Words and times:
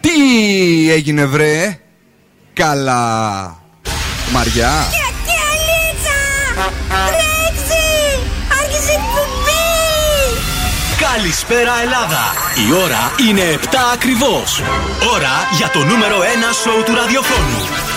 Τι 0.00 0.90
έγινε 0.92 1.24
βρε; 1.24 1.78
Καλαμαριά 2.52 4.86
Καλησπέρα 11.14 11.72
Ελλάδα! 11.82 12.34
Η 12.68 12.72
ώρα 12.72 13.12
είναι 13.28 13.58
7 13.62 13.66
ακριβώς. 13.92 14.62
Ώρα 15.14 15.48
για 15.56 15.70
το 15.70 15.78
νούμερο 15.84 16.18
1 16.18 16.22
σόου 16.62 16.82
του 16.84 16.94
ραδιοφώνου. 16.94 17.91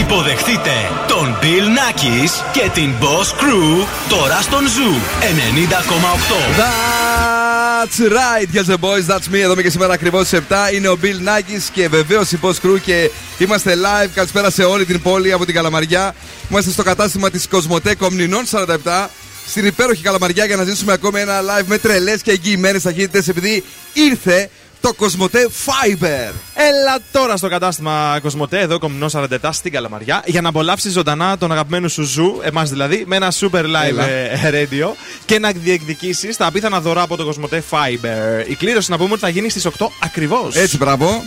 Υποδεχτείτε 0.00 0.70
τον 1.08 1.36
Bill 1.42 1.66
Nakis 1.78 2.30
και 2.52 2.70
την 2.74 2.90
Boss 3.00 3.40
Crew 3.40 3.86
τώρα 4.08 4.40
στον 4.42 4.68
Zoo 4.68 4.92
90,8. 5.20 6.58
That's 6.58 7.98
right, 8.00 8.48
yes 8.56 8.66
the 8.74 8.78
boys, 8.80 9.06
that's 9.12 9.34
me. 9.34 9.38
Εδώ 9.38 9.52
είμαι 9.52 9.62
και 9.62 9.70
σήμερα 9.70 9.92
ακριβώς 9.92 10.26
στις 10.26 10.40
7. 10.48 10.74
Είναι 10.74 10.88
ο 10.88 10.98
Bill 11.02 11.28
Nakis 11.28 11.62
και 11.72 11.88
βεβαίως 11.88 12.32
η 12.32 12.38
Boss 12.42 12.54
Crew 12.62 12.80
και 12.84 13.10
είμαστε 13.38 13.74
live. 13.74 14.10
Καλησπέρα 14.14 14.50
σε 14.50 14.64
όλη 14.64 14.84
την 14.84 15.02
πόλη 15.02 15.32
από 15.32 15.44
την 15.44 15.54
Καλαμαριά. 15.54 16.14
Είμαστε 16.50 16.70
στο 16.70 16.82
κατάστημα 16.82 17.30
της 17.30 17.48
Cosmote 17.48 17.94
Κομνηνών 17.94 18.44
47 18.50 19.06
στην 19.48 19.66
υπέροχη 19.66 20.02
Καλαμαριά 20.02 20.44
για 20.44 20.56
να 20.56 20.64
ζήσουμε 20.64 20.92
ακόμη 20.92 21.20
ένα 21.20 21.40
live 21.40 21.66
με 21.66 21.78
τρελές 21.78 22.22
και 22.22 22.30
εγγυημένες 22.30 22.82
ταχύτητες 22.82 23.28
επειδή 23.28 23.64
ήρθε 23.92 24.50
το 24.80 24.92
Cosmote 24.94 25.48
Fiber. 25.66 26.32
Έλα 26.54 26.98
τώρα 27.12 27.36
στο 27.36 27.48
κατάστημα 27.48 28.18
Cosmote, 28.22 28.58
εδώ 28.60 28.78
Κομνηνών 28.78 29.06
47 29.12 29.24
στην 29.50 29.72
Καλαμαριά, 29.72 30.22
για 30.26 30.40
να 30.40 30.48
απολαύσεις 30.48 30.90
ζωντανά 30.90 31.38
τον 31.38 31.52
αγαπημένο 31.52 31.88
σου 31.88 32.02
Zoo, 32.02 32.40
εμάς 32.42 32.70
δηλαδή, 32.70 33.04
με 33.06 33.16
ένα 33.16 33.32
super 33.40 33.62
live 33.64 33.86
Έλα. 33.88 34.04
ε, 34.08 34.50
radio 34.52 34.94
και 35.24 35.38
να 35.38 35.50
διεκδικήσεις 35.50 36.36
τα 36.36 36.46
απίθανα 36.46 36.80
δωρά 36.80 37.02
από 37.02 37.16
το 37.16 37.24
Κοσμοτέ 37.24 37.62
Fiber. 37.70 38.48
Η 38.48 38.54
κλήρωση 38.54 38.90
να 38.90 38.96
πούμε 38.96 39.12
ότι 39.12 39.20
θα 39.20 39.28
γίνει 39.28 39.48
στις 39.48 39.66
8 39.66 39.86
ακριβώς. 40.02 40.56
Έτσι, 40.56 40.76
μπράβο. 40.76 41.22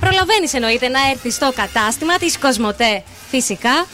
Προλαβαίνεις 0.00 0.54
εννοείται 0.54 0.88
να 0.88 0.98
έρθεις 1.10 1.34
στο 1.34 1.52
κατάστημα 1.56 2.16
της 2.18 2.38
Κοσμοτέ. 2.38 3.02
Φυσικά. 3.30 3.86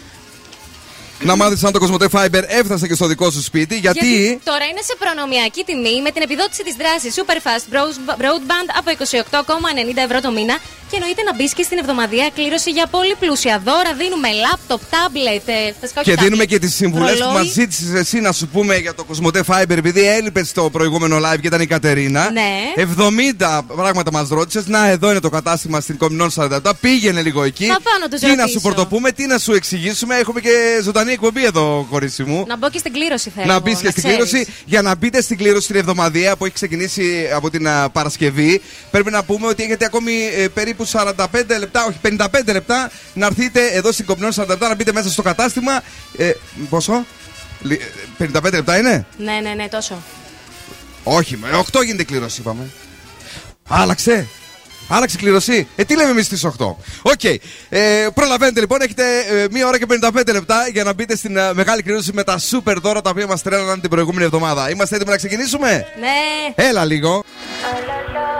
Να 1.23 1.37
μάθεις 1.37 1.65
αν 1.65 1.73
το 1.73 1.79
Κοσμοτέ 1.79 2.09
Fiber 2.13 2.43
έφτασε 2.47 2.87
και 2.87 2.95
στο 2.95 3.07
δικό 3.07 3.31
σου 3.31 3.43
σπίτι, 3.43 3.77
γιατί. 3.79 4.41
τώρα 4.45 4.65
είναι 4.65 4.81
σε 4.83 4.95
προνομιακή 4.99 5.63
τιμή 5.65 6.03
με 6.03 6.11
την 6.11 6.23
επιδότηση 6.23 6.63
της 6.63 6.75
δράσης 6.81 7.15
Superfast 7.19 7.65
Bros- 7.75 8.21
Broadband 8.21 8.69
από 8.79 8.91
28,90 8.91 10.03
ευρώ 10.07 10.21
το 10.21 10.31
μήνα. 10.31 10.59
Και 10.91 10.97
εννοείται 10.97 11.23
να 11.23 11.35
μπεις 11.35 11.53
και 11.55 11.63
στην 11.63 11.79
εβδομαδιαία 11.79 12.31
κλήρωση 12.35 12.71
για 12.71 12.87
πολύ 12.87 13.15
πλούσια 13.21 13.63
δώρα. 13.65 13.93
Δίνουμε 13.99 14.29
λάπτοπ, 14.45 14.81
τάμπλετ, 14.91 15.49
ε, 15.49 15.75
φυσικά 15.81 16.01
όχι 16.01 16.11
Και 16.11 16.17
δίνουμε 16.17 16.31
τάμπλετ, 16.45 16.49
και 16.49 16.59
τις 16.59 16.75
συμβουλές 16.75 17.13
που 17.13 17.19
ρολόι. 17.25 17.35
μα 17.35 17.43
ζήτησες 17.43 17.93
εσύ 17.95 18.21
να 18.21 18.33
σου 18.33 18.47
πούμε 18.49 18.77
για 18.77 18.95
το 18.95 19.05
Κοσμοτέ 19.05 19.43
Fiber, 19.47 19.71
επειδή 19.85 20.07
έλειπε 20.09 20.45
στο 20.45 20.71
προηγούμενο 20.71 21.17
live 21.17 21.41
και 21.41 21.47
ήταν 21.47 21.61
η 21.61 21.67
Κατερίνα. 21.67 22.31
Ναι. 22.31 22.51
70 22.77 23.63
πράγματα 23.77 24.13
μας 24.13 24.29
ρώτησες. 24.29 24.67
Να, 24.67 24.87
εδώ 24.89 25.11
είναι 25.11 25.21
το 25.21 25.29
κατάστημα 25.29 25.81
στην 25.81 25.97
Κομινών 25.99 26.31
47. 26.37 26.59
Πήγαινε 26.81 27.23
λίγο 27.23 27.43
εκεί. 27.43 27.67
Θα 27.67 27.79
πάω 27.83 27.99
να 28.01 28.09
τους 28.09 28.21
Τι 28.21 28.27
να 28.27 28.35
ρωτήσω. 28.35 28.49
σου 28.49 28.61
πρωτοπούμε, 28.61 29.13
τι 29.13 29.27
να 29.27 29.39
σου 29.39 29.53
εξηγήσουμε. 29.53 30.17
Έχουμε 30.17 30.41
και 30.41 30.81
ζωντανή 30.83 31.10
εκπομπή 31.13 31.45
εδώ, 31.45 31.87
κορίτσι 31.91 32.25
μου. 32.25 32.45
Να 32.47 32.57
μπω 32.57 32.71
και 32.71 32.79
στην 32.79 32.93
κλήρωση 32.93 33.31
θέλω. 33.31 33.47
να 33.47 33.53
εγώ, 33.53 33.63
μπεις 33.63 33.79
και 33.81 33.91
στην 33.91 34.03
ξέρεις. 34.03 34.31
κλήρωση. 34.31 34.53
Για 34.65 34.83
να 34.83 34.95
μπείτε 34.95 35.21
στην 35.23 35.37
κλήρωση 35.37 35.67
την 35.67 35.77
εβδομαδία 35.77 36.37
που 36.37 36.45
έχει 36.45 36.55
ξεκινήσει 36.55 37.29
από 37.35 37.51
την 37.51 37.69
α, 37.69 37.91
Παρασκευή, 37.91 38.61
πρέπει 38.91 39.11
να 39.11 39.23
πούμε 39.25 39.47
ότι 39.47 39.63
έχετε 39.63 39.85
ακόμη 39.85 40.13
ε, 40.37 40.49
περίπου 40.49 40.87
45 40.87 41.15
λεπτά, 41.59 41.85
όχι 41.85 41.99
55 42.03 42.27
λεπτά, 42.53 42.91
να 43.15 43.27
έρθετε 43.27 43.67
εδώ 43.67 43.93
στην 43.93 44.05
Κομνηνών 44.05 44.31
47 44.35 44.57
να 44.61 44.75
μπείτε 44.75 44.93
μέσα 44.93 45.11
στο 45.11 45.23
κατάστημα. 45.23 45.83
Ε, 46.17 46.31
πόσο; 46.69 47.05
Λι- 47.63 47.81
ε, 48.19 48.25
55 48.39 48.53
λεπτά 48.53 48.79
είναι; 48.79 49.07
Ναι, 49.19 49.33
ναι, 49.43 49.55
ναι, 49.55 49.69
τόσο. 49.69 50.03
Όχι, 51.05 51.37
με 51.37 51.49
8 51.73 51.85
γίνεται 51.85 52.03
η 52.03 52.05
κλήρωση, 52.05 52.41
είπαμε. 52.41 52.71
Άλλαξε. 53.69 54.29
Άλλαξε 54.93 55.17
η 55.19 55.21
κλήρωση. 55.21 55.69
Ε, 55.77 55.85
τι 55.85 55.97
λέμε 55.97 56.11
εμείς 56.11 56.27
στις 56.27 56.45
8. 56.45 56.75
Οκ. 57.03 57.25
Ε, 57.69 58.07
προλαβαίνετε 58.15 58.61
λοιπόν, 58.61 58.81
έχετε 58.81 59.05
ε, 59.31 59.47
μία 59.51 59.67
ώρα 59.67 59.79
και 59.79 59.87
55 59.89 60.33
λεπτά 60.33 60.69
για 60.73 60.85
να 60.85 60.93
μπείτε 60.93 61.17
στην 61.17 61.37
ε, 61.37 61.53
μεγάλη 61.55 61.83
κλήρωση 61.83 62.13
με 62.13 62.25
τα 62.25 62.39
super 62.51 62.75
δώρα 62.83 63.01
τα 63.01 63.11
οποία 63.11 63.27
μας 63.27 63.43
τρέλαναν 63.43 63.81
την 63.81 63.91
προηγούμενη 63.91 64.25
εβδομάδα. 64.25 64.71
Είμαστε 64.71 64.95
έτοιμοι 64.95 65.11
να 65.11 65.17
ξεκινήσουμε; 65.17 65.87
Ναι. 66.01 66.65
Έλα 66.65 66.85
λίγο. 66.85 67.25
People 67.63 68.40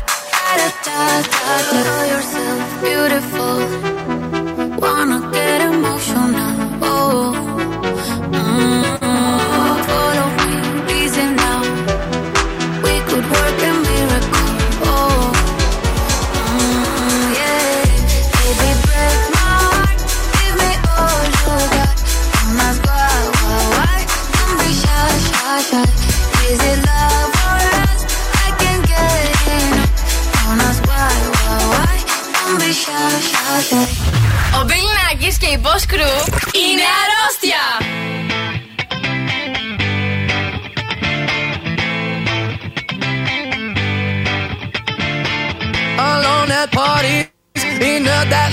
da 0.91 1.21
da 1.21 1.55
da 1.71 1.83
da 1.87 2.05
yourself 2.11 2.81
beautiful 2.81 3.90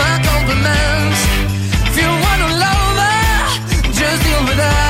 My 0.00 0.14
compliments. 0.28 1.20
If 1.88 1.94
you 2.00 2.10
wanna 2.24 2.48
love 2.64 2.96
her, 3.04 3.92
just 3.98 4.22
deal 4.24 4.42
with 4.48 4.60
her. 4.66 4.89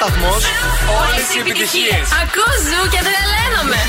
σταθμό, 0.00 0.32
όλε 1.00 1.22
οι 1.34 1.38
επιτυχίε. 1.38 1.96
Ακούς 2.22 2.58
ζου 2.68 2.82
και 2.92 3.00
τρελαίνομαι. 3.06 3.80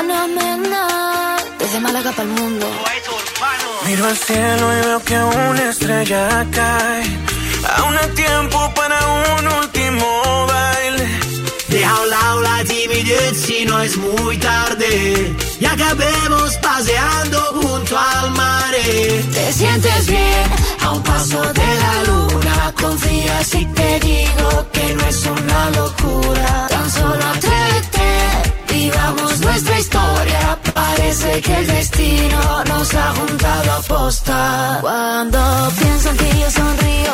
Ana 0.00 0.20
Mena, 0.36 0.84
desde 1.58 1.78
Málaga 1.84 2.10
para 2.16 2.28
el 2.28 2.32
mundo. 2.40 2.66
Miro 3.86 4.04
al 4.12 4.18
cielo 4.26 4.64
y 4.76 4.80
veo 4.86 5.00
que 5.08 5.18
una 5.48 5.62
estrella 5.72 6.46
cae. 6.58 7.04
Aún 7.76 7.94
hay 8.00 8.10
tiempo 8.24 8.58
para 8.78 8.98
un 9.36 9.44
último 9.60 10.06
baile. 10.52 11.06
Deja 11.68 11.90
a 11.96 12.00
un 12.02 12.10
lado 12.10 12.40
la 12.48 12.58
timidez 12.64 13.32
si 13.44 13.58
no 13.66 13.76
es 13.86 13.96
muy 13.96 14.36
tarde. 14.38 14.90
Y 15.59 15.65
acabemos 15.65 16.57
paseando 16.57 17.39
junto 17.53 17.97
al 17.97 18.31
mar. 18.31 18.73
Te 19.33 19.53
sientes 19.53 20.07
bien 20.07 20.49
a 20.81 20.91
un 20.91 21.03
paso 21.03 21.41
de 21.41 21.75
la 21.83 22.03
luna. 22.03 22.73
Confía 22.79 23.43
si 23.43 23.65
te 23.65 23.99
digo 23.99 24.65
que 24.73 24.93
no 24.95 25.05
es 25.05 25.25
una 25.25 25.69
locura. 25.71 26.67
Tan 26.69 26.91
solo 26.91 27.25
atrévete, 27.35 28.73
vivamos 28.73 29.39
nuestra 29.39 29.79
historia. 29.79 30.59
Parece 30.73 31.41
que 31.41 31.55
el 31.55 31.67
destino 31.67 32.63
nos 32.65 32.93
ha 32.93 33.13
juntado 33.15 33.71
a 33.71 33.81
posta. 33.81 34.77
Cuando 34.81 35.71
pienso 35.79 36.09
en 36.09 36.17
ti 36.17 36.29
yo 36.39 36.51
sonrío, 36.51 37.13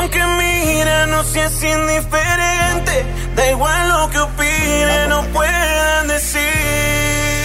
aunque 0.00 0.22
mira, 0.40 1.06
no 1.06 1.22
seas 1.24 1.62
indiferente. 1.62 3.04
Da 3.36 3.50
igual 3.50 3.88
lo 3.88 4.10
que 4.10 4.18
opinen, 4.18 5.08
no 5.10 5.22
puedan 5.34 6.08
decir. 6.08 6.40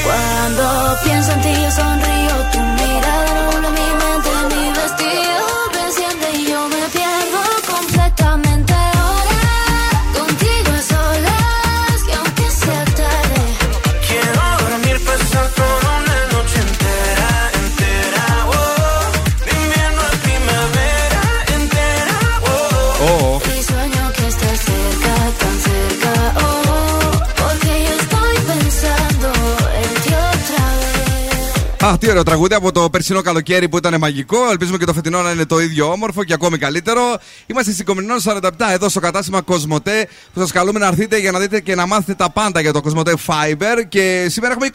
Cuando 0.06 0.98
pienso 1.04 1.32
en 1.34 1.42
ti 1.42 1.54
yo 1.62 1.72
sonrío, 1.72 2.15
Αχ, 31.86 31.98
τι 31.98 32.10
ωραίο 32.10 32.24
τραγούδι 32.24 32.54
από 32.54 32.72
το 32.72 32.90
περσινό 32.90 33.22
καλοκαίρι 33.22 33.70
που 33.70 33.78
ήταν 33.78 34.00
μαγικό. 34.00 34.38
Ελπίζουμε 34.50 34.78
και 34.78 34.86
το 34.86 34.94
φετινό 34.94 35.22
να 35.22 35.32
είναι 35.32 35.46
το 35.46 35.60
ίδιο 35.60 35.92
όμορφο 35.92 36.24
και 36.24 36.34
ακόμη 36.34 36.58
καλύτερο. 36.58 37.02
Είμαστε 37.46 37.72
στην 37.72 37.86
Κομινόν 37.86 38.18
47 38.24 38.50
εδώ 38.72 38.90
στο 38.90 39.00
κατάστημα 39.00 39.42
Κοσμοτέ 39.42 40.08
που 40.34 40.40
σας 40.40 40.52
καλούμε 40.52 40.80
να 40.80 40.88
έρθετε 40.88 41.18
για 41.18 41.32
να 41.32 41.40
δείτε 41.40 41.60
και 41.60 41.76
να 41.76 41.88
μάθετε 41.88 42.14
τα 42.14 42.30
πάντα 42.30 42.62
για 42.62 42.74
το 42.74 42.82
Κοσμοτέ 42.82 43.14
Fiber. 43.28 43.84
Και 43.90 44.28
σήμερα 44.30 44.54
έχουμε 44.54 44.70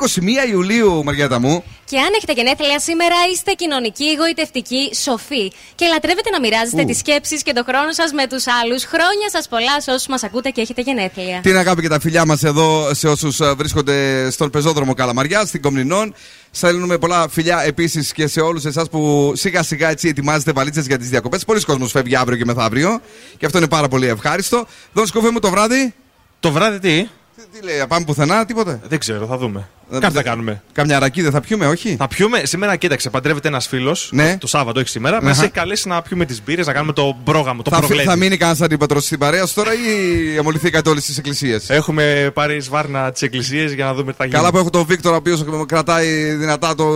21 0.47 0.51
Ιουλίου, 0.51 1.05
Μαριέτα 1.05 1.41
μου. 1.41 1.65
Και 1.85 1.99
αν 1.99 2.09
έχετε 2.17 2.33
γενέθλια 2.33 2.79
σήμερα, 2.81 3.15
είστε 3.33 3.53
κοινωνικοί, 3.53 4.17
γοητευτικοί, 4.19 4.95
σοφοί. 4.95 5.53
Και 5.75 5.87
λατρεύετε 5.87 6.31
να 6.31 6.41
μοιράζεστε 6.41 6.83
Ου. 6.83 6.85
τις 6.85 6.99
σκέψεις 6.99 7.43
και 7.43 7.53
το 7.53 7.65
χρόνο 7.69 7.93
σας 7.93 8.13
με 8.13 8.27
τους 8.27 8.45
άλλους. 8.63 8.85
Χρόνια 8.85 9.29
σας 9.33 9.49
πολλά 9.49 9.81
σε 9.81 9.91
όσους 9.91 10.07
μας 10.07 10.23
ακούτε 10.23 10.51
και 10.51 10.61
έχετε 10.61 10.81
γενέθλια. 10.81 11.41
Την 11.43 11.57
αγάπη 11.57 11.83
και 11.83 11.89
τα 11.89 12.01
φιλιά 12.01 12.27
μας 12.27 12.43
εδώ 12.43 12.95
σε 12.95 13.09
όσους 13.09 13.41
βρίσκονται 13.57 14.31
στον 14.31 14.51
πεζόδρομο 14.51 14.95
Καλαμαριά, 14.95 15.45
στην 15.45 15.63
Κομνηνών. 15.63 16.15
Στέλνουμε 16.51 16.99
πολλά 16.99 17.29
φιλιά 17.29 17.63
επίσης 17.63 18.13
και 18.13 18.27
σε 18.27 18.41
όλους 18.41 18.65
εσάς 18.65 18.89
που 18.89 19.33
σιγά 19.37 19.63
σιγά 19.63 19.89
έτσι 19.89 20.09
ετοιμάζετε 20.09 20.53
βαλίτσες 20.53 20.87
για 20.87 20.99
τις 20.99 21.09
διακοπές. 21.09 21.45
Πολλοί 21.45 21.65
κόσμοι 21.65 21.89
φεύγει 21.89 22.17
αύριο 22.17 22.39
και 22.39 22.45
μεθαύριο. 22.45 23.01
Και 23.39 23.47
αυτό 23.47 23.59
είναι 23.59 23.69
πάρα 23.69 23.89
πολύ 23.89 24.07
ευχάριστο. 24.07 24.67
Δον 24.93 25.07
σκοφέ 25.07 25.31
μου 25.31 25.39
το 25.39 25.51
βράδυ; 25.51 25.95
Το 26.41 26.51
βράδυ 26.51 26.79
τι; 26.79 27.09
Τι 27.53 27.65
λέει, 27.65 27.85
πάμε 27.89 28.05
πουθενά, 28.05 28.45
τίποτε; 28.45 28.81
Δεν 28.89 28.99
ξέρω, 28.99 29.27
θα 29.27 29.37
δούμε. 29.39 29.69
Ε, 29.91 29.93
Κάτι 29.93 30.05
θα 30.05 30.11
δε- 30.11 30.23
κάνουμε. 30.23 30.63
Καμιά 30.73 30.99
ρακή 30.99 31.23
δεν 31.23 31.31
θα 31.31 31.41
πιούμε, 31.41 31.67
όχι; 31.67 31.97
Θα 31.99 32.09
πιούμε. 32.09 32.41
Σήμερα, 32.45 32.77
κοίταξε, 32.77 33.11
παντρεύεται 33.11 33.49
ένας 33.49 33.67
φίλος. 33.67 34.09
Ναι. 34.13 34.37
Το 34.41 34.47
Σάββατο, 34.47 34.81
όχι 34.81 34.89
σήμερα. 34.89 35.23
Μας 35.23 35.33
Αχα. 35.37 35.43
έχει 35.43 35.53
καλέσει 35.53 35.89
να 35.89 36.03
πιούμε 36.03 36.25
τις 36.25 36.43
μπύρες, 36.45 36.67
να 36.67 36.73
κάνουμε 36.73 36.93
το 36.93 37.17
πρόγραμμα, 37.25 37.63
το 37.63 37.71
Θα, 37.71 37.77
φυ- 37.77 37.87
προβλέτη. 37.87 38.09
θα 38.11 38.17
μείνει 38.17 38.37
κανένας 38.37 38.61
αντίπατρος 38.61 39.05
στην 39.05 39.19
παρέα 39.19 39.47
σου 39.47 39.55
τώρα 39.55 39.71
ή 39.73 40.39
αμολυθήκατε 40.39 40.89
όλες 40.91 41.05
τις 41.05 41.19
εκκλησίες; 41.19 41.71
Έχουμε 41.71 42.31
πάρει 42.35 42.61
σβάρνα 42.61 43.13
τις 43.13 43.23
εκκλησίες 43.23 43.73
για 43.73 43.85
να 43.85 43.95
δούμε 43.95 44.11
τι 44.13 44.17
θα 44.19 44.25
γίνει. 44.25 44.37
Καλά 44.37 44.51
που 44.51 44.59
έχω 44.59 44.71
τον 44.71 44.85
Βίκτορ 44.85 45.13
ο 45.13 45.17
οποίος 45.17 45.45
κρατάει 45.67 46.23
δυνατά 46.35 46.75
το, 46.75 46.87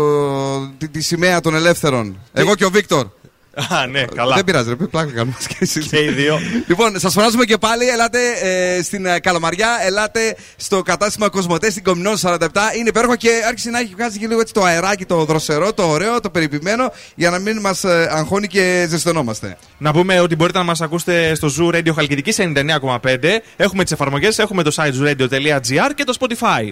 τη, 0.78 0.88
τη 0.88 1.00
σημαία 1.02 1.40
των 1.40 1.54
ελεύθερων. 1.54 2.18
Εγώ 2.32 2.54
και 2.54 2.64
ο 2.64 2.70
Βίκτορ. 2.70 3.06
Α, 3.54 3.86
ναι, 3.86 4.04
καλά. 4.14 4.34
Δεν 4.34 4.44
πειράζει, 4.44 4.68
ρε, 4.68 4.74
πλάκα 4.74 5.12
κάνουμε 5.12 5.36
και 5.48 5.56
εσείς. 5.58 5.86
Και 5.86 6.02
οι 6.02 6.08
δύο. 6.08 6.38
Λοιπόν, 6.66 6.98
σας 6.98 7.12
φωνάζουμε 7.12 7.44
και 7.44 7.58
πάλι. 7.58 7.88
Ελάτε 7.88 8.18
ε, 8.42 8.82
στην 8.82 9.06
ε, 9.06 9.20
Καλαμαριά, 9.20 9.68
ελάτε 9.82 10.36
στο 10.56 10.82
κατάστημα 10.82 11.28
Κοσμοτέ 11.28 11.70
στην 11.70 11.82
Κομινόν 11.84 12.14
47. 12.20 12.38
Είναι 12.78 12.88
υπέροχο 12.88 13.16
και 13.16 13.30
άρχισε 13.46 13.70
να 13.70 13.78
έχει 13.78 13.94
βγάζει 13.96 14.18
και 14.18 14.26
λίγο 14.26 14.40
έτσι 14.40 14.52
το 14.52 14.62
αεράκι, 14.64 15.04
το 15.04 15.24
δροσερό, 15.24 15.72
το 15.72 15.82
ωραίο, 15.82 16.20
το 16.20 16.30
περιποιημένο, 16.30 16.92
για 17.14 17.30
να 17.30 17.38
μην 17.38 17.60
μας 17.60 17.84
αγχώνει 17.84 18.46
και 18.46 18.86
ζεσθενόμαστε. 18.88 19.56
Να 19.78 19.92
πούμε 19.92 20.20
ότι 20.20 20.36
μπορείτε 20.36 20.58
να 20.58 20.64
μας 20.64 20.80
ακούσετε 20.80 21.34
στο 21.34 21.48
Zoo 21.58 21.74
Radio 21.74 21.94
Χαλκιδικής 21.94 22.36
99,5. 22.38 23.40
Έχουμε 23.56 23.82
τις 23.82 23.92
εφαρμογές, 23.92 24.38
έχουμε 24.38 24.62
το 24.62 24.72
site 24.76 24.92
zooradio.gr 25.02 25.90
και 25.94 26.04
το 26.04 26.16
Spotify. 26.20 26.70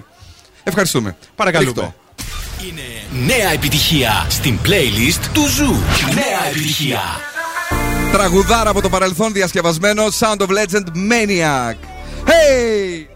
Ευχαριστούμε. 0.65 1.17
Παρακαλούμε. 1.35 1.95
Ρίχ' 2.62 3.01
το. 3.01 3.25
Νέα 3.26 3.50
επιτυχία 3.52 4.26
στην 4.28 4.59
playlist 4.64 5.25
του 5.33 5.47
Zoo. 5.47 5.75
Νέα 6.14 6.47
επιτυχία. 6.50 7.00
Τραγουδάρα 8.12 8.71
από 8.71 8.81
το 8.81 8.88
παρελθόν 8.88 9.33
διασκευασμένο 9.33 10.04
Sound 10.19 10.37
of 10.37 10.47
Legend 10.47 10.87
Maniac. 10.87 11.75
Hey! 12.26 13.12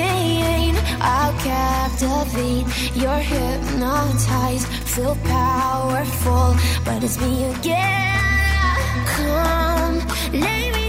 Hurricane. 0.00 0.76
I'll 1.00 1.32
captivate. 1.40 2.66
You're 2.96 3.14
hypnotized, 3.14 4.66
feel 4.66 5.16
powerful, 5.24 6.56
but 6.84 7.02
it's 7.02 7.20
me 7.20 7.44
again. 7.44 9.06
Come, 9.06 9.98
me 10.32 10.79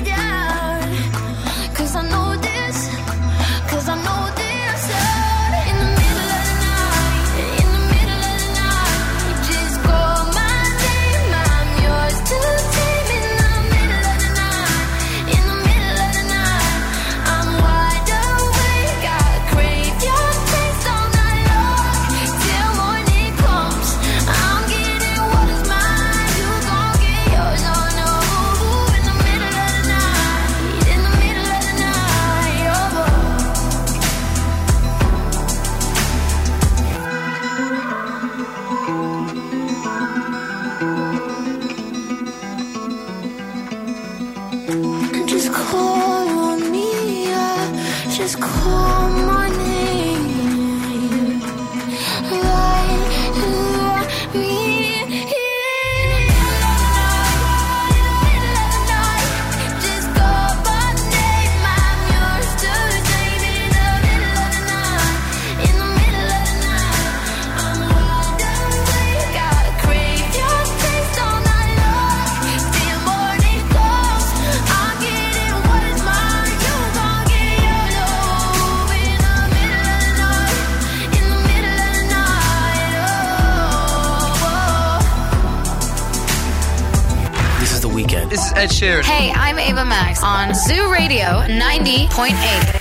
Ed 88.62 88.70
Sheeran. 88.70 89.04
Hey, 89.04 89.32
I'm 89.34 89.58
Ava 89.58 89.84
Max 89.84 90.24
on 90.24 90.54
Zoo 90.54 90.92
Radio 90.92 91.42
90.8. 91.48 92.81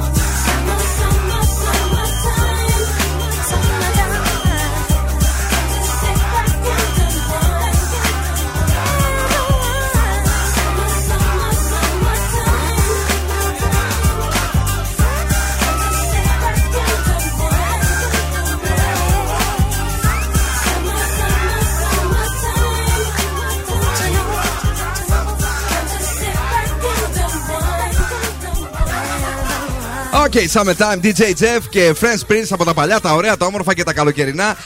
Okay, 30.25 30.47
Summertime, 30.47 30.99
DJ 31.01 31.33
Jeff 31.41 31.63
και 31.69 31.95
Friends 32.01 32.31
Prince 32.31 32.47
από 32.49 32.65
τα 32.65 32.73
παλιά, 32.73 32.99
τα 32.99 33.13
ωραία, 33.13 33.37
τα 33.37 33.45
όμορφα 33.45 33.73
και 33.73 33.83
τα 33.83 33.93
καλοκαιρινά. 33.93 34.57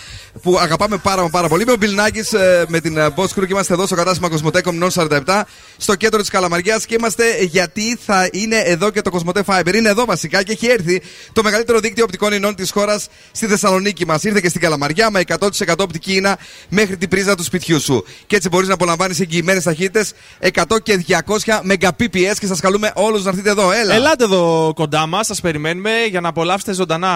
Που 0.45 0.57
αγαπάμε 0.59 0.97
πάρα, 0.97 1.21
μα 1.21 1.29
πάρα 1.29 1.47
πολύ. 1.47 1.63
Είμαι 1.63 1.71
ο 1.71 1.75
Bill 1.81 1.99
Nackis, 1.99 2.39
ε, 2.39 2.63
με 2.67 2.79
την 2.79 2.97
ε, 2.97 3.07
Boss 3.15 3.23
Crew 3.23 3.45
και 3.47 3.47
είμαστε 3.49 3.73
εδώ 3.73 3.85
στο 3.85 3.95
κατάστημα 3.95 4.29
Κοσμοτέκομ 4.29 4.77
Non 4.81 5.07
47 5.25 5.41
στο 5.77 5.95
κέντρο 5.95 6.19
της 6.19 6.29
Καλαμαριάς 6.29 6.85
και 6.85 6.95
είμαστε 6.99 7.23
γιατί 7.43 7.97
θα 8.05 8.29
είναι 8.31 8.55
εδώ 8.55 8.89
και 8.89 9.01
το 9.01 9.09
Κοσμοτέ 9.09 9.43
Fiber. 9.45 9.73
Είναι 9.73 9.89
εδώ 9.89 10.05
βασικά 10.05 10.43
και 10.43 10.51
έχει 10.51 10.67
έρθει 10.67 11.01
το 11.33 11.43
μεγαλύτερο 11.43 11.79
δίκτυο 11.79 12.03
οπτικών 12.03 12.33
ινών 12.33 12.55
της 12.55 12.71
χώρας 12.71 13.07
στη 13.31 13.47
Θεσσαλονίκη 13.47 14.05
μας. 14.05 14.23
Ήρθε 14.23 14.39
και 14.39 14.49
στην 14.49 14.61
Καλαμαριά 14.61 15.09
με 15.09 15.21
100% 15.27 15.75
οπτική 15.77 16.13
ίνα 16.13 16.37
μέχρι 16.69 16.97
την 16.97 17.09
πρίζα 17.09 17.35
του 17.35 17.43
σπιτιού 17.43 17.79
σου. 17.79 18.05
Και 18.27 18.35
έτσι 18.35 18.49
μπορείς 18.49 18.67
να 18.67 18.73
απολαμβάνεις 18.73 19.19
εγγυημένες 19.19 19.63
ταχύτητες 19.63 20.13
100 20.39 20.63
και 20.83 21.05
200 21.07 21.61
Mbps 21.69 22.35
και 22.39 22.47
σας 22.47 22.59
καλούμε 22.59 22.91
όλους 22.95 23.23
να 23.23 23.29
έρθετε 23.29 23.49
εδώ. 23.49 23.71
Έλα. 23.71 23.93
Ελάτε 23.93 24.23
εδώ 24.23 24.71
κοντά 24.75 25.05
μας, 25.07 25.25
σας 25.25 25.41
περιμένουμε 25.41 25.91
για 26.09 26.21
να 26.21 26.29
απολαύσετε 26.29 26.73
ζωντανά 26.73 27.09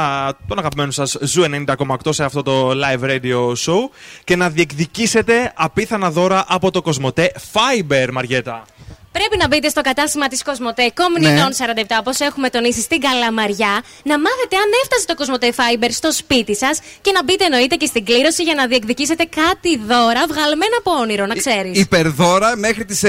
τον 0.47 0.59
αγαπημένο 0.59 0.91
σας 0.91 1.17
Zoo 1.21 1.43
90,8 1.67 2.13
σε 2.13 2.23
αυτό 2.23 2.43
το 2.43 2.69
live 2.69 3.03
radio 3.03 3.18
show 3.65 3.89
και 4.23 4.35
να 4.35 4.49
διεκδικήσετε 4.49 5.53
απίθανα 5.55 6.11
δώρα 6.11 6.45
από 6.47 6.71
το 6.71 6.81
Cosmote 6.81 7.31
Fiber, 7.53 8.07
Μαριέτα. 8.11 8.65
Πρέπει 9.19 9.37
να 9.43 9.47
μπείτε 9.47 9.69
στο 9.69 9.81
κατάστημα 9.81 10.27
της 10.27 10.43
Cosmote 10.43 10.83
Ναι. 10.83 10.89
Κομνηνών 10.99 11.51
47, 11.53 11.97
όπως 11.99 12.19
έχουμε 12.19 12.49
τονίσει 12.49 12.81
στην 12.81 12.99
Καλαμαριά, 13.01 13.73
να 14.03 14.15
μάθετε 14.25 14.55
αν 14.63 14.69
έφτασε 14.83 15.05
το 15.05 15.15
Cosmote 15.15 15.49
Fiber 15.59 15.89
στο 16.01 16.11
σπίτι 16.11 16.55
σας 16.55 16.79
και 17.01 17.11
να 17.11 17.23
μπείτε 17.23 17.43
εννοείται 17.45 17.75
και 17.75 17.85
στην 17.85 18.05
κλήρωση 18.05 18.43
για 18.43 18.55
να 18.55 18.67
διεκδικήσετε 18.67 19.23
κάτι 19.39 19.71
δώρα 19.89 20.21
βγαλμένα 20.31 20.75
από 20.79 20.91
όνειρο, 21.03 21.25
να 21.25 21.35
ξέρεις. 21.35 21.79
Υπερδώρα 21.79 22.57
μέχρι 22.57 22.85
τις 22.85 23.01
9 23.03 23.07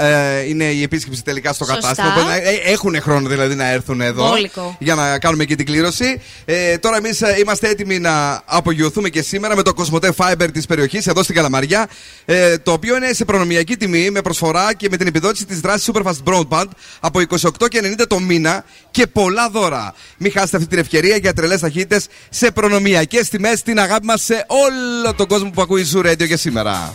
ε, 0.00 0.48
είναι 0.48 0.64
η 0.64 0.82
επίσκεψη 0.82 1.22
τελικά 1.24 1.52
στο 1.52 1.64
Σωστά. 1.64 1.80
κατάστημα. 1.80 2.08
Οπότε, 2.16 2.34
ε, 2.36 2.72
έχουν 2.72 3.00
χρόνο 3.00 3.28
δηλαδή 3.28 3.54
να 3.54 3.66
έρθουν 3.70 4.00
εδώ 4.00 4.28
Μπόλικο. 4.28 4.76
για 4.80 4.94
να 4.94 5.18
κάνουμε 5.18 5.44
και 5.44 5.54
την 5.54 5.66
κλήρωση. 5.66 6.20
Ε, 6.44 6.78
τώρα 6.78 6.96
εμείς 6.96 7.22
είμαστε 7.40 7.68
έτοιμοι 7.68 7.98
να 7.98 8.42
απογειωθούμε 8.44 9.08
και 9.08 9.22
σήμερα 9.22 9.56
με 9.56 9.62
το 9.62 9.74
Κοσμοτέ 9.74 10.12
Fiber 10.16 10.48
της 10.52 10.66
περιοχής 10.66 11.06
εδώ 11.06 11.22
στην 11.22 11.34
Καλαμαριά. 11.34 11.88
Ε, 12.24 12.58
το 12.58 12.72
οποίο 12.72 12.96
είναι 12.96 13.12
σε 13.12 13.24
προνομιακή 13.24 13.76
τιμή 13.76 14.10
με 14.10 14.20
προσφορά 14.20 14.74
και 14.74 14.88
με 14.90 14.96
την 14.96 15.06
επιδότηση 15.06 15.45
της 15.46 15.60
δράσης 15.60 15.90
Superfast 15.92 16.22
Broadband 16.24 16.66
από 17.00 17.20
28 17.20 17.68
και 17.68 17.80
90 17.98 18.06
το 18.08 18.18
μήνα 18.18 18.64
και 18.90 19.06
πολλά 19.06 19.50
δώρα. 19.50 19.94
Μην 20.18 20.32
χάσετε 20.32 20.56
αυτή 20.56 20.68
την 20.68 20.78
ευκαιρία 20.78 21.16
για 21.16 21.32
τρελές 21.32 21.60
ταχύτητες 21.60 22.06
σε 22.30 22.50
προνομιακές 22.50 23.28
τιμές. 23.28 23.62
Την 23.62 23.80
αγάπη 23.80 24.06
μας 24.06 24.22
σε 24.22 24.44
όλο 24.46 25.14
τον 25.14 25.26
κόσμο 25.26 25.50
που 25.50 25.62
ακούει 25.62 25.86
Zoo 25.94 26.06
Radio 26.06 26.26
και 26.26 26.36
σήμερα. 26.36 26.94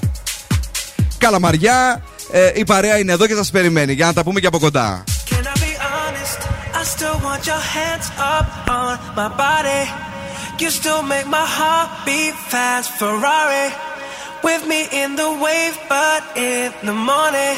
Καλαμαριά, 1.18 2.04
ε, 2.32 2.52
η 2.56 2.66
παρέα 2.66 2.98
είναι 2.98 3.12
εδώ 3.12 3.28
και 3.28 3.36
σας 3.36 3.52
περιμένει 3.52 3.94
για 3.94 4.06
να 4.06 4.14
τα 4.14 4.24
πούμε 4.24 4.40
και 4.40 4.48
από 4.48 4.60
κοντά. 4.60 5.04
Can 5.30 5.34
I 5.34 5.60
be 5.66 5.74
honest? 5.92 6.40
I 6.80 6.84
still 6.96 7.18
want 7.28 7.42
your 7.52 7.64
hands 7.76 8.08
up 8.38 8.48
on 8.80 8.96
my 9.20 9.30
body. 9.46 9.84
You 10.62 10.70
still 10.70 11.02
make 11.14 11.28
my 11.40 11.48
heart 11.58 11.90
beat 12.06 12.36
fast. 12.52 12.88
Ferrari 13.00 13.68
with 14.44 14.64
me 14.68 14.82
in 15.02 15.16
the 15.16 15.30
wave, 15.46 15.76
but 15.90 16.22
in 16.38 16.72
the 16.84 16.94
morning. 16.94 17.58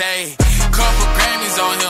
ayy, 0.00 0.36
couple 0.70 1.06
Grammys 1.16 1.58
on 1.58 1.78
him, 1.80 1.87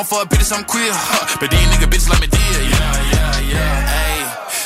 I 0.00 0.02
don't 0.02 0.08
fuck 0.16 0.30
bitches, 0.30 0.50
I'm 0.56 0.64
queer, 0.64 0.88
huh? 0.88 1.36
But 1.40 1.50
these 1.50 1.60
nigga 1.68 1.84
bitches 1.84 2.08
like 2.08 2.24
me 2.24 2.28
deal. 2.32 2.40
yeah, 2.40 3.12
yeah, 3.12 3.52
yeah. 3.52 3.76
Hey, 3.84 4.16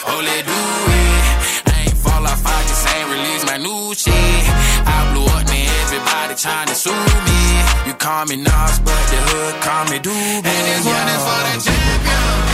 oh, 0.06 0.22
let 0.22 0.46
do 0.46 0.54
it. 0.54 1.74
I 1.74 1.90
ain't 1.90 1.98
fall 1.98 2.22
off, 2.22 2.46
I 2.46 2.62
just 2.70 2.86
ain't 2.94 3.10
release 3.10 3.42
my 3.42 3.58
new 3.58 3.90
shit. 3.98 4.14
I 4.14 5.10
blew 5.10 5.26
up, 5.26 5.42
man, 5.50 5.66
everybody 5.90 6.38
trying 6.38 6.68
to 6.70 6.76
sue 6.76 6.94
me. 6.94 7.42
You 7.82 7.94
call 7.98 8.26
me 8.26 8.46
Nas, 8.46 8.78
but 8.78 9.02
the 9.10 9.18
hood 9.26 9.54
call 9.58 9.84
me 9.90 9.98
Doobie. 9.98 10.46
And 10.46 10.64
this 10.70 10.86
one 10.86 11.08
is 11.10 11.22
for 11.26 11.40
the 11.42 11.54
champion. 11.66 12.53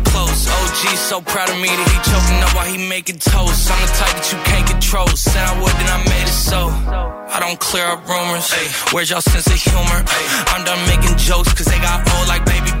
close. 0.31 0.47
OG 0.47 0.97
so 0.97 1.21
proud 1.21 1.49
of 1.49 1.57
me 1.57 1.67
that 1.67 1.87
he 1.91 1.97
choking 2.09 2.41
up 2.43 2.55
while 2.55 2.65
he 2.65 2.77
making 2.77 3.19
toast. 3.19 3.71
I'm 3.71 3.81
the 3.81 3.91
type 3.93 4.15
that 4.15 4.31
you 4.31 4.39
can't 4.43 4.67
control. 4.67 5.07
Said 5.07 5.43
I 5.43 5.59
would, 5.61 5.73
then 5.73 5.89
I 5.89 5.99
made 6.07 6.27
it 6.27 6.33
so. 6.33 6.69
I 6.69 7.39
don't 7.39 7.59
clear 7.59 7.85
up 7.85 8.07
rumors. 8.07 8.51
Where's 8.91 9.09
y'all 9.09 9.21
sense 9.21 9.47
of 9.47 9.53
humor? 9.53 10.03
I'm 10.51 10.63
done 10.65 10.81
making 10.87 11.17
jokes, 11.17 11.53
cause 11.53 11.67
they 11.67 11.79
got 11.79 12.07
old 12.15 12.27
like 12.27 12.45
baby 12.45 12.80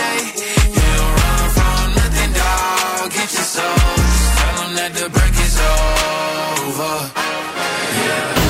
say, 0.00 0.18
You 0.76 0.86
don't 1.00 1.14
run 1.22 1.44
from 1.56 1.86
nothing, 1.98 2.32
dog. 2.40 3.06
Get 3.16 3.30
your 3.36 3.48
soul. 3.54 3.78
Just 4.14 4.30
tell 4.38 4.56
'em 4.64 4.70
that 4.78 4.92
the 4.98 5.06
break 5.16 5.34
is 5.46 5.56
over. 5.72 6.94
Yeah. 8.04 8.40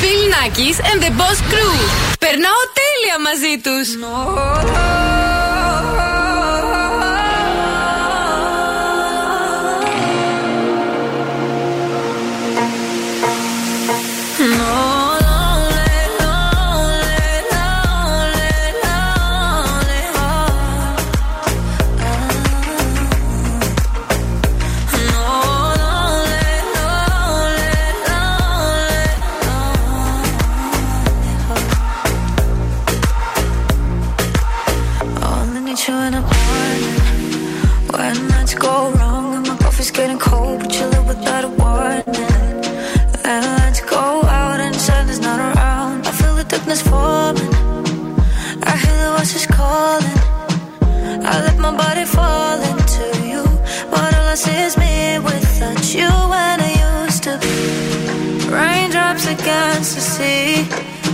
Bill 0.00 0.22
Nackis 0.32 0.78
and 0.90 0.98
the 1.04 1.10
Boss 1.18 1.38
Crew. 1.50 1.76
Περνάω 2.18 2.62
τέλεια 2.78 3.16
μαζί 3.26 3.54
τους. 3.64 3.88
Only 4.02 5.09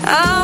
Oh. 0.08 0.35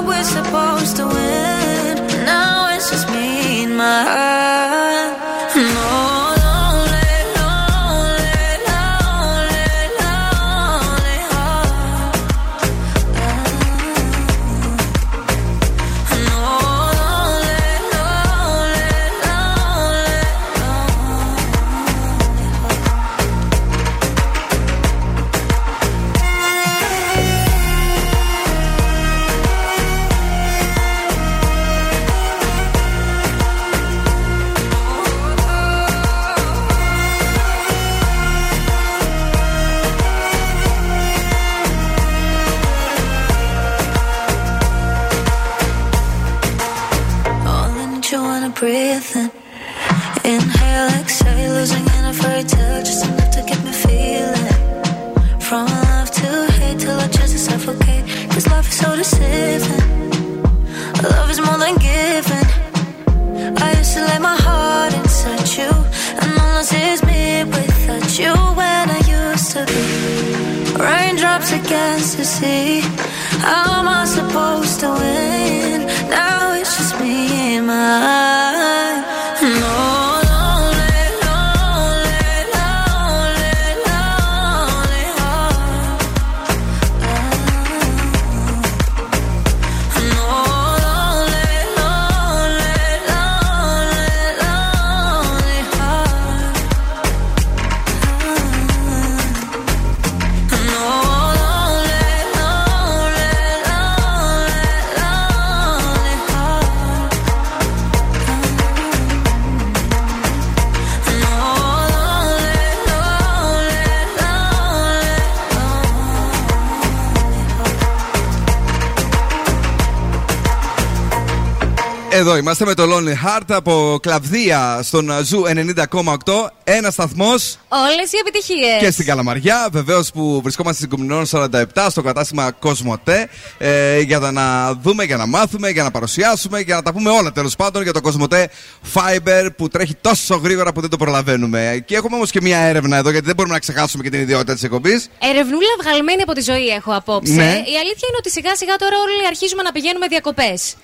Εδώ 122.14 122.36
είμαστε 122.36 122.64
με 122.64 122.74
το 122.74 122.82
Lonely 122.82 123.26
Heart 123.26 123.46
από 123.48 123.98
Κλαυδία 124.02 124.80
στον 124.82 125.10
Zoo 125.24 125.42
90,8. 125.46 126.50
Ένας 126.64 126.92
σταθμός 126.92 127.58
Όλες 127.68 128.12
οι 128.12 128.16
επιτυχίες. 128.20 128.78
και 128.80 128.90
στην 128.90 129.06
Καλαμαριά. 129.06 129.68
Βεβαίως 129.72 130.10
που 130.10 130.40
βρισκόμαστε 130.42 130.78
στην 130.84 130.96
Κομνηνών 130.96 131.26
47 131.30 131.86
στο 131.90 132.02
κατάστημα 132.02 132.50
Cosmote. 132.50 133.28
Ε, 133.58 134.00
για 134.00 134.18
να 134.18 134.74
δούμε, 134.74 135.04
για 135.04 135.16
να 135.16 135.26
μάθουμε, 135.26 135.68
για 135.70 135.82
να 135.82 135.90
παρουσιάσουμε, 135.90 136.60
για 136.60 136.74
να 136.74 136.82
τα 136.82 136.92
πούμε 136.92 137.10
όλα 137.10 137.32
τέλος 137.32 137.56
πάντων 137.56 137.82
για 137.82 137.92
το 137.92 138.00
Cosmote 138.00 138.50
Fiber 138.94 139.48
που 139.56 139.68
τρέχει 139.68 139.94
τόσο 140.00 140.34
γρήγορα 140.36 140.72
που 140.72 140.80
δεν 140.80 140.90
το 140.90 140.96
προλαβαίνουμε. 140.96 141.82
Και 141.86 141.96
έχουμε 141.96 142.16
όμως 142.16 142.30
και 142.30 142.40
μια 142.40 142.58
έρευνα 142.58 142.96
εδώ 142.96 143.10
γιατί 143.10 143.26
δεν 143.26 143.34
μπορούμε 143.34 143.54
να 143.54 143.60
ξεχάσουμε 143.60 144.02
και 144.02 144.10
την 144.10 144.20
ιδιότητα 144.20 144.52
της 144.54 144.62
εκπομπής. 144.62 145.08
Ερευνούλα 145.18 145.74
βγαλμένη 145.82 146.22
από 146.22 146.32
τη 146.32 146.40
ζωή 146.40 146.66
έχω 146.66 146.94
απόψε. 146.94 147.32
Ναι. 147.32 147.42
Η 147.44 147.76
αλήθεια 147.82 148.06
είναι 148.08 148.18
ότι 148.18 148.30
σιγά 148.30 148.56
σιγά 148.56 148.76
τώρα 148.76 148.96
όλοι 149.04 149.26
αρχίζουμε 149.26 149.62
να 149.62 149.72
πηγαίνουμε 149.72 150.06
διακοπές. 150.06 150.74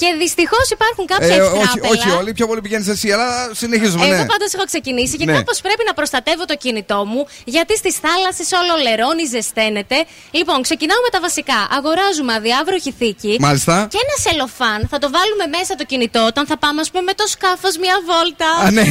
Και 0.00 0.08
δυστυχώς 0.22 0.66
υπάρχουν 0.76 1.04
κάποια 1.12 1.34
Ε, 1.34 1.40
όχι, 1.40 1.60
ευτράπελα. 1.62 1.88
όχι 1.94 2.08
όλοι, 2.18 2.30
πιο 2.38 2.46
πολύ 2.50 2.60
πηγαίνεις 2.64 2.88
εσύ, 2.94 3.08
αλλά 3.14 3.28
συνεχίζουμε. 3.60 4.04
Εγώ 4.06 4.16
ναι. 4.16 4.26
πάντως 4.32 4.50
έχω 4.56 4.64
ξεκινήσει 4.72 5.14
και 5.16 5.24
Ναι. 5.24 5.32
κάπως 5.38 5.60
πρέπει 5.66 5.82
να 5.86 5.94
προστατεύω 5.98 6.44
το 6.52 6.56
κινητό 6.64 6.98
μου, 7.10 7.22
γιατί 7.54 7.72
στις 7.82 7.94
θάλασσες 8.04 8.48
όλο 8.60 8.72
λερώνει, 8.86 9.24
ζεσταίνεται. 9.34 9.96
Λοιπόν, 10.38 10.56
ξεκινάω 10.68 11.00
με 11.06 11.10
τα 11.14 11.20
βασικά. 11.26 11.58
Αγοράζουμε 11.78 12.32
αδιάβροχη 12.38 12.92
θήκη. 12.98 13.32
Μάλιστα. 13.46 13.74
Και 13.92 13.98
ένα 14.04 14.14
σελοφάν 14.26 14.80
θα 14.92 14.98
το 15.02 15.08
βάλουμε 15.16 15.44
μέσα 15.56 15.72
το 15.80 15.84
κινητό 15.90 16.20
όταν 16.32 16.44
θα 16.50 16.56
πάμε, 16.62 16.78
ας 16.84 16.88
πούμε, 16.90 17.02
με 17.10 17.14
το 17.20 17.26
σκάφος 17.34 17.74
μια 17.84 17.96
βόλτα. 18.08 18.48
Α, 18.66 18.70
ναι. 18.76 18.84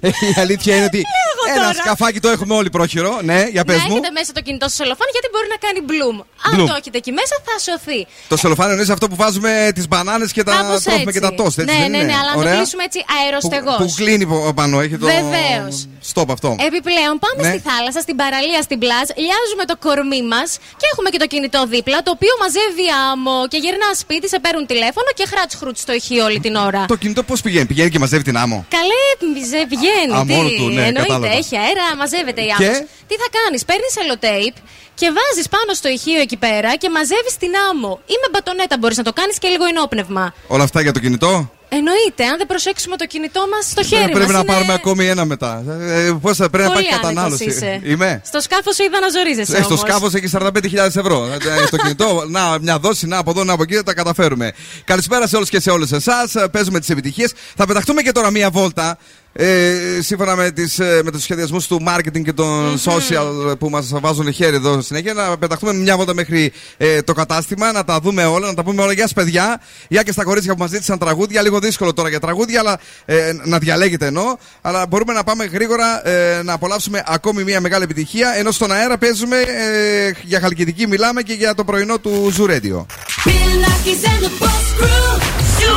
Ε, 0.00 0.08
Η 0.08 0.40
αλήθεια 0.44 0.76
είναι 0.76 0.84
ότι 0.84 1.00
Λέγω 1.16 1.42
ένα 1.58 1.66
τώρα. 1.68 1.82
σκαφάκι 1.82 2.20
το 2.20 2.28
έχουμε 2.28 2.54
όλοι 2.54 2.70
πρόχειρο. 2.70 3.18
Ναι, 3.22 3.40
για 3.54 3.64
πες 3.64 3.76
να 3.76 3.82
μου. 3.88 3.90
έχετε 3.92 4.10
μέσα 4.10 4.32
το 4.32 4.40
κινητό 4.40 4.66
στο 4.68 4.76
σελοφάν 4.82 5.06
γιατί 5.14 5.28
μπορεί 5.32 5.46
να 5.54 5.58
κάνει 5.64 5.78
bloom. 5.90 6.16
Αν 6.46 6.52
Bloom. 6.54 6.66
το 6.68 6.74
έχετε 6.80 6.96
εκεί 7.02 7.12
μέσα 7.12 7.34
θα 7.46 7.54
σωθεί. 7.66 8.06
Το 8.28 8.36
σελοφάνι 8.36 8.72
είναι 8.72 8.92
αυτό 8.92 9.08
που 9.08 9.16
βάζουμε 9.16 9.70
τι 9.74 9.81
μπανάνες 9.88 10.32
και 10.32 10.42
τα 10.42 10.52
Κάπως 10.56 10.82
τρώμε 10.82 11.00
έτσι. 11.00 11.12
και 11.12 11.20
τα 11.26 11.34
τόστ. 11.40 11.58
Έτσι, 11.58 11.74
ναι, 11.74 11.80
δεν 11.82 11.90
ναι, 11.90 11.96
είναι; 11.96 12.06
ναι, 12.06 12.16
αλλά 12.20 12.30
να 12.30 12.36
το 12.38 12.38
Ωραία. 12.44 12.54
κλείσουμε 12.56 12.82
έτσι 12.88 13.00
αεροστεγός. 13.18 13.76
Που, 13.80 13.84
που 13.84 13.92
κλείνει 14.00 14.24
πο- 14.30 14.52
πάνω, 14.60 14.74
έχει 14.84 14.96
το. 15.02 15.06
Βεβαίως. 15.16 15.74
Στοπ 16.10 16.28
αυτό. 16.36 16.48
Επιπλέον, 16.68 17.14
πάμε 17.24 17.40
Ναι. 17.44 17.50
στη 17.54 17.60
θάλασσα, 17.68 18.00
στην 18.06 18.16
παραλία, 18.22 18.60
στην 18.68 18.78
πλάζ, 18.82 19.06
λιάζουμε 19.24 19.64
το 19.70 19.76
κορμί 19.86 20.22
μας 20.32 20.48
και 20.80 20.86
έχουμε 20.92 21.08
και 21.12 21.20
το 21.24 21.26
κινητό 21.32 21.60
δίπλα, 21.74 21.98
το 22.06 22.10
οποίο 22.16 22.32
μαζεύει 22.42 22.86
άμμο 23.10 23.36
και 23.52 23.58
γυρνά 23.64 23.88
σπίτι, 24.02 24.26
σε 24.32 24.38
παίρνουν 24.44 24.64
τηλέφωνο 24.72 25.08
και 25.18 25.24
χράτ 25.32 25.50
χρούτ 25.60 25.76
στο 25.84 25.92
ηχείο 26.00 26.22
όλη 26.28 26.40
την 26.46 26.54
ώρα. 26.68 26.82
Το 26.94 26.96
κινητό 27.02 27.22
πώς 27.30 27.38
πηγαίνει, 27.46 27.66
πηγαίνει 27.72 27.90
και 27.94 28.00
μαζεύει 28.04 28.24
την 28.30 28.36
άμμο; 28.42 28.58
Καλέ, 28.78 29.04
μιζε, 29.34 29.60
πηγαίνει. 29.72 30.12
Α, 30.18 30.20
τι, 30.26 30.32
μόνο 30.36 30.48
του, 30.58 30.66
ναι, 30.76 30.82
εννοείται, 30.88 31.00
κατάλαβα. 31.12 31.28
έχει 31.40 31.54
αέρα, 31.64 31.86
μαζεύεται 32.02 32.40
η 32.46 32.50
Και; 32.60 32.66
άμμος. 32.66 32.78
Τι 33.08 33.14
θα 33.22 33.28
κάνεις, 33.38 33.60
παίρνεις 33.68 33.92
σελοτέιπ 33.96 34.54
και 34.94 35.06
βάζεις 35.16 35.48
πάνω 35.48 35.70
στο 35.74 35.88
ηχείο 35.88 36.20
εκεί 36.20 36.36
πέρα 36.36 36.76
και 36.76 36.90
μαζεύεις 36.90 37.36
την 37.38 37.52
άμμο. 37.70 38.00
Ή 38.06 38.14
με 38.22 38.28
μπατονέτα 38.32 38.76
μπορείς 38.78 38.96
να 38.96 39.02
το 39.02 39.12
κάνεις 39.12 39.38
και 39.38 39.48
λίγο 39.48 39.64
ενόπνευμα. 39.64 40.34
Όλα 40.46 40.64
αυτά 40.64 40.80
για 40.80 40.92
το 40.92 40.98
κινητό; 41.00 41.50
Εννοείται, 41.74 42.24
αν 42.24 42.36
δεν 42.38 42.46
προσέξουμε 42.46 42.96
το 42.96 43.06
κινητό 43.06 43.40
μας 43.52 43.64
στο 43.70 43.82
χέρι 43.82 44.02
Ε, 44.02 44.06
μας, 44.06 44.14
πρέπει 44.14 44.32
να 44.32 44.38
είναι- 44.38 44.52
πάρουμε 44.52 44.72
ακόμη 44.72 45.06
ένα 45.06 45.24
μετά. 45.24 45.62
Ε, 45.80 46.12
Πώς 46.20 46.36
θα 46.36 46.50
πρέπει 46.50 46.68
να 46.68 46.74
Πολύ 46.74 46.84
υπάρχει 46.86 47.06
άνετος 47.06 47.38
κατανάλωση. 47.38 47.44
είσαι. 47.44 47.80
Είμαι. 47.84 48.22
Στο 48.24 48.40
σκάφος 48.40 48.74
σου 48.74 48.82
είδα 48.82 49.00
να 49.00 49.08
ζορίζεσαι. 49.08 49.52
Ε, 49.56 49.62
στο 49.62 49.66
όμως. 49.66 49.80
σκάφος 49.80 50.14
έχει 50.14 50.28
45.000 50.28 50.96
ευρώ. 50.96 51.26
Ε, 51.32 51.66
το 51.70 51.76
κινητό, 51.76 52.24
να, 52.28 52.58
μια 52.60 52.78
δόση, 52.78 53.06
να 53.06 53.16
από 53.18 53.30
εδώ, 53.30 53.44
να 53.44 53.52
από 53.52 53.62
εκεί, 53.62 53.74
τα 53.82 53.94
καταφέρουμε. 53.94 54.52
Καλησπέρα 54.84 55.26
σε 55.26 55.36
όλους 55.36 55.48
και 55.48 55.60
σε 55.60 55.70
όλες 55.70 55.92
εσάς. 55.92 56.32
Παίζουμε 56.50 56.78
τις 56.78 56.88
επιτυχίες. 56.90 57.32
Θα 57.56 57.66
πεταχτούμε 57.66 58.02
και 58.02 58.12
τώρα 58.12 58.30
μία 58.30 58.50
βόλτα. 58.50 58.98
Ε, 59.34 59.74
σύμφωνα 60.00 60.36
με, 60.36 60.50
τις, 60.50 60.78
ε, 60.78 61.00
με 61.04 61.10
τους 61.10 61.22
σχεδιασμούς 61.22 61.66
του 61.66 61.82
marketing 61.88 62.22
και 62.24 62.32
των 62.32 62.80
social 62.84 63.58
που 63.58 63.70
μας 63.70 63.90
βάζουν 63.94 64.32
χέρι 64.32 64.56
εδώ 64.56 64.80
συνέχεια 64.80 65.12
να 65.12 65.38
πεταχτούμε 65.38 65.72
μια 65.72 65.96
βόλτα 65.96 66.14
μέχρι 66.14 66.52
ε, 66.76 67.02
το 67.02 67.12
κατάστημα 67.12 67.72
να 67.72 67.84
τα 67.84 68.00
δούμε 68.00 68.24
όλα, 68.24 68.46
να 68.46 68.54
τα 68.54 68.62
πούμε 68.62 68.82
όλα. 68.82 68.92
Γεια 68.92 69.02
σας 69.02 69.12
παιδιά. 69.12 69.60
Γεια 69.88 70.02
και 70.02 70.12
στα 70.12 70.24
κορίτσια 70.24 70.52
που 70.52 70.58
μας 70.58 70.70
ζήτησαν 70.70 70.98
τραγούδια. 70.98 71.42
Λίγο 71.42 71.58
δύσκολο 71.58 71.92
τώρα 71.92 72.08
για 72.08 72.20
τραγούδια 72.20 72.60
αλλά 72.60 72.78
ε, 73.04 73.32
να 73.44 73.58
διαλέγετε 73.58 74.06
ενώ 74.06 74.38
αλλά 74.60 74.86
μπορούμε 74.86 75.12
να 75.12 75.24
πάμε 75.24 75.44
γρήγορα 75.44 76.08
ε, 76.08 76.42
να 76.42 76.52
απολαύσουμε 76.52 77.02
ακόμη 77.06 77.44
μια 77.44 77.60
μεγάλη 77.60 77.84
επιτυχία. 77.84 78.34
Ενώ 78.36 78.50
στον 78.50 78.72
αέρα 78.72 78.98
παίζουμε 78.98 79.36
ε, 79.36 80.12
για 80.22 80.40
χαλκιδική 80.40 80.86
μιλάμε 80.86 81.22
και 81.22 81.32
για 81.32 81.54
το 81.54 81.64
πρωινό 81.64 81.98
του 81.98 82.32
Zoo 82.38 82.50
Radio. 82.50 82.86
Bill 83.26 83.52
Nackis 83.64 84.02
and 84.10 84.20
the 84.24 84.30
Boss 84.40 84.66
Crew. 84.78 85.12
Ζου 85.58 85.76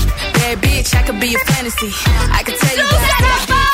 90,8. 0.00 0.03
Bad 0.54 0.62
bitch, 0.62 0.94
I 0.94 1.02
could 1.02 1.20
be 1.20 1.34
a 1.34 1.38
fantasy. 1.38 1.90
I 2.30 2.42
could 2.44 2.58
tell 2.58 2.76
you 2.76 2.84
that 2.84 3.10
I 3.10 3.22
got 3.22 3.64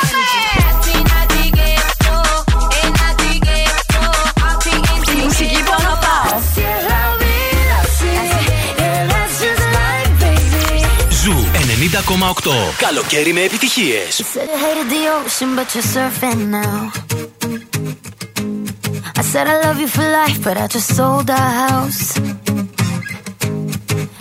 Τη 5.05 5.15
μουσική 5.23 5.63
που 5.63 5.73
αγαπάω. 5.79 6.39
Ζου 11.09 11.33
90,8. 12.43 12.51
Καλοκαίρι 12.77 13.33
με 13.33 13.41
επιτυχίες. 13.41 14.19
You 14.19 14.23
said 14.23 14.47
you 14.47 14.57
hated 14.65 14.89
the 14.89 15.03
ocean, 15.17 15.55
but 15.55 15.67
you're 15.75 15.89
surfing 15.93 16.41
now. 16.59 16.91
I 19.19 19.23
said 19.31 19.45
I 19.47 19.57
love 19.65 19.79
you 19.83 19.89
for 19.95 20.07
life, 20.21 20.39
but 20.43 20.57
I 20.57 20.67
just 20.75 20.89
sold 20.95 21.29
our 21.29 21.51
house. 21.65 22.50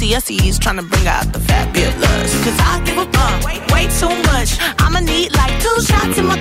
CSE's 0.00 0.58
trying 0.58 0.78
to 0.78 0.82
bring 0.82 1.06
out 1.06 1.30
the 1.30 1.38
fabulous. 1.40 2.32
Cause 2.42 2.58
I 2.58 2.80
give 2.86 2.96
a 2.96 3.04
fuck, 3.12 3.44
wait, 3.44 3.60
way 3.70 3.84
too 4.00 4.08
much. 4.32 4.56
I'ma 4.80 5.00
need 5.00 5.36
like 5.36 5.60
two 5.60 5.76
shots 5.82 6.16
in 6.16 6.24
my 6.24 6.40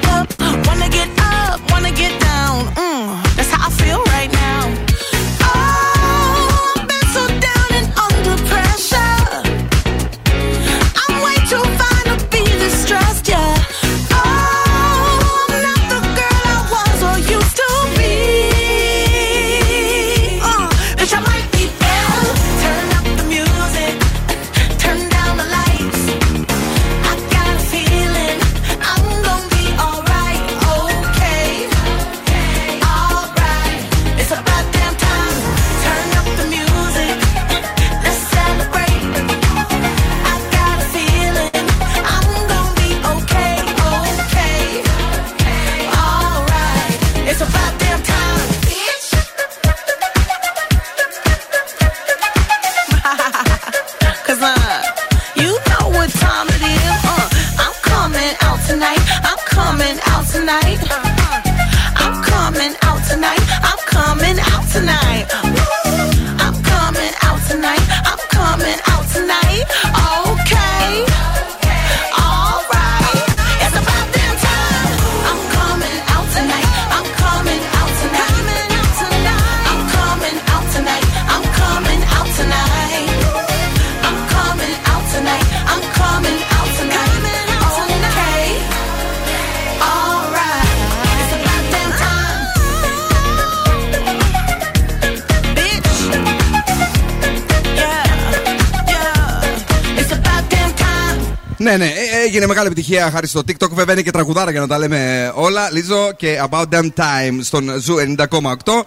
έγινε 102.40 102.54
μεγάλη 102.54 102.68
επιτυχία 102.68 103.12
χάρη 103.12 103.28
στο 103.28 103.40
TikTok. 103.48 103.70
Βέβαια 103.70 103.94
είναι 103.94 104.04
και 104.04 104.12
τραγουδάρα 104.12 104.52
για 104.52 104.60
να 104.60 104.68
τα 104.68 104.78
λέμε 104.78 105.32
όλα. 105.36 105.72
Λίζο 105.72 106.12
και 106.18 106.42
About 106.50 106.66
Damn 106.72 106.90
Time 106.96 107.40
στον 107.42 107.70
Zoo 107.70 108.26
90,8. 108.28 108.84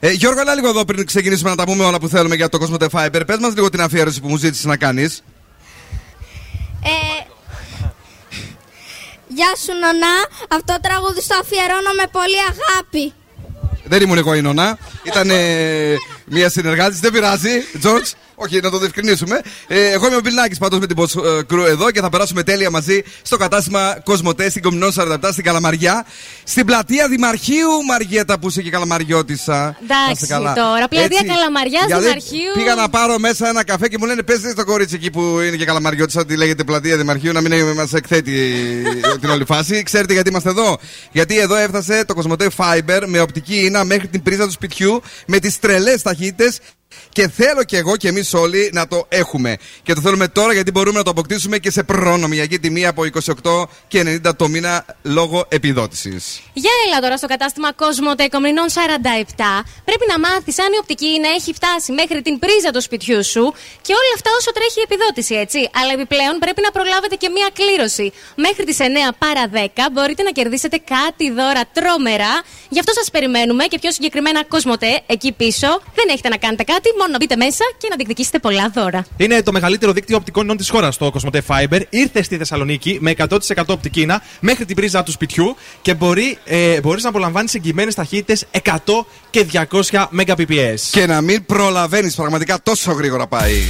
Ε, 0.00 0.10
Γιώργο, 0.10 0.40
έλα 0.40 0.54
λίγο 0.54 0.68
εδώ 0.68 0.84
πριν 0.84 1.06
ξεκινήσουμε 1.06 1.50
να 1.50 1.56
τα 1.56 1.64
πούμε 1.64 1.84
όλα 1.84 1.98
που 1.98 2.08
θέλουμε 2.08 2.34
για 2.34 2.48
το 2.48 2.58
Cosmote 2.62 2.88
Fiber. 2.88 3.22
Πες 3.26 3.38
μας 3.38 3.54
λίγο 3.54 3.68
την 3.70 3.80
αφιέρωση 3.80 4.20
που 4.20 4.28
μου 4.28 4.36
ζήτησες 4.36 4.64
να 4.64 4.76
κάνεις. 4.76 5.22
Ε, 6.82 7.24
Γεια 9.28 9.52
σου 9.64 9.72
Νονά, 9.72 10.14
αυτό 10.48 10.72
το 10.72 10.80
τραγούδι 10.80 11.20
στο 11.22 11.36
αφιερώνω 11.40 11.92
με 11.96 12.08
πολύ 12.12 12.38
αγάπη. 12.50 13.12
Δεν 13.84 14.02
ήμουν 14.02 14.18
εγώ 14.18 14.34
η 14.34 14.40
Νονά. 14.40 14.78
Ήταν 15.02 15.30
μια 16.24 16.48
συνεργάτης. 16.48 17.00
Δεν 17.00 17.12
πειράζει, 17.12 17.50
George. 17.82 18.12
Όχι, 18.40 18.60
να 18.60 18.70
το 18.70 18.78
διευκρινίσουμε. 18.78 19.40
Ε, 19.66 19.90
εγώ 19.90 20.06
είμαι 20.06 20.16
ο 20.16 20.20
Μπιλνάκης 20.20 20.58
πάντως 20.58 20.78
με 20.78 20.86
την 20.86 20.96
Boss 20.98 21.24
ε, 21.24 21.38
Crew 21.50 21.66
εδώ 21.66 21.90
και 21.90 22.00
θα 22.00 22.08
περάσουμε 22.08 22.42
τέλεια 22.42 22.70
μαζί 22.70 23.02
στο 23.22 23.36
κατάστημα 23.36 23.98
Κοσμοτέ 24.04 24.50
στην 24.50 24.62
Κομινό 24.62 24.86
47 24.96 25.16
στην 25.32 25.44
Καλαμαριά. 25.44 26.06
Στην 26.44 26.66
πλατεία 26.66 27.08
Δημαρχείου 27.08 27.84
Μαριέτα 27.88 28.38
που 28.38 28.48
είσαι 28.48 28.62
και 28.62 28.70
Καλαμαριώτησα. 28.70 29.78
Εντάξει 29.82 30.26
τώρα. 30.56 30.88
Πλατεία 30.88 31.22
Καλαμαριά 31.26 31.80
Δημαρχείου. 31.86 32.52
Πήγα 32.54 32.74
να 32.74 32.88
πάρω 32.88 33.18
μέσα 33.18 33.48
ένα 33.48 33.64
καφέ 33.64 33.88
και 33.88 33.98
μου 33.98 34.06
λένε 34.06 34.22
πες 34.22 34.38
στο 34.52 34.64
κορίτσι 34.64 34.94
εκεί 34.94 35.10
που 35.10 35.40
είναι 35.40 35.56
και 35.56 35.64
Καλαμαριώτησα 35.64 36.20
ότι 36.20 36.36
λέγεται 36.36 36.64
πλατεία 36.64 36.96
Δημαρχείου 36.96 37.32
να 37.32 37.40
μην 37.40 37.72
μας 37.72 37.92
εκθέτει 37.92 38.32
την 39.20 39.30
όλη 39.30 39.44
φάση. 39.44 39.82
Ξέρετε 39.82 40.12
γιατί 40.12 40.28
είμαστε 40.28 40.48
εδώ; 40.48 40.78
Γιατί 41.12 41.38
εδώ 41.38 41.56
έφτασε 41.56 42.04
το 42.04 42.14
Κοσμοτέ 42.14 42.50
Fiber 42.56 43.02
με 43.06 43.20
οπτική 43.20 43.64
ίνα 43.64 43.84
μέχρι 43.84 44.08
την 44.08 44.22
πρίζα 44.22 44.44
του 44.44 44.52
σπιτιού 44.52 45.02
με 45.26 45.38
τις 45.38 45.58
τρελές 45.58 46.02
ταχύτητες 46.02 46.58
και 47.08 47.28
θέλω 47.28 47.64
και 47.64 47.76
εγώ 47.76 47.96
και 47.96 48.08
εμείς 48.08 48.34
όλοι 48.34 48.70
να 48.72 48.88
το 48.88 49.06
έχουμε. 49.08 49.56
Και 49.82 49.92
το 49.92 50.00
θέλουμε 50.00 50.28
τώρα 50.28 50.52
γιατί 50.52 50.70
μπορούμε 50.70 50.98
να 50.98 51.04
το 51.04 51.10
αποκτήσουμε 51.10 51.58
και 51.58 51.70
σε 51.70 51.82
προνομιακή 51.82 52.58
τιμή 52.58 52.86
από 52.86 53.02
28 53.42 53.64
και 53.88 54.20
90 54.26 54.36
το 54.36 54.48
μήνα 54.48 54.84
λόγω 55.02 55.46
επιδότησης. 55.48 56.40
Για 56.52 56.70
έλα 56.86 57.00
τώρα 57.00 57.16
στο 57.16 57.26
κατάστημα 57.26 57.68
Cosmote 57.80 58.26
Κομρινών 58.30 58.66
47. 58.68 58.74
Πρέπει 59.84 60.04
να 60.08 60.18
μάθεις 60.18 60.58
αν 60.58 60.70
η 60.72 60.78
οπτική 60.82 61.20
να 61.24 61.28
έχει 61.28 61.50
φτάσει 61.58 61.92
μέχρι 61.92 62.22
την 62.22 62.38
πρίζα 62.38 62.70
του 62.74 62.82
σπιτιού 62.82 63.24
σου 63.24 63.44
και 63.86 63.92
όλα 64.00 64.12
αυτά 64.14 64.30
όσο 64.38 64.50
τρέχει 64.52 64.78
η 64.82 64.84
επιδότηση, 64.88 65.34
έτσι. 65.44 65.60
Αλλά 65.80 65.92
επιπλέον 65.98 66.34
πρέπει 66.44 66.60
να 66.66 66.70
προλάβετε 66.76 67.14
και 67.22 67.28
μία 67.36 67.48
κλήρωση. 67.58 68.06
Μέχρι 68.46 68.64
τις 68.68 68.78
9 68.80 68.84
παρα 69.24 69.44
10 69.52 69.92
μπορείτε 69.92 70.22
να 70.22 70.30
κερδίσετε 70.30 70.78
κάτι 70.94 71.26
δώρα 71.38 71.62
τρόμερα. 71.76 72.32
Γι' 72.74 72.80
αυτό 72.82 72.92
σας 73.00 73.08
περιμένουμε 73.10 73.64
και 73.64 73.78
πιο 73.82 73.90
συγκεκριμένα 73.96 74.40
Cosmote 74.52 74.92
εκεί 75.06 75.30
πίσω. 75.32 75.68
Δεν 75.98 76.06
έχετε 76.12 76.28
να 76.28 76.38
κάνετε 76.44 76.64
κάτι, 76.72 76.77
μόνο 76.98 77.12
να 77.12 77.16
μπείτε 77.16 77.36
μέσα 77.36 77.64
και 77.78 77.86
να 77.90 77.96
διεκδικήσετε 77.96 78.38
πολλά 78.38 78.70
δώρα. 78.74 79.06
Είναι 79.16 79.42
το 79.42 79.52
μεγαλύτερο 79.52 79.92
δίκτυο 79.92 80.16
οπτικών 80.16 80.44
ινών 80.44 80.56
της 80.56 80.70
χώρας 80.70 80.96
το 80.96 81.12
Cosmote 81.14 81.40
Fiber. 81.46 81.80
Ήρθε 81.90 82.22
στη 82.22 82.36
Θεσσαλονίκη 82.36 82.98
με 83.00 83.14
100% 83.18 83.38
οπτικίνα 83.66 84.22
μέχρι 84.40 84.64
την 84.64 84.76
πρίζα 84.76 85.02
του 85.02 85.10
σπιτιού 85.10 85.56
και 85.82 85.94
μπορεί 85.94 86.38
ε, 86.44 86.80
μπορείς 86.80 87.02
να 87.02 87.08
απολαμβάνεις 87.08 87.54
εγγυημένες 87.54 87.94
ταχύτητες 87.94 88.44
100 88.64 88.78
και 89.30 89.46
200 89.52 90.06
Mbps. 90.18 90.80
Και 90.90 91.06
να 91.06 91.20
μην 91.20 91.46
προλαβαίνεις, 91.46 92.14
πραγματικά 92.14 92.62
τόσο 92.62 92.92
γρήγορα 92.92 93.26
πάει. 93.26 93.62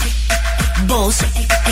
Boss 0.86 1.16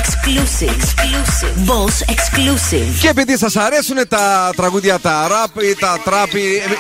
exclusive. 0.01 0.75
exclusive. 0.79 1.55
Boss 1.67 1.97
exclusive. 2.15 2.99
Και 3.01 3.09
επειδή 3.09 3.37
σα 3.39 3.63
αρέσουν 3.63 4.09
τα 4.09 4.53
τραγούδια, 4.57 4.99
τα 4.99 5.29
rap 5.31 5.63
ή 5.63 5.75
τα 5.75 5.99
trap, 6.05 6.35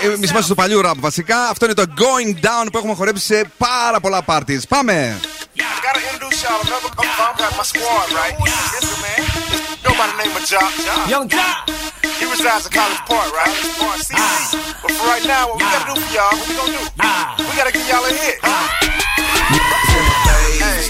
εμεί 0.04 0.26
είμαστε 0.28 0.48
του 0.48 0.54
παλιού 0.54 0.80
rap 0.84 0.94
βασικά. 0.96 1.48
Αυτό 1.48 1.64
είναι 1.64 1.74
το 1.74 1.84
Going 1.98 2.44
Down 2.44 2.66
που 2.72 2.78
έχουμε 2.78 2.94
χορέψει 2.94 3.24
σε 3.24 3.44
πάρα 3.58 4.00
πολλά 4.00 4.22
parties. 4.26 4.60
Πάμε! 4.68 5.20
Gotta 5.86 6.00
introduce 6.10 6.42
y'all 6.42 6.60
another 6.66 6.90
I'm, 7.00 7.08
I'm 7.24 7.34
got 7.42 7.52
my 7.58 7.64
squad, 7.72 8.06
right? 8.20 8.34
Listen, 8.44 8.84
man. 9.04 9.22
Go 9.84 9.90
by 10.00 10.06
the 10.10 10.16
name 10.20 10.34
of 10.38 10.44
Jock. 10.50 10.72
Young 11.12 11.26
Jock. 11.34 11.56
He 12.18 12.24
resides 12.34 12.64
in 12.66 12.72
College 12.78 13.02
Park, 13.10 13.28
right? 13.40 13.54
Park 13.80 13.98
C. 14.06 14.10
But 14.82 14.92
for 14.98 15.06
right 15.12 15.24
now, 15.34 15.42
what 15.48 15.56
we 15.60 15.64
gotta 15.74 15.86
do 15.90 15.94
for 16.02 16.10
y'all, 16.16 16.34
what 16.38 16.46
we 16.50 16.54
gonna 16.60 16.74
do? 16.76 17.44
We 17.48 17.54
gotta 17.60 17.72
give 17.76 17.86
y'all 17.90 18.04
a 18.10 18.12
hit. 18.22 18.36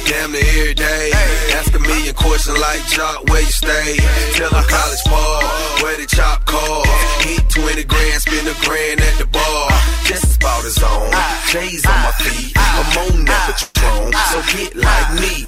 Damn 0.06 0.32
near 0.32 0.40
every 0.42 0.74
day. 0.74 1.10
Ask 1.52 1.72
me 1.78 2.08
a 2.08 2.14
question 2.14 2.54
like 2.54 2.80
Jock, 2.86 3.24
where 3.28 3.40
you 3.40 3.52
stay? 3.52 3.96
Tell 4.32 4.50
them 4.50 4.64
college 4.64 5.04
ball, 5.04 5.42
where 5.82 5.96
the 5.98 6.06
chop 6.06 6.46
call. 6.46 6.84
Eat 7.28 7.44
20 7.50 7.84
grand, 7.84 8.22
spend 8.22 8.48
a 8.48 8.54
grand 8.64 9.00
at 9.00 9.18
the 9.18 9.26
bar. 9.26 9.68
Just 10.04 10.36
about 10.36 10.64
his 10.64 10.82
own. 10.82 11.10
J's 11.50 11.84
on 11.84 11.98
my 12.02 12.12
feet. 12.22 12.52
I'm 12.56 12.86
on 13.04 13.24
that 13.26 13.68
patron. 13.74 14.12
So 14.32 14.38
get 14.56 14.76
like 14.76 15.20
me. 15.20 15.46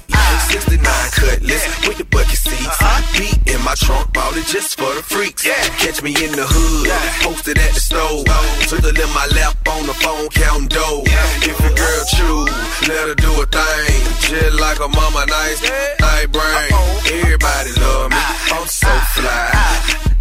69 0.49 0.81
cutlass 1.11 1.87
with 1.87 1.97
the 1.97 2.05
bucket 2.05 2.37
seats. 2.37 2.77
Beat 3.17 3.53
in 3.53 3.61
my 3.63 3.73
trunk, 3.75 4.13
bought 4.13 4.35
it 4.37 4.45
just 4.45 4.77
for 4.77 4.93
the 4.93 5.03
freaks. 5.03 5.43
Catch 5.43 6.03
me 6.03 6.11
in 6.11 6.31
the 6.31 6.45
hood, 6.45 6.89
posted 7.23 7.57
at 7.57 7.73
the 7.73 7.79
stove. 7.79 8.25
Twiddle 8.67 8.93
in 8.93 9.11
my 9.13 9.27
lap 9.35 9.55
on 9.69 9.85
the 9.85 9.93
phone, 9.93 10.29
counting 10.29 10.67
dough. 10.67 11.03
If 11.41 11.59
your 11.59 11.75
girl 11.75 12.01
choose, 12.13 12.87
let 12.87 13.07
her 13.09 13.15
do 13.15 13.31
a 13.41 13.45
thing. 13.45 14.18
Just 14.21 14.59
like 14.59 14.79
a 14.79 14.87
mama, 14.87 15.25
nice, 15.25 15.61
nice 15.99 16.27
brain. 16.27 16.71
Everybody 17.05 17.71
love 17.81 18.11
me, 18.11 18.17
I'm 18.53 18.67
so 18.67 18.91
fly. 19.15 19.49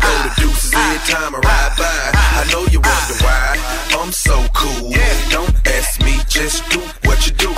Throw 0.00 0.18
the 0.24 0.32
deuces 0.40 0.72
every 0.74 1.00
time 1.12 1.34
I 1.34 1.38
ride 1.38 1.74
by. 1.76 2.10
I 2.14 2.44
know 2.52 2.64
you 2.72 2.80
wonder 2.80 3.16
why 3.24 3.58
I'm 4.00 4.12
so 4.12 4.36
cool. 4.54 4.92
Don't 5.30 5.54
ask 5.66 6.00
me, 6.02 6.14
just 6.28 6.68
do 6.70 6.80
what 7.04 7.26
you 7.26 7.32
do. 7.32 7.48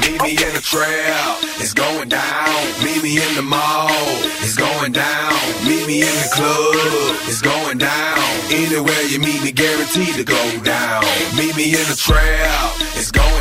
Meet 0.00 0.22
me 0.22 0.30
in 0.30 0.52
the 0.54 0.60
trail, 0.62 1.36
it's 1.60 1.74
going 1.74 2.08
down. 2.08 2.48
Meet 2.82 3.02
me 3.02 3.16
in 3.20 3.34
the 3.36 3.42
mall, 3.42 3.90
it's 4.40 4.56
going 4.56 4.92
down. 4.92 5.32
Meet 5.64 5.86
me 5.86 6.00
in 6.00 6.14
the 6.22 6.30
club, 6.32 7.16
it's 7.28 7.42
going 7.42 7.78
down. 7.78 8.18
Anywhere 8.50 9.02
you 9.02 9.20
meet 9.20 9.42
me, 9.42 9.52
guaranteed 9.52 10.14
to 10.14 10.24
go 10.24 10.42
down. 10.64 11.04
Meet 11.36 11.54
me 11.56 11.64
in 11.76 11.86
the 11.86 11.96
trail, 11.96 12.72
it's 12.96 13.10
going 13.10 13.39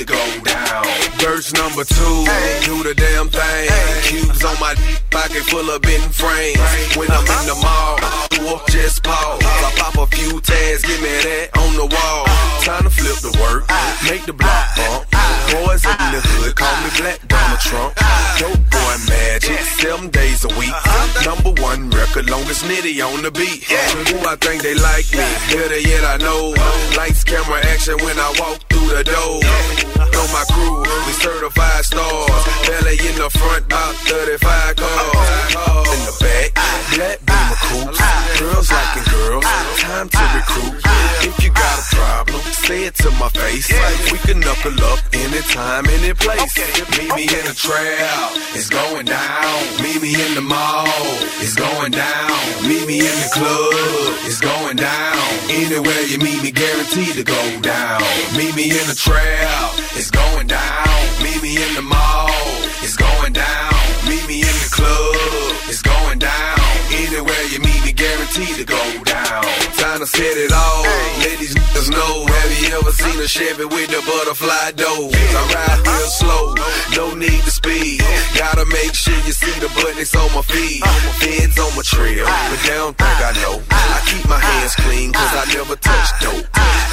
to 0.00 0.06
go 0.06 0.40
down. 0.44 0.84
Verse 1.18 1.52
number 1.52 1.84
two, 1.84 2.24
do 2.64 2.82
the 2.82 2.94
damn 2.96 3.28
thing. 3.28 3.68
Cubes 4.02 4.44
on 4.44 4.58
my 4.58 4.74
pocket 5.10 5.42
full 5.44 5.68
of 5.70 5.82
bent 5.82 6.14
frames. 6.14 6.96
When 6.96 7.10
I'm 7.10 7.20
in 7.20 7.46
the 7.46 7.58
mall, 7.60 7.98
walk 8.46 8.66
just 8.68 9.02
pause. 9.02 9.42
I 9.42 9.72
pop 9.76 9.98
a 9.98 10.06
few 10.16 10.40
tags, 10.40 10.82
give 10.82 11.00
me 11.02 11.08
that 11.08 11.50
on 11.58 11.74
the 11.74 11.86
wall. 11.86 12.24
Time 12.64 12.84
to 12.84 12.90
flip 12.90 13.18
the 13.20 13.36
work, 13.42 13.68
make 14.08 14.24
the 14.24 14.32
block 14.32 14.76
bump. 14.76 15.19
Boys 15.50 15.82
in 15.82 15.98
the 16.14 16.22
hood, 16.22 16.54
call 16.54 16.76
me 16.86 16.90
Black 16.94 17.18
Donald 17.26 17.58
Trump. 17.58 17.90
Dope 18.38 18.62
boy 18.70 18.94
magic, 19.10 19.58
seven 19.82 20.08
days 20.10 20.44
a 20.46 20.52
week. 20.54 20.70
Number 21.26 21.50
one 21.60 21.90
record, 21.90 22.30
longest 22.30 22.62
nitty 22.70 23.02
on 23.02 23.22
the 23.22 23.34
beat. 23.34 23.66
Who 23.66 24.16
I 24.30 24.36
think 24.38 24.62
they 24.62 24.74
like 24.78 25.10
me, 25.10 25.26
better 25.50 25.80
yet 25.82 26.04
I 26.06 26.16
know. 26.22 26.54
Lights, 26.96 27.24
camera, 27.24 27.58
action 27.66 27.98
when 27.98 28.14
I 28.14 28.30
walk 28.38 28.62
through 28.70 28.94
the 28.94 29.02
door. 29.02 29.42
Know 30.14 30.26
my 30.30 30.44
crew, 30.54 30.86
we 30.86 31.12
certified 31.18 31.84
stars. 31.84 32.42
Belly 32.70 32.94
in 33.02 33.18
the 33.18 33.30
front, 33.34 33.66
about 33.66 33.94
35 34.06 34.76
cars. 34.78 35.50
In 35.90 36.00
the 36.06 36.14
back, 36.22 36.48
black 36.94 37.18
beamer 37.26 37.58
coops. 37.66 37.98
Girls 38.38 38.70
liking 38.70 39.06
girls, 39.10 39.44
time 39.82 40.08
to 40.08 40.24
recruit. 40.30 40.78
If 41.26 41.42
you 41.42 41.50
got 41.50 41.78
a 41.78 41.96
problem, 41.96 42.40
say 42.64 42.84
it 42.86 42.94
to 43.02 43.10
my 43.18 43.28
face. 43.30 43.68
We 44.10 44.18
can 44.18 44.40
knuckle 44.40 44.78
up 44.84 45.00
anytime, 45.40 45.86
any 45.86 46.14
place. 46.14 46.56
Meet 46.98 47.14
me 47.16 47.22
in 47.22 47.44
the 47.48 47.54
trail, 47.56 48.22
it's 48.54 48.68
going 48.68 49.06
down. 49.06 49.56
Meet 49.82 50.02
me 50.02 50.14
in 50.14 50.34
the 50.34 50.40
mall, 50.40 50.86
it's 51.40 51.54
going 51.54 51.92
down. 51.92 52.30
Meet 52.68 52.86
me 52.86 52.98
in 53.00 53.16
the 53.24 53.30
club, 53.32 53.72
it's 54.28 54.40
going 54.40 54.76
down. 54.76 55.16
Anywhere 55.48 56.02
you 56.02 56.18
meet 56.18 56.42
me, 56.42 56.50
guaranteed 56.50 57.14
to 57.14 57.24
go 57.24 57.60
down. 57.60 58.00
Meet 58.36 58.54
me 58.54 58.64
in 58.70 58.86
the 58.86 58.94
trail, 58.96 59.62
it's 59.96 60.10
going 60.10 60.46
down. 60.46 60.88
Meet 61.22 61.42
me 61.42 61.56
in 61.56 61.74
the 61.74 61.82
mall, 61.82 62.30
it's 62.82 62.96
going 62.96 63.32
down. 63.32 63.72
Meet 64.08 64.26
me 64.28 64.40
in 64.40 64.56
the 64.64 64.70
club, 64.70 65.16
it's 65.68 65.82
going 65.82 66.18
down. 66.18 66.60
Anywhere 66.92 67.44
you 67.50 67.60
meet 67.60 67.64
me, 67.64 67.69
guaranteed 68.30 68.56
to 68.56 68.64
go 68.64 69.04
down. 69.04 69.42
Time 69.76 70.00
to 70.00 70.06
set 70.06 70.36
it 70.36 70.52
all. 70.52 70.82
Ladies 71.18 71.54
niggas 71.54 71.90
know. 71.90 72.26
Have 72.26 72.52
you 72.60 72.78
ever 72.78 72.92
seen 72.92 73.18
a 73.18 73.28
Chevy 73.28 73.64
with 73.64 73.90
the 73.90 74.02
butterfly 74.06 74.72
doors? 74.72 75.14
I 75.14 75.42
ride 75.54 75.86
real 75.86 76.08
slow, 76.08 76.54
no 76.96 77.14
need 77.14 77.42
to 77.42 77.50
speed. 77.50 78.00
Gotta 78.36 78.66
make 78.66 78.94
sure 78.94 79.14
you 79.26 79.32
see 79.32 79.54
the 79.60 79.68
buttons 79.74 80.14
on 80.14 80.32
my 80.34 80.42
feet. 80.42 80.84
Feds 81.20 81.58
on 81.58 81.74
my 81.76 81.82
trail, 81.82 82.24
but 82.24 82.60
they 82.62 82.74
don't 82.74 82.96
think 82.96 83.18
I 83.20 83.32
know. 83.42 83.62
I 83.70 84.00
keep 84.06 84.28
my 84.28 84.38
hands 84.38 84.74
clean, 84.76 85.12
cause 85.12 85.34
I 85.34 85.44
never 85.54 85.76
touch 85.76 86.08
dope. 86.20 86.46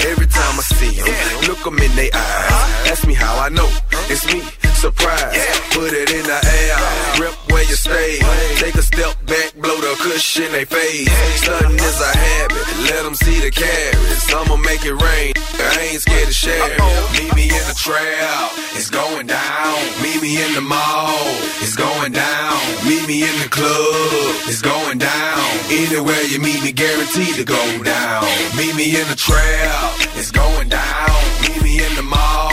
Every 0.06 0.28
time 0.28 0.56
I 0.60 0.64
see 0.78 1.02
them, 1.02 1.42
look 1.48 1.64
them 1.64 1.78
in 1.80 1.96
their 1.96 2.14
eyes. 2.14 2.92
Ask 2.92 3.08
me 3.08 3.14
how 3.14 3.38
I 3.40 3.50
know. 3.50 3.70
It's 4.10 4.26
me, 4.32 4.42
surprise. 4.76 5.36
Put 5.74 5.92
it 5.94 6.10
in 6.12 6.24
the 6.24 6.40
air, 6.40 6.78
rip 7.20 7.36
where 7.52 7.64
you 7.64 7.76
stay. 7.76 8.20
Take 8.56 8.76
a 8.76 8.82
step 8.82 9.14
back, 9.26 9.54
blow 9.56 9.76
the 9.76 9.96
cushion 10.00 10.52
they 10.52 10.66
face. 10.66 11.10
Stunting 11.36 11.80
is 11.80 12.00
a 12.02 12.12
habit, 12.18 12.66
let 12.90 13.04
them 13.04 13.16
see 13.16 13.40
the 13.40 13.52
carrots. 13.52 14.34
I'ma 14.34 14.56
make 14.58 14.84
it 14.86 14.94
rain, 14.94 15.34
I 15.60 15.90
ain't 15.92 16.02
scared 16.02 16.28
to 16.28 16.34
share. 16.34 16.78
Meet 17.14 17.36
me 17.36 17.44
in 17.44 17.64
the 17.68 17.76
trap, 17.76 18.52
it's 18.76 18.90
going 18.90 19.28
down. 19.28 19.78
Meet 20.02 20.22
me 20.22 20.44
in 20.44 20.54
the 20.54 20.62
mall, 20.62 21.16
it's 21.64 21.76
going 21.76 22.12
down. 22.12 22.58
Meet 22.88 23.08
me 23.08 23.24
in 23.24 23.36
the 23.40 23.50
club, 23.50 24.48
it's 24.48 24.62
going 24.62 24.98
down. 24.98 25.40
Anywhere 25.70 26.24
you 26.24 26.40
meet 26.40 26.62
me, 26.64 26.72
guaranteed 26.72 27.36
to 27.36 27.44
go 27.44 27.62
down. 27.84 28.24
Meet 28.56 28.76
me 28.76 29.00
in 29.00 29.08
the 29.08 29.16
trap, 29.16 29.96
it's 30.16 30.32
going 30.32 30.70
down. 30.70 31.12
Meet 31.42 31.62
me 31.64 31.84
in 31.84 31.96
the 31.96 32.04
mall, 32.04 32.52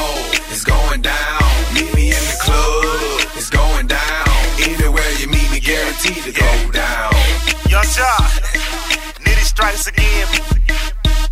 it's 0.50 0.64
going 0.64 1.02
down. 1.02 1.42
Meet 1.74 1.94
me 1.94 2.08
in 2.10 2.24
the 2.30 2.38
club, 2.40 3.20
it's 3.34 3.50
going 3.50 3.86
down. 3.86 4.28
Anywhere 4.62 5.10
you 5.18 5.28
meet 5.28 5.50
me, 5.50 5.60
guaranteed 5.60 6.22
to 6.24 6.32
go 6.32 6.70
down. 6.70 7.14
Nitty 7.74 8.63
strikes 9.54 9.86
again. 9.86 10.26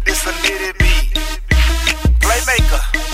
This 0.04 0.24
a 0.26 0.30
Nitty 0.30 0.78
beat. 0.78 1.18
Playmaker. 2.20 3.11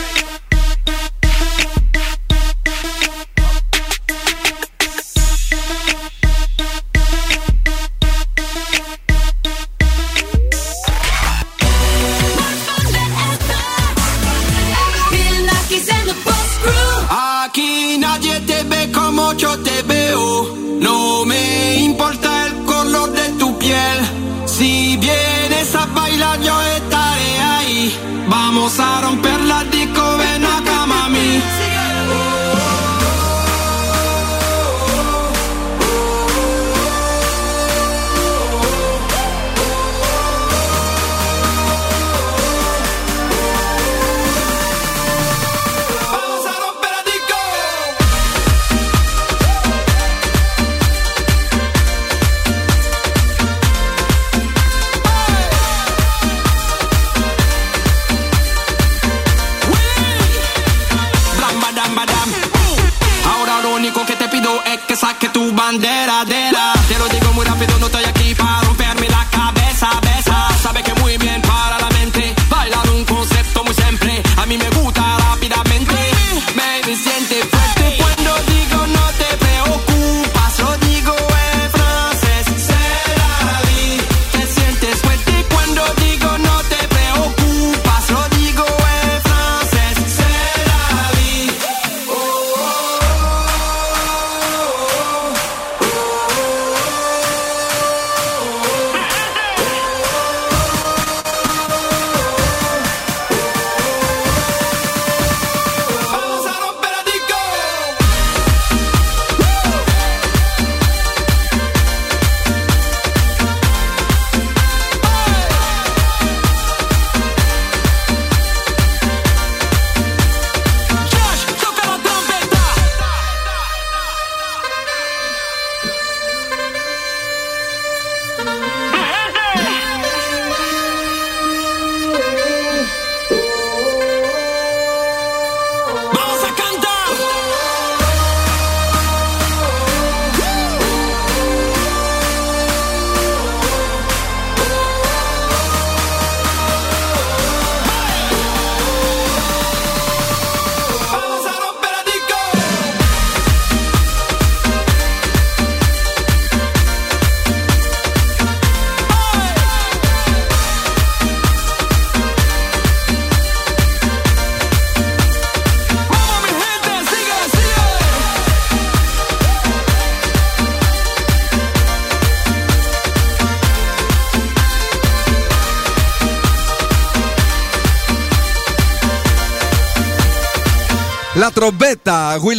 Yo 26.49 26.57
estaré 26.79 27.33
ahí. 27.57 27.83
Vamos 28.29 28.79
a 28.81 29.01
romper 29.03 29.41
la 29.51 29.65
disco, 29.65 30.03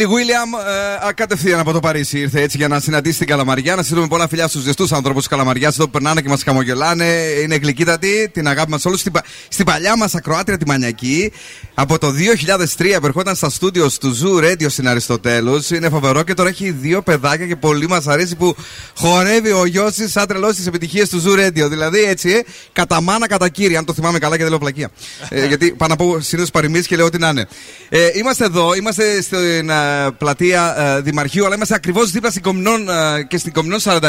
Λατρομπέτα, 0.00 0.06
Willy 0.06 0.06
William, 0.06 0.66
ε, 1.02 1.06
α, 1.06 1.12
κατευθείαν 1.12 1.60
από 1.60 1.72
το 1.72 1.80
Παρίσι 1.80 2.18
ήρθε 2.18 2.40
έτσι 2.40 2.56
για 2.56 2.68
να 2.68 2.80
συναντήσει 2.80 3.18
την 3.18 3.26
Καλαμαριά. 3.26 3.76
Να 3.76 3.82
στείλουμε 3.82 4.06
πολλά 4.06 4.28
φιλιά 4.28 4.48
στους 4.48 4.62
ζεστούς 4.62 4.92
άνθρωπου 4.92 5.18
της 5.18 5.28
Καλαμαριάς 5.28 5.74
εδώ 5.74 5.84
που 5.84 5.90
περνάνε 5.90 6.20
και 6.20 6.28
μας 6.28 6.42
χαμογελάνε. 6.42 7.04
Είναι 7.42 7.56
γλυκύτατοι, 7.56 8.30
την 8.32 8.48
αγάπη 8.48 8.70
μας 8.70 8.84
όλους. 8.84 9.00
Στην, 9.00 9.12
πα- 9.12 9.24
στην 9.48 9.64
παλιά 9.64 9.96
μας 9.96 10.14
ακροάτρια 10.14 10.58
τη 10.58 10.66
Μανιακή, 10.66 11.32
από 11.74 11.98
το 11.98 12.10
2003 12.10 12.94
επερχόταν 12.94 13.34
στα 13.34 13.50
στούντιο 13.50 13.90
του 14.00 14.18
Zoo 14.22 14.44
Radio 14.44 14.66
στην 14.70 14.88
Αριστοτέλους. 14.88 15.70
Είναι 15.70 15.88
φοβερό 15.88 16.22
και 16.22 16.34
τώρα 16.34 16.48
έχει 16.48 16.70
δύο 16.70 17.02
παιδάκια 17.02 17.46
και 17.46 17.56
πολύ 17.56 17.88
μας 17.88 18.06
αρέσει 18.06 18.36
που 18.36 18.56
χορεύει 19.00 19.50
ο 19.50 19.66
γιος 19.66 19.94
της 19.94 20.12
σαν 20.12 20.26
τρελός 20.26 20.54
στις 20.54 20.66
επιτυχίες 20.66 21.08
του 21.08 21.22
Zoo 21.26 21.46
Radio. 21.46 21.68
Δηλαδή 21.68 22.02
έτσι, 22.02 22.30
ε, 22.30 22.40
κατά 22.72 23.00
μάνα 23.00 23.26
κατά 23.26 23.48
κύρια, 23.48 23.78
αν 23.78 23.84
το 23.84 23.94
θυμάμαι 23.94 24.18
καλά 24.18 24.34
και 24.36 24.40
δεν 24.42 24.50
λέω 24.50 24.58
πλακία. 24.58 24.90
ε, 25.28 25.46
γιατί 25.50 25.72
πάνω 25.72 25.94
να 25.98 26.04
πω 26.04 26.20
συνήθως 26.20 26.50
παροιμίες 26.50 26.86
και 26.86 26.96
λέω 26.96 27.06
ό,τι 27.06 27.18
να 27.18 27.28
είναι. 27.28 27.46
Ε, 27.88 28.08
είμαστε 28.14 28.44
εδώ, 28.44 28.74
είμαστε 28.74 29.22
στην 29.22 29.70
ε, 29.70 30.10
πλατεία 30.18 30.74
ε, 30.78 31.00
Δημαρχείου, 31.00 31.44
αλλά 31.46 31.54
είμαστε 31.54 31.74
ακριβώς 31.74 32.10
δίπλα 32.10 32.30
στην 32.30 32.42
Κομινόν 32.42 32.88
ε, 32.88 33.22
και 33.28 33.38
στην 33.38 33.52
Κομινόν 33.52 33.80
47 33.84 34.00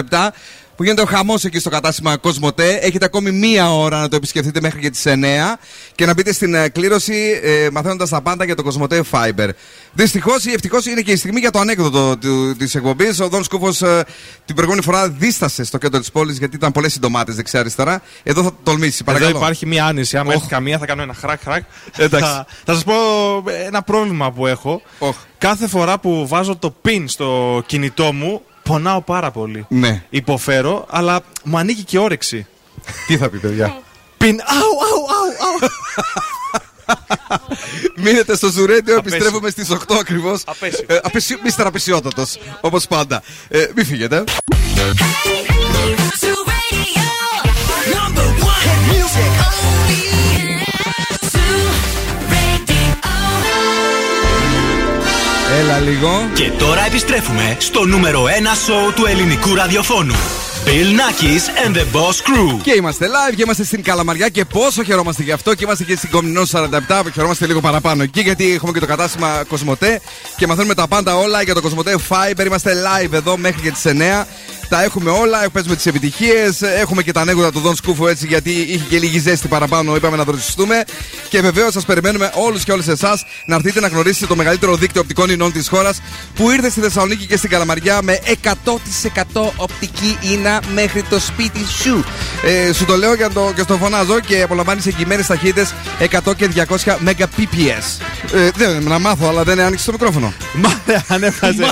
που 0.75 0.83
γίνεται 0.83 1.01
ο 1.01 1.05
χαμός 1.05 1.43
εκεί 1.45 1.59
στο 1.59 1.69
κατάστημα 1.69 2.17
Κοσμοτέ. 2.17 2.79
Έχετε 2.81 3.05
ακόμη 3.05 3.31
μία 3.31 3.73
ώρα 3.73 3.99
να 3.99 4.07
το 4.07 4.15
επισκεφτείτε 4.15 4.61
μέχρι 4.61 4.79
και 4.79 4.89
τις 4.89 5.03
9 5.05 5.09
και 5.95 6.05
να 6.05 6.13
μπείτε 6.13 6.33
στην 6.33 6.53
ε, 6.53 6.69
κλήρωση 6.69 7.39
ε, 7.43 7.67
μαθαίνοντας 7.71 8.09
τα 8.09 8.21
πάντα 8.21 8.45
για 8.45 8.55
το 8.55 8.63
Κοσμοτέ 8.63 9.03
Fiber. 9.11 9.49
Δυστυχώς 9.93 10.45
ή 10.45 10.51
ευτυχώς 10.51 10.85
είναι 10.85 11.01
και 11.01 11.11
η 11.11 11.15
στιγμή 11.15 11.39
για 11.39 11.51
το 11.51 11.59
ανέκδοτο 11.59 12.17
της 12.57 12.75
εκπομπής. 12.75 13.19
Ο 13.19 13.27
Δόν 13.27 13.43
Σκούφος 13.43 13.81
ε, 13.81 14.03
την 14.45 14.55
προηγούμενη 14.55 14.80
φορά 14.81 15.09
δίστασε 15.09 15.63
στο 15.63 15.77
κέντρο 15.77 15.99
της 15.99 16.11
πόλης 16.11 16.37
γιατί 16.37 16.55
ήταν 16.55 16.71
πολλές 16.71 16.91
συντομάτες 16.93 17.35
δεξιά-αριστερά. 17.35 18.01
Εδώ 18.23 18.43
θα 18.43 18.51
τολμήσεις, 18.63 19.03
παρακαλώ. 19.03 19.29
Εδώ 19.29 19.39
υπάρχει 19.39 19.65
μία 19.65 19.85
άνηση. 19.85 20.17
Άμα 20.17 20.33
έχει 20.33 20.47
καμία, 20.47 20.77
θα 20.77 20.85
κάνω 20.85 21.01
ένα 21.01 21.13
χρακ 21.13 21.41
χρακ. 21.43 21.63
Εντάξει. 21.97 22.29
θα, 22.29 22.45
θα 22.65 22.73
σας 22.73 22.83
πω 22.83 22.93
ένα 23.65 23.81
πρόβλημα 23.81 24.31
που 24.31 24.47
έχω. 24.47 24.81
Κάθε 25.37 25.67
φορά 25.67 25.99
που 25.99 26.27
βάζω 26.27 26.55
το 26.55 26.75
pin 26.85 27.03
στο 27.05 27.61
κινητό 27.65 28.13
μου, 28.13 28.41
πονάω 28.63 29.01
πάρα 29.01 29.31
πολύ. 29.31 29.65
Ναι. 29.69 30.03
Υποφέρω, 30.09 30.85
αλλά 30.89 31.21
μου 31.43 31.57
ανήκει 31.57 31.83
και 31.83 31.97
όρεξη. 31.99 32.47
Τι 33.07 33.17
θα 33.17 33.29
πει, 33.29 33.37
παιδιά; 33.37 33.79
Pin. 34.17 34.25
Αου, 34.25 34.77
αου, 34.87 35.05
αου, 35.15 35.61
αου. 35.61 35.69
Μείνετε 38.03 38.35
στο 38.35 38.49
Ζουρέντιο, 38.49 38.97
Απέσιο. 38.97 39.17
επιστρέφουμε 39.17 39.49
στις 39.49 39.71
8 39.71 39.95
ακριβώς. 39.99 40.41
Απέσιο. 40.45 40.85
Ε, 40.87 40.99
απεσιο, 41.03 41.37
μίστερ 41.43 41.65
απεσιότατος, 41.65 42.37
όπως 42.61 42.87
πάντα. 42.87 43.21
Ε, 43.47 43.65
μην 43.75 43.85
φύγετε. 43.85 44.23
Έλα 55.59 55.79
λίγο. 55.79 56.29
Και 56.33 56.51
τώρα 56.57 56.85
επιστρέφουμε 56.85 57.55
στο 57.59 57.85
νούμερο 57.85 58.23
1 58.23 58.27
σοου 58.65 58.93
του 58.95 59.05
ελληνικού 59.05 59.55
ραδιοφώνου. 59.55 60.15
Bill 60.65 60.99
Nackis 60.99 61.65
and 61.65 61.75
the 61.75 61.85
Boss 61.95 62.17
Crew. 62.27 62.59
Και 62.61 62.73
είμαστε 62.77 63.07
live 63.07 63.35
και 63.35 63.41
είμαστε 63.41 63.63
στην 63.63 63.83
Καλαμαριά 63.83 64.29
και 64.29 64.45
πόσο 64.45 64.83
χαιρόμαστε 64.83 65.23
γι' 65.23 65.31
αυτό. 65.31 65.55
Και 65.55 65.63
είμαστε 65.63 65.83
και 65.83 65.95
στην 65.95 66.09
Κομινό 66.09 66.41
47 66.51 67.01
που 67.03 67.09
χαιρόμαστε 67.13 67.45
λίγο 67.45 67.61
παραπάνω 67.61 68.03
εκεί 68.03 68.21
γιατί 68.21 68.53
έχουμε 68.53 68.71
και 68.71 68.79
το 68.79 68.85
κατάστημα 68.85 69.43
Κοσμοτέ 69.47 70.01
και 70.37 70.47
μαθαίνουμε 70.47 70.73
τα 70.73 70.87
πάντα 70.87 71.15
όλα 71.15 71.41
για 71.41 71.53
το 71.53 71.61
Κοσμοτέ 71.61 71.95
Fiber. 72.09 72.45
Είμαστε 72.45 72.73
live 72.73 73.13
εδώ 73.13 73.37
μέχρι 73.37 73.61
και 73.61 73.71
τις 73.71 73.81
9. 73.85 74.25
Τα 74.71 74.83
έχουμε 74.83 75.09
όλα, 75.09 75.49
παίζουμε 75.49 75.75
τις 75.75 75.85
επιτυχίες. 75.85 76.61
Έχουμε 76.61 77.03
και 77.03 77.11
τα 77.11 77.21
ανέκδοτα 77.21 77.51
του 77.51 77.59
Δον 77.59 77.75
Σκούφου 77.75 78.07
έτσι 78.07 78.27
γιατί 78.27 78.51
είχε 78.51 78.85
και 78.89 78.99
λίγη 78.99 79.19
ζέστη 79.19 79.47
παραπάνω. 79.47 79.95
Είπαμε 79.95 80.17
να 80.17 80.23
δροσιστούμε. 80.23 80.83
Και 81.29 81.41
βεβαίως 81.41 81.73
σας 81.73 81.85
περιμένουμε 81.85 82.31
όλους 82.33 82.63
και 82.63 82.71
όλες 82.71 82.87
εσάς 82.87 83.25
να 83.45 83.55
έρθετε 83.55 83.79
να 83.79 83.87
γνωρίσετε 83.87 84.25
το 84.25 84.35
μεγαλύτερο 84.35 84.75
δίκτυο 84.75 85.01
οπτικών 85.01 85.29
ινών 85.29 85.51
της 85.51 85.67
χώρας 85.69 86.01
που 86.35 86.51
ήρθε 86.51 86.69
στη 86.69 86.81
Θεσσαλονίκη 86.81 87.25
και 87.25 87.37
στην 87.37 87.49
Καλαμαριά 87.49 88.01
με 88.01 88.19
100% 88.43 89.51
οπτική 89.55 90.17
ίνα 90.21 90.61
μέχρι 90.73 91.03
το 91.03 91.19
σπίτι 91.19 91.65
σου. 91.83 92.03
Ε, 92.43 92.73
σου 92.73 92.85
το 92.85 92.97
λέω 92.97 93.15
και 93.15 93.27
το, 93.33 93.51
και 93.55 93.61
στο 93.61 93.77
φωνάζω 93.77 94.19
και 94.19 94.41
απολαμβάνεις 94.41 94.85
εγγυημένες 94.85 95.27
ταχύτητες 95.27 95.73
100 96.25 96.35
και 96.35 96.49
200 96.55 96.97
Mbps. 97.05 98.01
Ε, 98.33 98.49
δεν 98.55 98.83
να 98.83 98.99
μάθω, 98.99 99.27
αλλά 99.27 99.43
δεν 99.43 99.59
άνοιξε 99.59 99.85
το 99.85 99.91
μικρόφωνο. 99.91 100.33
Μάθε, 100.53 101.03
ανέβαζε 101.07 101.69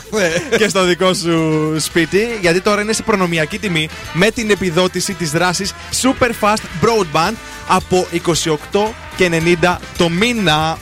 και 0.57 0.67
στο 0.67 0.83
δικό 0.85 1.13
σου 1.13 1.75
σπίτι, 1.79 2.37
γιατί 2.41 2.61
τώρα 2.61 2.81
είναι 2.81 2.88
σε 2.93 3.03
προνομιακή 3.03 3.59
τιμή 3.59 3.89
με 4.13 4.31
την 4.31 4.49
επιδότηση 4.49 5.13
της 5.13 5.31
δράσης 5.31 5.73
Super 6.01 6.29
Fast 6.41 6.63
Broadband 6.81 7.33
από 7.67 8.07
28 8.71 8.91
και 9.15 9.29
90 9.61 9.77
το 9.97 10.09
μήνα. 10.09 10.77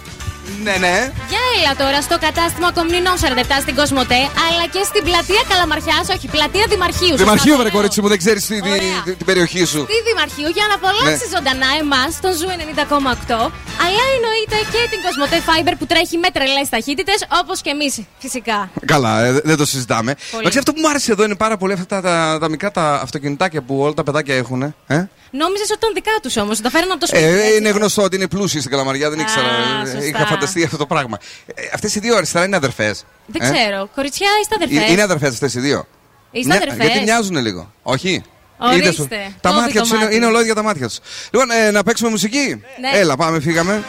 Ναι, 0.66 0.76
ναι. 0.86 0.95
Για 1.32 1.41
έλα 1.56 1.72
τώρα 1.84 2.00
στο 2.08 2.16
κατάστημα 2.26 2.68
Κομνηνών 2.78 3.16
47 3.24 3.26
στην 3.66 3.76
Κοσμοτέ, 3.80 4.22
αλλά 4.45 4.64
και 4.74 4.82
στην 4.89 5.02
πλατεία 5.08 5.41
Καλαμαριά, 5.52 5.98
όχι, 6.16 6.28
πλατεία 6.36 6.66
Δημαρχείου. 6.74 7.16
Δημαρχείο, 7.24 7.54
Σωστά, 7.54 7.62
βρε 7.62 7.70
το 7.72 7.76
κορίτσι 7.78 8.00
μου, 8.02 8.08
δεν 8.14 8.20
ξέρεις 8.24 8.43
την, 8.52 8.62
την, 9.06 9.18
την 9.20 9.26
περιοχή 9.30 9.64
σου. 9.72 9.80
Τη 9.93 9.98
Δημαρχείου 10.10 10.50
για 10.58 10.66
να 10.70 10.74
απολαύσεις 10.80 11.26
Ναι. 11.26 11.32
ζωντανά 11.36 11.70
εμάς, 11.84 12.12
τον 12.24 12.32
Zoo 12.39 12.47
90,8. 12.62 13.52
Αλλά 13.86 14.04
εννοείται 14.16 14.58
και 14.74 14.82
την 14.91 15.00
Cosmote 15.05 15.38
Fiber 15.48 15.74
που 15.80 15.86
τρέχει 15.91 16.18
με 16.24 16.30
τρελές 16.36 16.68
ταχύτητες, 16.76 17.20
όπως 17.41 17.58
και 17.64 17.70
εμείς 17.76 17.93
φυσικά. 18.24 18.58
Καλά, 18.93 19.14
ε, 19.26 19.32
δεν 19.50 19.58
το 19.62 19.66
συζητάμε. 19.66 20.12
Πολύ. 20.16 20.41
Εντάξει, 20.41 20.58
αυτό 20.58 20.72
που 20.74 20.80
μου 20.84 20.89
άρεσε 20.89 21.12
εδώ 21.12 21.24
είναι 21.28 21.36
πάρα 21.45 21.56
πολύ 21.58 21.74
αυτά 21.74 21.86
τα, 21.86 22.02
τα, 22.02 22.38
τα 22.41 22.48
μικρά 22.50 22.72
τα 22.72 22.86
αυτοκινητάκια 23.06 23.62
που 23.62 23.74
όλα 23.86 23.93
τα 23.93 24.04
παιδάκια 24.04 24.36
έχουν. 24.36 24.62
Ε; 24.88 25.08
Νόμιζες 25.32 25.69
ότι 25.69 25.80
ήταν 25.80 25.93
δικά 25.93 26.11
τους 26.21 26.38
όμως, 26.38 26.61
τα 26.61 26.69
φέρναν 26.69 26.91
από 26.91 26.99
το 26.99 27.07
σπίτι. 27.07 27.23
Ε, 27.23 27.41
έτσι. 27.45 27.57
είναι 27.57 27.69
γνωστό 27.69 28.01
ότι 28.03 28.15
είναι 28.15 28.28
πλούσιοι 28.28 28.59
στην 28.59 28.71
Καλαμαριά, 28.71 29.09
δεν 29.09 29.19
ήξερα. 29.19 29.47
Ε, 29.47 29.86
σωστά. 29.86 30.05
Είχα 30.05 30.25
φανταστεί 30.25 30.63
αυτό 30.63 30.78
το 30.78 30.86
πράγμα. 30.86 31.17
Ε, 31.45 31.61
αυτές 31.73 31.95
οι 31.95 31.99
δύο 31.99 32.15
αριστερά 32.15 32.45
είναι 32.45 32.55
αδερφές. 32.55 33.05
Δεν 33.25 33.41
ξέρω. 33.41 33.89
Κορίτσια, 33.95 34.30
είστε 34.41 34.55
αδερφές; 34.55 34.91
Είναι 34.91 35.01
αδερφές 35.01 35.30
αυτές 35.30 35.53
οι 35.53 35.59
δύο. 35.59 35.88
Είστε 36.32 36.55
αδερφές; 36.55 36.86
Γιατί 36.88 36.99
μοιάζουν 37.03 37.38
λίγο. 37.38 37.71
Όχι; 37.84 38.23
Ορίστε. 38.57 38.86
Είδες, 38.86 38.95
Τα 39.41 39.49
Κόβει 39.49 39.61
μάτια 39.61 39.73
το 39.73 39.82
τους 39.82 39.89
είναι, 39.89 40.03
μάτι. 40.03 40.15
είναι 40.15 40.25
ολόιδια 40.25 40.55
τα 40.55 40.63
μάτια 40.63 40.88
τους. 40.88 40.99
Λοιπόν, 41.32 41.51
ε, 41.51 41.71
να 41.71 41.84
παίξουμε 41.84 42.09
μουσική; 42.09 42.63
Ναι. 42.80 42.99
Έλα, 42.99 43.15
πάμε, 43.15 43.39
φύγαμε. 43.39 43.84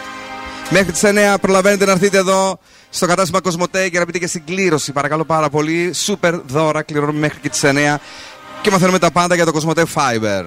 Μέχρι 0.71 0.93
τις 0.93 1.03
9 1.05 1.35
προλαβαίνετε 1.41 1.85
να 1.85 1.93
έρθετε 1.93 2.19
εδώ 2.19 2.59
στο 2.91 3.07
κατάστημα 3.07 3.41
Κοσμοτέ 3.41 3.89
και 3.89 3.99
να 3.99 4.05
μπείτε 4.05 4.19
και 4.19 4.27
στην 4.27 4.45
κλήρωση. 4.45 4.93
Παρακαλώ 4.93 5.25
πάρα 5.25 5.49
πολύ. 5.49 5.93
Σούπερ 5.95 6.35
δώρα 6.47 6.83
κληρώνουμε 6.83 7.19
μέχρι 7.19 7.39
και 7.41 7.49
τις 7.49 7.61
9 7.65 7.99
και 8.63 8.71
μαθαίνουμε 8.71 8.99
τα 8.99 9.11
πάντα 9.11 9.35
για 9.35 9.45
το 9.45 9.53
Κοσμοτέ 9.53 9.85
Fiber. 9.95 10.45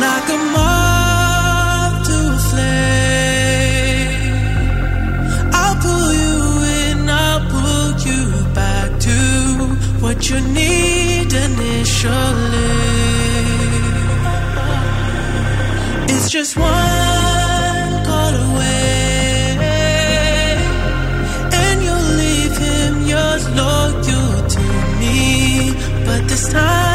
Like 0.00 0.28
a 0.28 0.38
moth 0.54 1.94
to 2.06 2.16
a 2.34 2.38
flame. 2.48 4.22
I'll 5.52 5.76
pull 5.84 6.12
you 6.22 6.38
in, 6.80 6.98
I'll 7.08 7.42
pull 7.54 7.88
you 8.08 8.22
back 8.54 8.88
to 9.06 9.18
what 10.00 10.18
you 10.28 10.38
need 10.40 11.32
initially. 11.32 12.70
It's 16.12 16.28
just 16.30 16.56
one 16.56 18.04
call 18.06 18.34
away, 18.48 19.56
and 21.62 21.76
you'll 21.84 22.10
leave 22.22 22.56
him 22.58 22.94
loyal 23.56 24.48
to 24.54 24.62
me. 25.00 25.18
But 26.06 26.20
this 26.28 26.44
time 26.52 26.91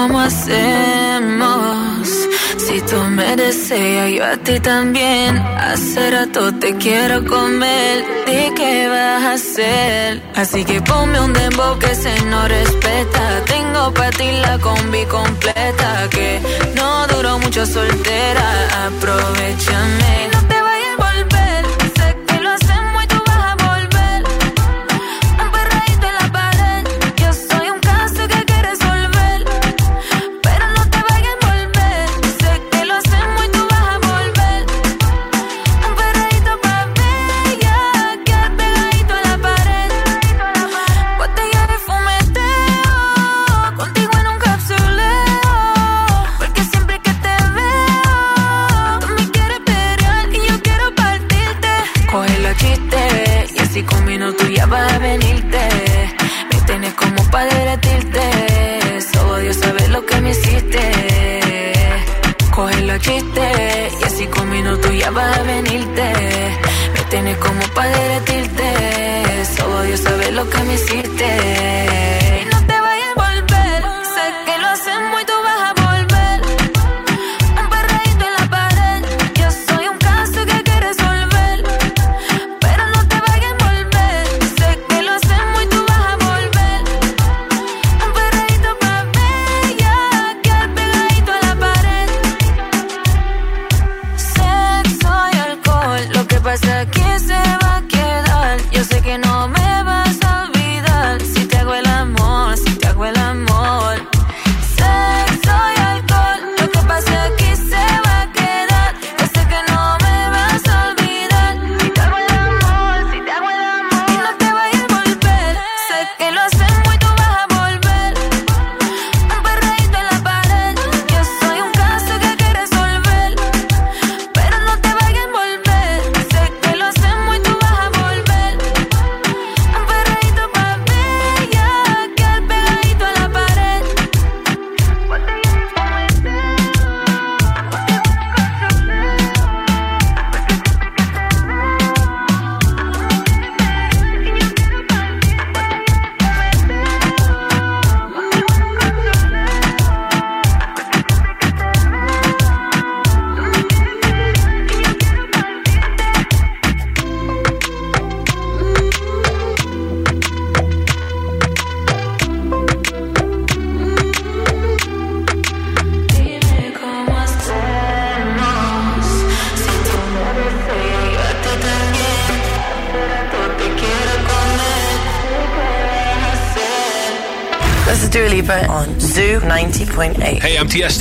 cómo 0.00 0.20
hacemos. 0.20 2.08
Si 2.56 2.80
tú 2.82 2.96
me 3.16 3.36
deseas, 3.36 4.10
yo 4.16 4.24
a 4.24 4.36
ti 4.36 4.58
también. 4.60 5.36
Hace 5.38 6.10
rato 6.10 6.52
te 6.54 6.74
quiero 6.76 7.24
comer. 7.24 8.04
¿De 8.26 8.52
qué 8.56 8.88
vas 8.88 9.22
a 9.24 9.32
hacer? 9.32 10.22
Así 10.34 10.64
que 10.64 10.80
ponme 10.80 11.20
un 11.20 11.32
dembow 11.32 11.78
que 11.78 11.94
se 11.94 12.14
no 12.30 12.48
respeta. 12.48 13.24
Tengo 13.44 13.92
para 13.92 14.10
ti 14.10 14.28
la 14.44 14.58
combi 14.58 15.04
completa. 15.04 16.08
Que 16.10 16.40
no 16.76 17.06
duró 17.08 17.38
mucho 17.38 17.66
soltera. 17.66 18.46
Aprovechame. 18.86 20.39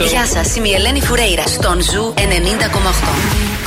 Γεια 0.05 0.25
σας, 0.25 0.55
η 0.55 0.73
Ελένη 0.73 1.01
Φουρέιρα 1.01 1.47
στον 1.47 1.81
Ζου 1.81 2.13
90,8. 2.15 3.59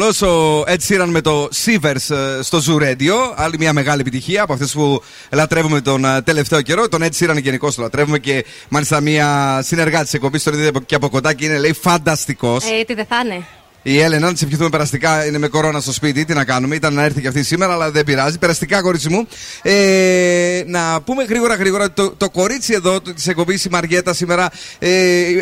Πολύ 0.00 0.14
καλό. 0.14 0.32
Ο 0.32 0.64
Ed 0.66 0.78
Sheeran 0.88 1.08
με 1.08 1.20
το 1.20 1.48
Sivers 1.64 2.14
ε, 2.16 2.42
στο 2.42 2.58
Zoo 2.66 2.82
Radio. 2.82 3.14
Άλλη 3.34 3.54
μια 3.58 3.72
μεγάλη 3.72 4.00
επιτυχία 4.00 4.42
από 4.42 4.52
αυτές 4.52 4.72
που 4.72 5.02
λατρεύουμε 5.30 5.80
τον 5.80 6.04
ε, 6.04 6.22
τελευταίο 6.22 6.62
καιρό. 6.62 6.88
Τον 6.88 7.02
Ed 7.02 7.10
Sheeran 7.18 7.40
γενικώ 7.42 7.72
το 7.72 7.82
λατρεύουμε 7.82 8.18
και 8.18 8.44
μάλιστα 8.68 9.00
μια 9.00 9.60
συνεργάτη 9.62 10.04
της 10.04 10.14
εκπομπής 10.14 10.42
τον 10.42 10.54
είδε 10.54 10.70
και 10.86 10.94
από 10.94 11.08
κοντά 11.08 11.34
και 11.34 11.44
είναι 11.44 11.58
λέει 11.58 11.72
φανταστικός. 11.72 12.64
Ε, 12.64 12.84
τι 12.84 12.94
δεν 12.94 13.06
θα 13.06 13.20
είναι. 13.24 13.44
Η 13.82 14.00
Έλενα, 14.00 14.26
να 14.26 14.32
της 14.32 14.42
ευχηθούμε 14.42 14.68
περαστικά, 14.68 15.26
είναι 15.26 15.38
με 15.38 15.48
κορώνα 15.48 15.80
στο 15.80 15.92
σπίτι. 15.92 16.24
Τι 16.24 16.34
να 16.34 16.44
κάνουμε, 16.44 16.74
ήταν 16.74 16.94
να 16.94 17.02
έρθει 17.02 17.20
και 17.20 17.28
αυτή 17.28 17.42
σήμερα, 17.42 17.72
αλλά 17.72 17.90
δεν 17.90 18.04
πειράζει. 18.04 18.38
Περαστικά, 18.38 18.80
κορίτσι 18.82 19.08
μου. 19.08 19.26
Ε, 19.62 20.62
να 20.66 21.00
πούμε 21.00 21.24
γρήγορα, 21.24 21.54
γρήγορα 21.54 21.84
ότι 21.84 21.92
το, 21.94 22.10
το 22.16 22.30
κορίτσι 22.30 22.72
εδώ 22.72 23.00
της 23.00 23.26
εκπομπής 23.26 23.64
η 23.64 23.68
Μαριέτα 23.70 24.14
σήμερα 24.14 24.50
ε, 24.78 24.90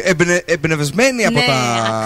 εμπνε, 0.04 0.42
εμπνευσμένη 0.46 1.24
από 1.26 1.38
Ναι, 1.38 1.44
τα 1.46 1.54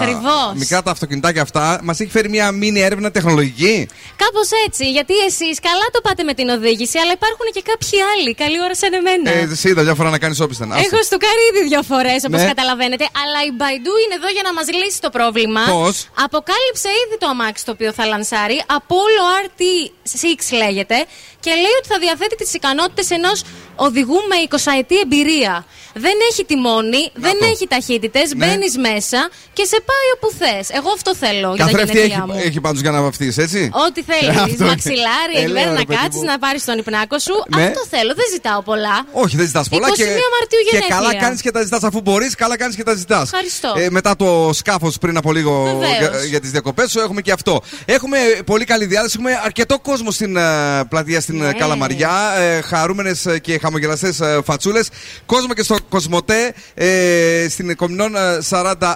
ακριβώς. 0.01 0.53
μικρά 0.55 0.81
τα 0.81 0.91
αυτοκινητάκια 0.91 1.41
αυτά, 1.41 1.79
μας 1.83 1.99
έχει 1.99 2.11
φέρει 2.11 2.29
μια 2.29 2.51
μίνι 2.51 2.79
έρευνα 2.81 3.11
τεχνολογική. 3.11 3.87
Κάπως 4.15 4.47
έτσι, 4.67 4.91
γιατί 4.91 5.13
εσείς 5.27 5.59
καλά 5.59 5.85
το 5.91 6.01
πάτε 6.01 6.23
με 6.23 6.33
την 6.33 6.49
οδήγηση, 6.49 6.97
αλλά 6.97 7.11
υπάρχουν 7.19 7.47
και 7.53 7.63
κάποιοι 7.71 7.97
άλλοι. 8.11 8.35
Καλή 8.35 8.57
ώρα 8.65 8.75
σαν 8.75 8.93
εμένα. 8.93 9.29
Ε, 9.51 9.55
σε 9.55 9.69
είδα 9.69 9.81
μια 9.81 9.95
φορά 9.95 10.09
να 10.09 10.17
κάνεις 10.17 10.39
όπισθεν. 10.39 10.71
Άσε. 10.73 10.85
Έχω 10.91 11.03
στο 11.03 11.17
ήδη 11.49 11.67
δύο 11.67 11.81
φορές, 11.91 12.19
όπως 12.27 12.39
Ναι. 12.41 12.47
καταλαβαίνετε. 12.47 13.05
Αλλά 13.21 13.39
η 13.49 13.51
Baidu 13.61 13.93
είναι 14.03 14.15
εδώ 14.19 14.29
για 14.35 14.43
να 14.47 14.53
μας 14.57 14.67
λύσει 14.79 14.99
το 15.05 15.09
πρόβλημα. 15.17 15.61
Πώς; 15.69 15.95
Αποκάλυψε 16.25 16.89
ήδη 17.05 17.17
το 17.17 17.27
αμάξι 17.27 17.65
το 17.65 17.71
οποίο 17.71 17.91
θα 17.93 18.05
λανσάρει. 18.05 18.63
Apollo 18.67 19.25
RT6 19.45 20.57
λέγεται. 20.57 21.05
Και 21.39 21.49
λέει 21.49 21.75
ότι 21.79 21.87
θα 21.87 21.99
διαθέτει 21.99 22.35
τις 22.35 22.53
ικανότητες 22.53 23.09
ενός 23.09 23.43
οδηγού 23.75 24.15
με 24.29 24.35
20 24.49 24.71
ετή 24.77 24.99
εμπειρία. 24.99 25.65
Δεν 25.93 26.15
έχει 26.31 26.45
τιμόνι, 26.45 27.03
δεν 27.13 27.35
το. 27.39 27.45
έχει 27.45 27.67
ταχύτητες, 27.67 28.27
Ναι. 28.33 28.45
μπαίνεις 28.45 28.77
μέσα 28.77 29.29
και 29.53 29.63
σε 29.71 29.77
πάει 29.89 30.07
όπου 30.15 30.27
θες. 30.39 30.65
Εγώ 30.77 30.89
αυτό 30.97 31.15
θέλω 31.15 31.49
για 31.55 31.65
τα 31.65 31.71
Καθρέφτη 31.71 31.97
έχει, 31.99 32.07
γενέθλιά 32.07 32.33
μου. 32.33 32.41
έχει 32.47 32.59
πάντως 32.61 32.81
για 32.81 32.91
να 32.91 33.01
βαφτείς, 33.01 33.37
έτσι; 33.37 33.69
Ό,τι 33.87 34.01
θέλεις. 34.09 34.37
Αυτό 34.47 34.63
Μαξιλάρι, 34.65 35.35
Ε, 35.35 35.41
εκεί 35.41 35.51
λέω, 35.51 35.63
πέρα 35.63 35.73
ρε 35.73 35.79
να 35.79 35.85
παιδί 35.85 35.99
κάτσεις, 36.01 36.21
μου. 36.21 36.27
να 36.31 36.39
πάρεις 36.39 36.61
τον 36.65 36.77
υπνάκο 36.77 37.19
σου. 37.19 37.35
Ναι. 37.55 37.63
Αυτό 37.63 37.81
θέλω. 37.89 38.11
Δεν 38.21 38.27
ζητάω 38.33 38.61
πολλά. 38.61 38.95
Όχι, 39.23 39.35
δεν 39.37 39.45
ζητάς 39.45 39.69
πολλά. 39.69 39.87
21 39.87 39.95
και, 39.95 40.03
Μαρτίου 40.37 40.61
και 40.69 40.71
γενέθλια. 40.71 40.95
καλά 40.97 41.11
κάνεις 41.23 41.41
και 41.41 41.51
τα 41.51 41.61
ζητάς 41.63 41.83
αφού 41.83 41.99
μπορείς, 42.01 42.35
καλά 42.35 42.57
κάνεις 42.57 42.75
και 42.75 42.83
τα 42.83 42.93
ζητάς. 42.95 43.23
Ευχαριστώ. 43.23 43.69
μετά 43.89 44.15
το 44.15 44.49
σκάφος 44.53 44.97
πριν 44.97 45.17
από 45.17 45.31
λίγο 45.31 45.63
Βεβαίως. 45.63 45.97
για, 45.99 46.23
για 46.29 46.39
τις 46.39 46.51
διακοπές 46.51 46.91
σου, 46.91 46.99
έχουμε 46.99 47.21
και 47.21 47.31
αυτό. 47.31 47.61
Έχουμε 47.85 48.17
πολύ 48.45 48.65
καλή 48.65 48.85
διάθεση. 48.85 49.15
Έχουμε 49.17 49.31
αρκετό 49.43 49.79
κόσμο 49.79 50.11
στην 50.11 50.37
ε, 50.37 50.41
πλατεία 50.89 51.21
στην 51.21 51.37
Ναι. 51.37 51.47
ε, 51.49 51.53
Καλαμαριά. 51.53 52.11
Ε, 52.37 52.61
Χαρούμενες 52.61 53.25
και 53.41 53.59
χαμογελαστές 53.59 54.19
ε, 54.19 54.39
φατσούλες. 54.45 54.87
Κόσμο 55.25 55.53
και 55.53 55.63
στο 55.63 55.75
Κοσμοτέ 55.89 56.53
ε, 56.73 57.47
στην 57.49 57.75
Κομινόν 57.75 58.15
ε, 58.15 58.19
47, 58.49 58.87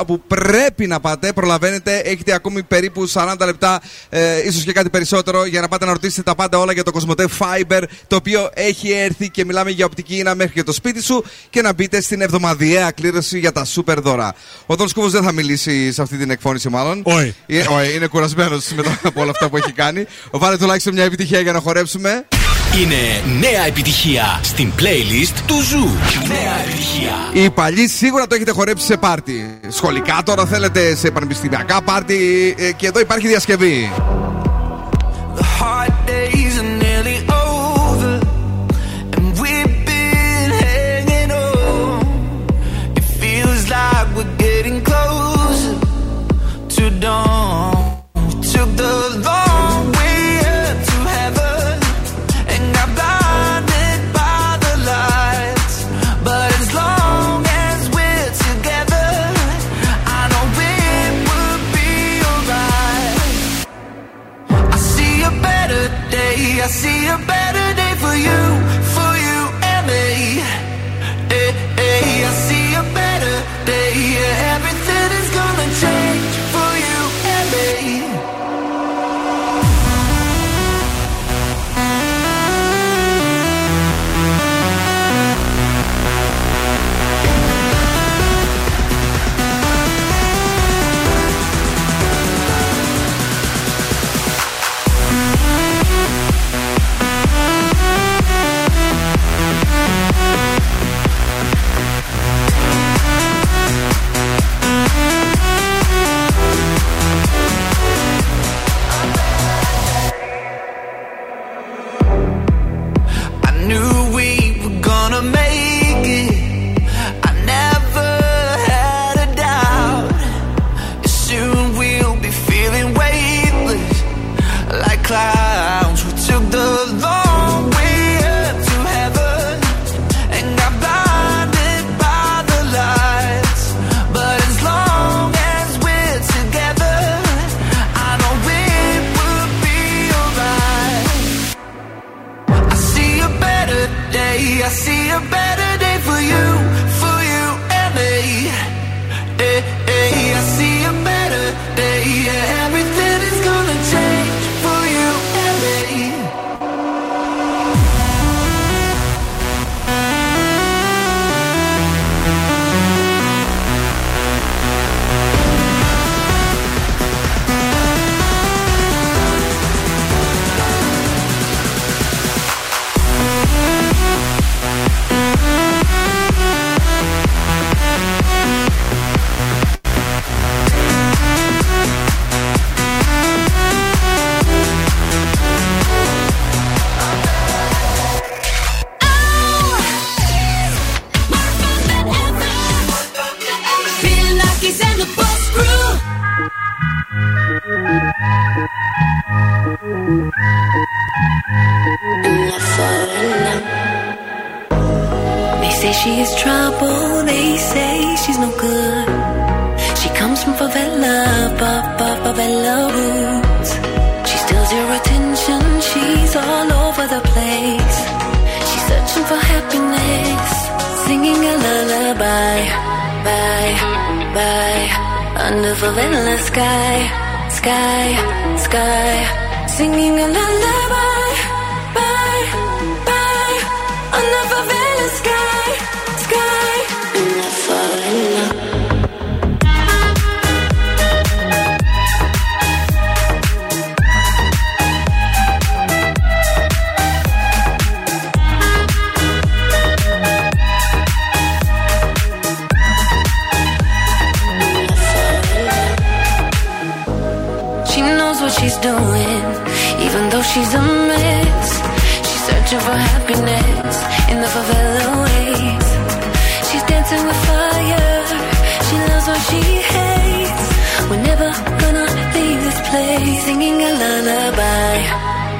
όπου 0.00 0.20
πρέπει 0.26 0.86
να 0.86 1.00
πάτε. 1.00 1.32
Προλαβαίνετε. 1.32 1.96
Έχετε 1.96 2.34
ακόμη 2.34 2.62
περίπου 2.62 3.08
40 3.12 3.34
λεπτά, 3.44 3.80
ε, 4.08 4.46
ίσως 4.46 4.62
και 4.62 4.72
κάτι 4.72 4.90
περισσότερο, 4.90 5.44
για 5.44 5.60
να 5.60 5.68
πάτε 5.68 5.84
να 5.84 5.92
ρωτήσετε 5.92 6.22
τα 6.22 6.34
πάντα 6.34 6.58
όλα 6.58 6.72
για 6.72 6.82
το 6.82 6.90
Κοσμοτέ 6.90 7.28
Fiber, 7.38 7.82
το 8.06 8.16
οποίο 8.16 8.50
έχει 8.54 8.90
έρθει 8.90 9.30
και 9.30 9.44
μιλάμε 9.44 9.70
για 9.70 9.84
οπτική 9.84 10.16
ίνα 10.16 10.34
μέχρι 10.34 10.52
και 10.52 10.62
το 10.62 10.72
σπίτι 10.72 11.02
σου 11.02 11.24
και 11.50 11.62
να 11.62 11.72
μπείτε 11.72 12.00
στην 12.00 12.20
εβδομαδιαία 12.20 12.90
κλήρωση 12.90 13.38
για 13.38 13.52
τα 13.52 13.64
σούπερ 13.64 14.00
δώρα. 14.00 14.34
Ο 14.66 14.74
Δον 14.74 14.88
Σκούβο 14.88 15.08
δεν 15.08 15.22
θα 15.22 15.32
μιλήσει 15.32 15.92
σε 15.92 16.02
αυτή 16.02 16.16
την 16.16 16.30
εκφώνηση, 16.30 16.68
μάλλον. 16.68 17.02
Όχι. 17.04 17.34
Ε, 17.46 17.60
όχι, 17.60 17.94
είναι 17.94 18.06
κουρασμένος 18.06 18.68
μετά 18.76 19.00
από 19.02 19.20
όλα 19.20 19.30
αυτά 19.30 19.48
που 19.48 19.56
έχει 19.56 19.72
κάνει. 19.72 20.06
Βάλε 20.30 20.56
τουλάχιστον 20.56 20.94
μια 20.94 21.04
επιτυχία 21.04 21.40
για 21.40 21.52
να 21.52 21.60
χορέψουμε. 21.60 22.26
Είναι 22.82 23.22
νέα 23.40 23.66
επιτυχία 23.66 24.40
στην 24.42 24.72
playlist 24.78 25.42
του 25.46 25.60
Zoo. 25.62 25.88
Νέα 26.28 26.58
επιτυχία. 26.66 27.12
Οι 27.32 27.50
παλιοί 27.50 27.88
σίγουρα 27.88 28.26
το 28.26 28.34
έχετε 28.34 28.50
χορέψει 28.50 28.86
σε 28.86 28.96
πάρτι. 28.96 29.58
Σχολικά 29.68 30.22
τώρα 30.24 30.46
θέλετε 30.46 30.94
σε 30.94 31.10
πανεπιστημιακά 31.10 31.82
πάρτι 31.82 32.54
ε, 32.58 32.72
και 32.72 32.86
εδώ 32.86 33.00
υπάρχει 33.00 33.26
διασκευή. 33.26 33.92
The 35.36 35.42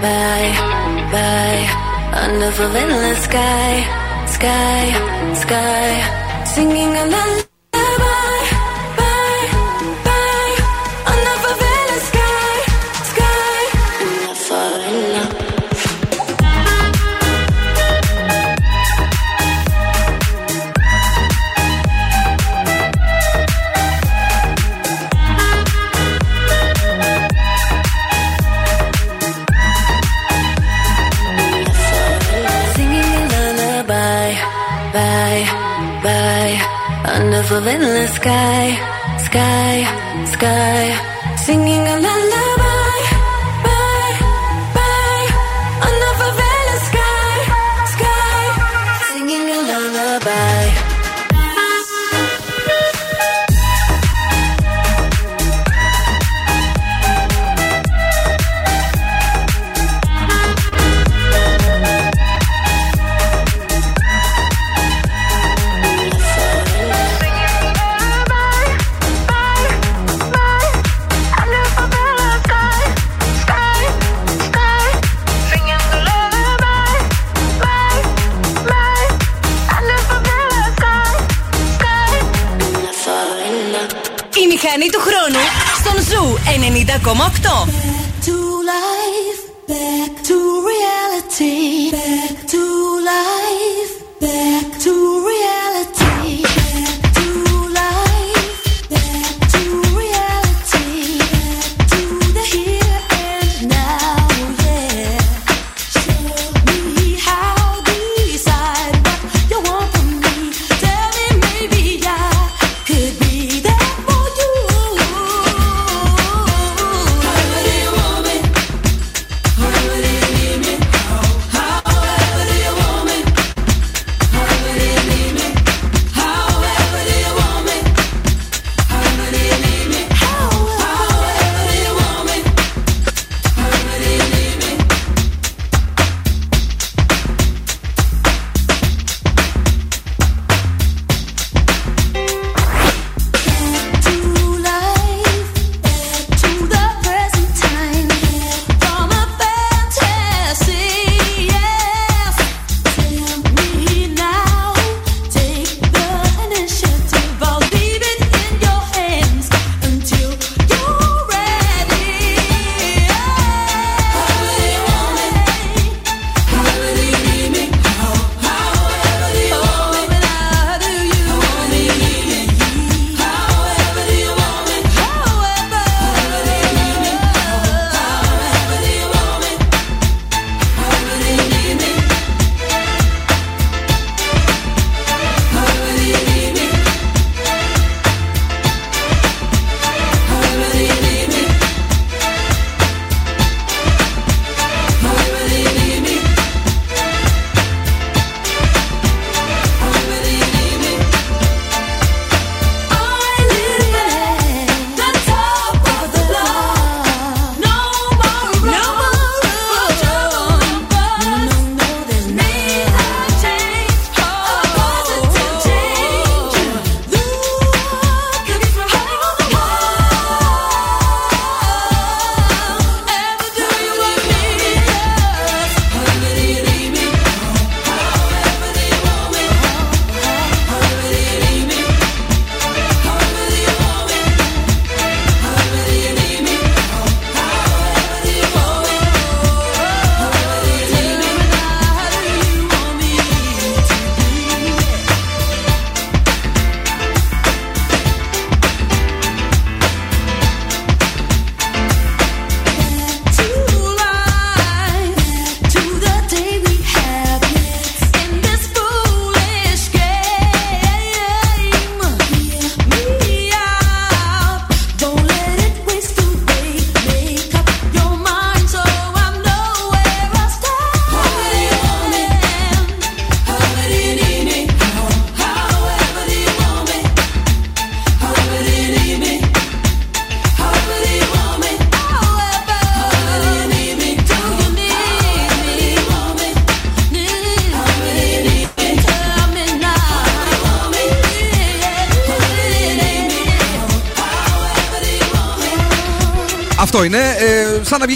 bye, 0.07 0.53
bye. 1.13 1.65
Under 2.23 2.51
the 2.59 2.67
endless 2.83 3.25
sky, 3.29 3.73
sky, 4.37 4.83
sky. 5.43 6.45
Singing 6.55 6.93
along. 7.05 7.46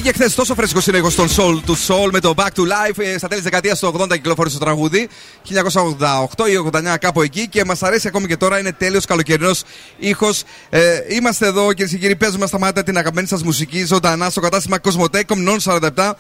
Βγήκε 0.01 0.19
χθες 0.19 0.35
τόσο 0.35 0.55
φρέσκος 0.55 0.87
είναι 0.87 0.99
εγώ 0.99 1.11
στον 1.11 1.29
Soul 1.29 1.71
to 1.71 1.75
Soul 1.87 2.11
με 2.13 2.21
το 2.21 2.35
Back 2.37 2.47
to 2.47 2.61
Life. 2.61 2.99
Ε, 2.99 3.19
στα 3.19 3.29
τέλη 3.29 3.41
της 3.41 3.43
δεκαετίας 3.43 3.79
του 3.79 3.95
80 3.99 4.13
κυκλοφόρησε 4.13 4.59
το 4.59 4.65
τραγούδι. 4.65 5.09
1988 5.49 6.49
ή 6.49 6.71
89 6.73 6.97
κάπου 7.01 7.23
εκεί 7.23 7.49
και 7.49 7.65
μας 7.65 7.83
αρέσει 7.83 8.09
ακόμη 8.09 8.27
και 8.27 8.37
τώρα. 8.37 8.59
Είναι 8.59 8.73
τέλειος 8.73 9.05
καλοκαιρινός 9.05 9.63
ήχος. 9.99 10.43
Ε, 10.71 11.01
είμαστε 11.09 11.47
εδώ 11.47 11.73
κυρίες 11.73 11.91
και 11.91 11.99
κύριοι. 11.99 12.17
Παίζουμε 12.17 12.47
στα 12.47 12.59
μάτια 12.59 12.83
την 12.83 12.97
αγαπημένη 12.99 13.27
σας 13.27 13.43
μουσική 13.43 13.85
ζωντανά 13.85 14.31
στο 14.31 14.41
κατάστημα 14.41 14.77
Cosmotech 14.83 15.23
Comnon 15.27 15.81
47 15.95 16.11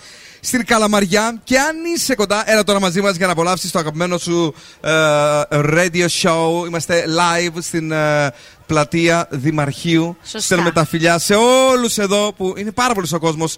στην 0.40 0.66
Καλαμαριά. 0.66 1.40
Και 1.44 1.58
αν 1.58 1.76
είσαι 1.94 2.14
κοντά, 2.14 2.50
έλα 2.50 2.64
τώρα 2.64 2.80
μαζί 2.80 3.00
μας 3.00 3.16
για 3.16 3.26
να 3.26 3.32
απολαύσεις 3.32 3.70
το 3.70 3.78
αγαπημένο 3.78 4.18
σου 4.18 4.54
ε, 4.80 4.90
radio 5.50 6.06
show. 6.22 6.66
Είμαστε 6.66 7.04
live 7.08 7.56
στην 7.60 7.92
ε, 7.92 8.32
πλατεία 8.70 9.16
Δημαρχείου. 9.30 10.16
Σωστά. 10.22 10.40
Στέλνουμε 10.40 10.70
τα 10.70 10.84
φιλιά 10.84 11.18
σε 11.18 11.34
όλους 11.34 11.98
εδώ 11.98 12.32
που 12.36 12.54
είναι 12.56 12.72
πάρα 12.82 12.94
πολύ 12.94 13.08
ο 13.12 13.18
κόσμος 13.18 13.56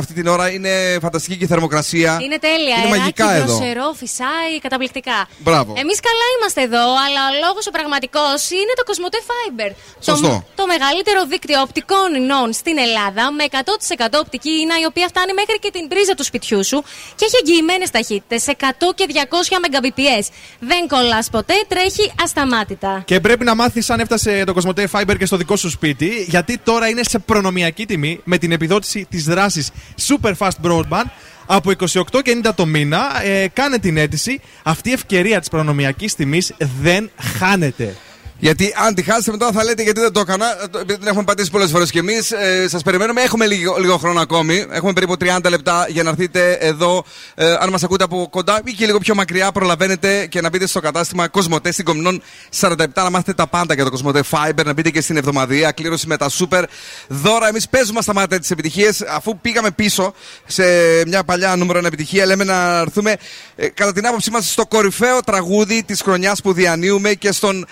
αυτή 0.00 0.12
την 0.18 0.26
ώρα. 0.34 0.44
Είναι 0.56 0.72
φανταστική 1.04 1.36
και 1.38 1.44
η 1.44 1.50
θερμοκρασία. 1.52 2.18
Είναι 2.24 2.38
τέλεια. 2.48 2.76
Είναι 2.76 2.84
αεράκι, 2.84 2.98
μαγικά 2.98 3.28
εδώ. 3.34 3.46
δροσερό, 3.46 3.88
φυσάει, 4.00 4.52
καταπληκτικά. 4.66 5.18
Μπράβο. 5.44 5.70
Εμείς 5.82 5.98
καλά 6.08 6.26
είμαστε 6.34 6.60
εδώ, 6.68 6.84
αλλά 7.04 7.22
ο 7.30 7.34
λόγος 7.44 7.64
ο 7.70 7.72
πραγματικός 7.76 8.38
είναι 8.58 8.72
το 8.78 8.82
Cosmote 8.88 9.20
Fiber. 9.28 9.70
Σωστό. 10.08 10.28
Το, 10.28 10.44
το 10.60 10.64
μεγαλύτερο 10.72 11.20
δίκτυο 11.32 11.58
οπτικών 11.66 12.08
ινών 12.20 12.48
στην 12.60 12.76
Ελλάδα 12.86 13.24
με 13.38 13.44
100% 13.50 14.24
οπτική 14.24 14.52
ίνα 14.62 14.76
η 14.82 14.84
οποία 14.90 15.06
φτάνει 15.12 15.32
μέχρι 15.40 15.56
και 15.64 15.70
την 15.76 15.84
πρίζα 15.92 16.14
του 16.18 16.24
σπιτιού 16.30 16.60
σου 16.70 16.78
και 17.18 17.24
έχει 17.28 17.36
εγγυημένες 17.42 17.90
ταχύτητες 17.96 18.42
100 18.46 18.52
και 18.98 19.04
200 19.08 19.56
Mbps. 19.60 20.26
Δεν 20.70 20.82
κολλάς 20.92 21.26
ποτέ, 21.36 21.56
τρέχει 21.72 22.04
ασταμάτητα. 22.24 22.92
Και 23.10 23.20
πρέπει 23.20 23.44
να 23.44 23.54
μάθεις 23.60 23.90
αν 23.90 23.98
έφτασε 24.00 24.30
το 24.46 24.54
Cosmote 24.62 24.86
Fiber 24.90 25.14
και 25.18 25.26
στο 25.26 25.36
δικό 25.36 25.56
σου 25.56 25.70
σπίτι, 25.70 26.24
γιατί 26.28 26.58
τώρα 26.58 26.88
είναι 26.88 27.02
σε 27.02 27.18
προνομιακή 27.18 27.86
τιμή 27.86 28.20
με 28.24 28.38
την 28.38 28.52
επιδότηση 28.52 29.06
της 29.10 29.24
δράσης 29.24 29.70
Super 30.08 30.32
Fast 30.38 30.50
Broadband 30.62 31.04
από 31.46 31.70
28,90 31.78 32.54
το 32.54 32.66
μήνα. 32.66 33.22
Ε, 33.24 33.48
κάνε 33.48 33.78
την 33.78 33.96
αίτηση. 33.96 34.40
Αυτή 34.62 34.88
η 34.88 34.92
ευκαιρία 34.92 35.38
της 35.40 35.48
προνομιακής 35.48 36.14
τιμής 36.14 36.54
δεν 36.80 37.10
χάνεται. 37.38 37.96
Γιατί 38.38 38.72
αν 38.86 38.94
τη 38.94 39.02
χάσετε 39.02 39.30
μετά 39.30 39.52
θα 39.52 39.64
λέτε 39.64 39.82
γιατί 39.82 40.00
δεν 40.00 40.12
το 40.12 40.20
έκανα. 40.20 40.62
ε, 40.62 40.66
το- 40.70 40.78
Επειδή 40.78 40.98
την 40.98 41.08
έχουμε 41.08 41.24
πατήσει 41.24 41.50
πολλές 41.50 41.70
φορές 41.70 41.90
κι 41.90 41.98
εμείς. 41.98 42.30
Ε, 42.30 42.66
Σας 42.68 42.82
περιμένουμε. 42.82 43.20
Έχουμε 43.22 43.46
λίγο, 43.46 43.76
λίγο 43.78 43.96
χρόνο 43.96 44.20
ακόμη. 44.20 44.66
Έχουμε 44.70 44.92
περίπου 44.92 45.16
30 45.16 45.48
λεπτά 45.50 45.86
για 45.88 46.02
να 46.02 46.10
έρθετε 46.10 46.52
εδώ. 46.52 47.04
Ε, 47.34 47.52
αν 47.60 47.70
μας 47.70 47.82
ακούτε 47.82 48.04
από 48.04 48.28
κοντά 48.30 48.60
ή 48.64 48.72
και 48.72 48.86
λίγο 48.86 48.98
πιο 48.98 49.14
μακριά, 49.14 49.52
προλαβαίνετε 49.52 50.26
και 50.26 50.40
να 50.40 50.48
μπείτε 50.48 50.66
στο 50.66 50.80
κατάστημα 50.80 51.28
Κοσμοτέ 51.28 51.72
στην 51.72 51.84
Κομινών 51.84 52.22
47 52.60 52.74
να 52.94 53.10
μάθετε 53.10 53.32
τα 53.34 53.46
πάντα 53.46 53.74
για 53.74 53.84
το 53.84 53.90
Κοσμοτέ 53.90 54.22
Fiber. 54.30 54.64
Να 54.64 54.72
μπείτε 54.72 54.90
και 54.90 55.00
στην 55.00 55.16
εβδομαδία. 55.16 55.70
Κλήρωση 55.72 56.06
με 56.06 56.16
τα 56.16 56.30
super 56.38 56.62
δώρα. 57.08 57.48
Εμείς 57.48 57.68
παίζουμε 57.68 58.00
στα 58.02 58.14
μάτια 58.14 58.40
τις 58.40 58.48
επιτυχίες. 58.50 58.90
Αφού 59.10 59.38
πήγαμε 59.40 59.70
πίσω 59.70 60.14
σε 60.46 60.64
μια 61.06 61.24
παλιά 61.24 61.56
νούμερο 61.56 61.78
1 61.78 61.84
επιτυχία, 61.84 62.26
λέμε 62.26 62.44
να 62.44 62.78
έρθουμε 62.78 63.16
ε, 63.56 63.68
κατά 63.68 63.92
την 63.92 64.06
άποψή 64.06 64.30
μας 64.30 64.50
στο 64.50 64.66
κορυφαίο 64.66 65.20
τραγούδι 65.20 65.82
της 65.86 66.00
χρονιάς 66.02 66.40
που 66.42 66.52
διανύουμε 66.52 67.12
και 67.14 67.32
στον 67.32 67.66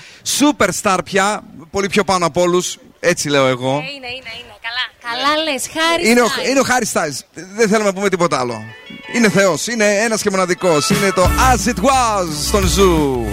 superstar 0.57 0.99
πια, 1.05 1.43
πολύ 1.71 1.89
πιο 1.89 2.05
πάνω 2.05 2.27
από 2.27 2.41
όλους. 2.41 2.79
Έτσι 3.01 3.29
λέω 3.29 3.47
εγώ. 3.47 3.69
Είναι, 3.71 3.85
είναι, 3.85 4.09
είναι. 4.17 4.53
Καλά. 4.67 5.15
Καλά 5.15 5.43
λες, 5.43 5.67
χάρη. 5.73 6.09
Είναι 6.09 6.21
ο, 6.21 6.27
Styles. 6.27 6.49
είναι 6.49 6.61
ο 6.61 6.65
Harry 6.69 6.93
Styles. 6.93 7.19
Δεν 7.57 7.69
θέλουμε 7.69 7.89
να 7.89 7.95
πούμε 7.95 8.09
τίποτα 8.09 8.39
άλλο. 8.39 8.63
Είναι 9.15 9.29
Θεός. 9.29 9.67
Είναι 9.67 9.85
ένας 9.85 10.23
και 10.23 10.31
μοναδικός. 10.31 10.91
Είναι 10.91 11.13
το 11.13 11.23
As 11.23 11.69
It 11.69 11.83
Was 11.85 12.27
στον 12.47 12.67
Zoo. 12.67 13.27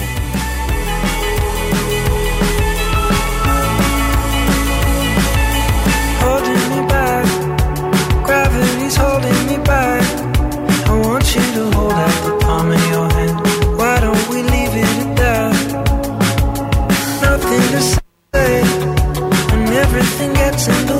get 20.42 20.58
to 20.58 20.91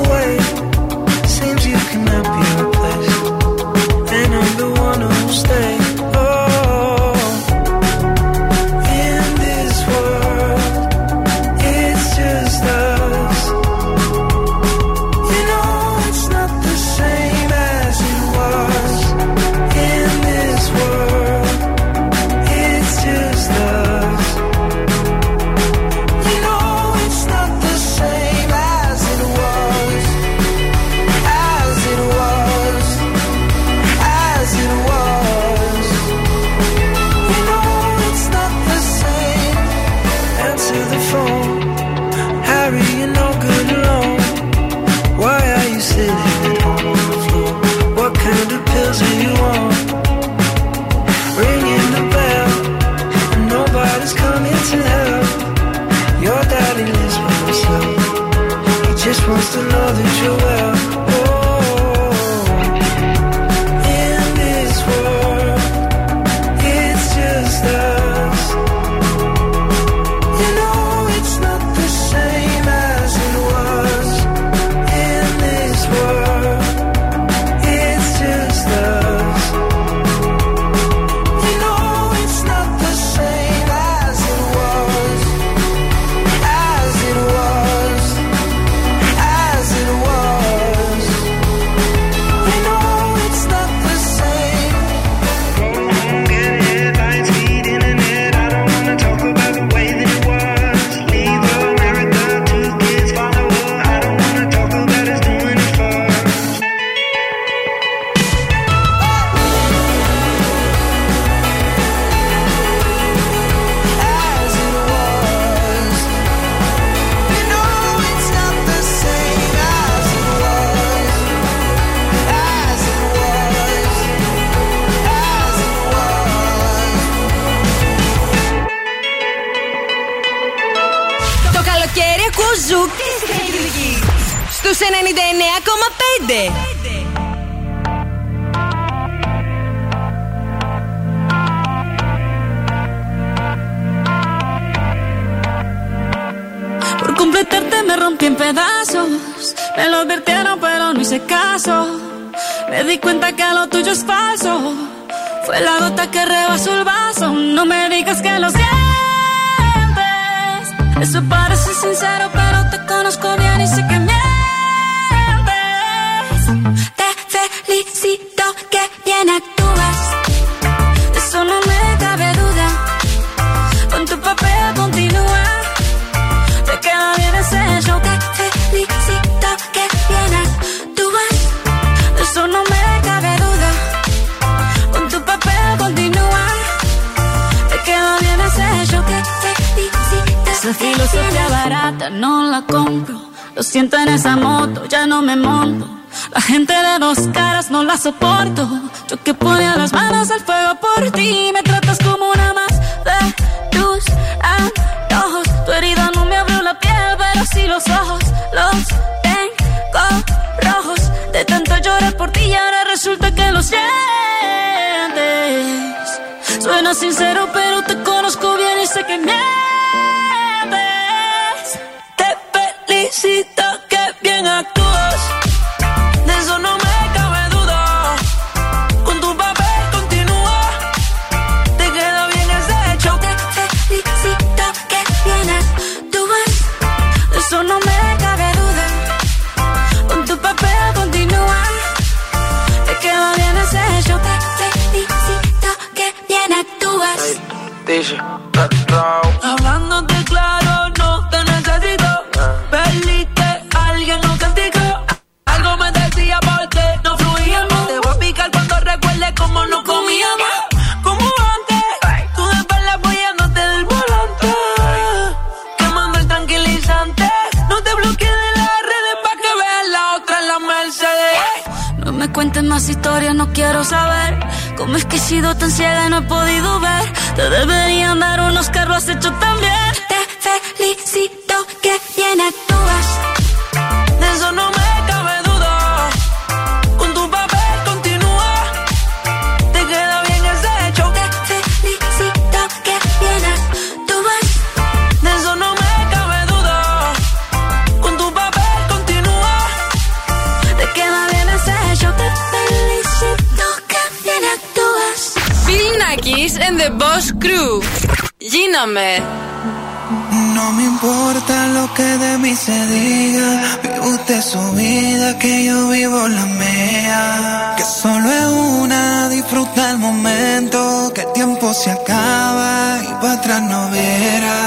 que 311.95 312.03
de 312.03 312.37
mí 312.37 312.55
se 312.55 312.77
diga. 312.87 313.77
Vive 313.81 313.99
usted 313.99 314.41
su 314.41 314.71
vida, 314.71 315.37
que 315.39 315.65
yo 315.65 315.89
vivo 315.89 316.27
la 316.27 316.45
mía. 316.45 317.73
Que 317.77 317.83
solo 317.83 318.31
es 318.31 318.45
una, 318.81 319.29
disfruta 319.29 319.91
el 319.91 319.97
momento. 319.97 321.11
Que 321.13 321.21
el 321.21 321.33
tiempo 321.33 321.73
se 321.73 321.91
acaba 321.91 322.99
y 323.03 323.13
para 323.21 323.33
atrás 323.33 323.61
no 323.61 323.89
viera. 323.89 324.57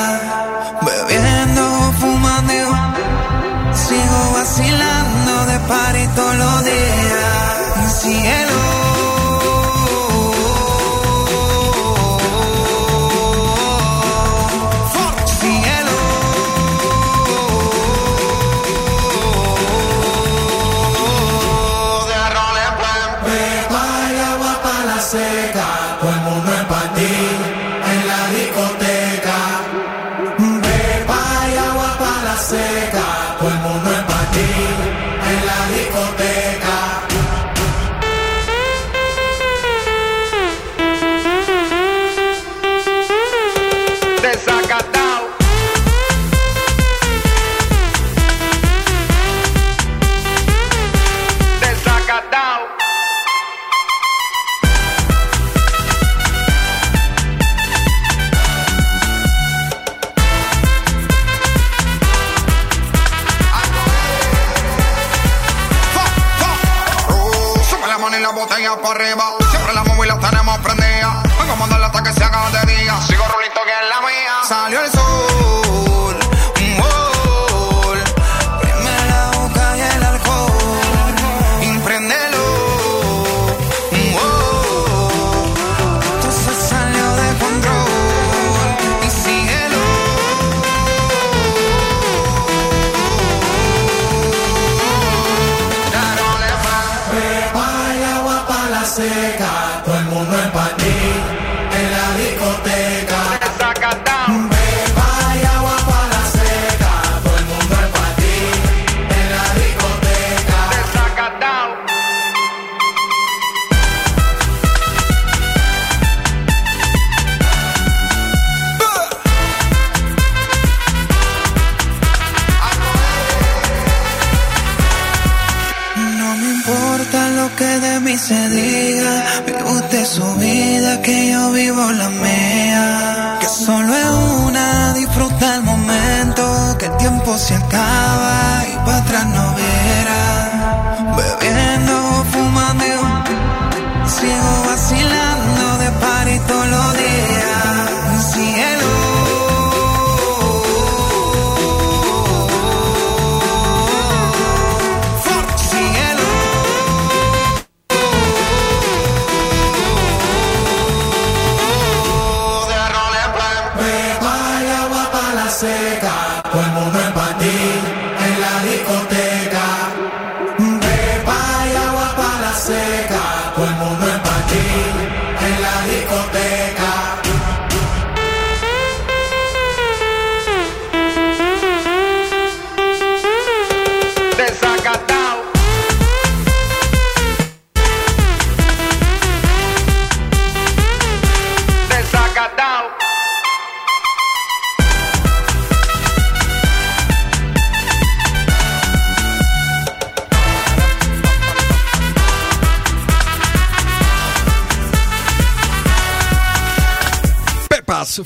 Bebiendo, 0.87 1.93
fumando, 2.01 2.53
sigo 3.73 4.21
vacilando 4.35 5.47
de 5.47 5.59
parito 5.61 6.35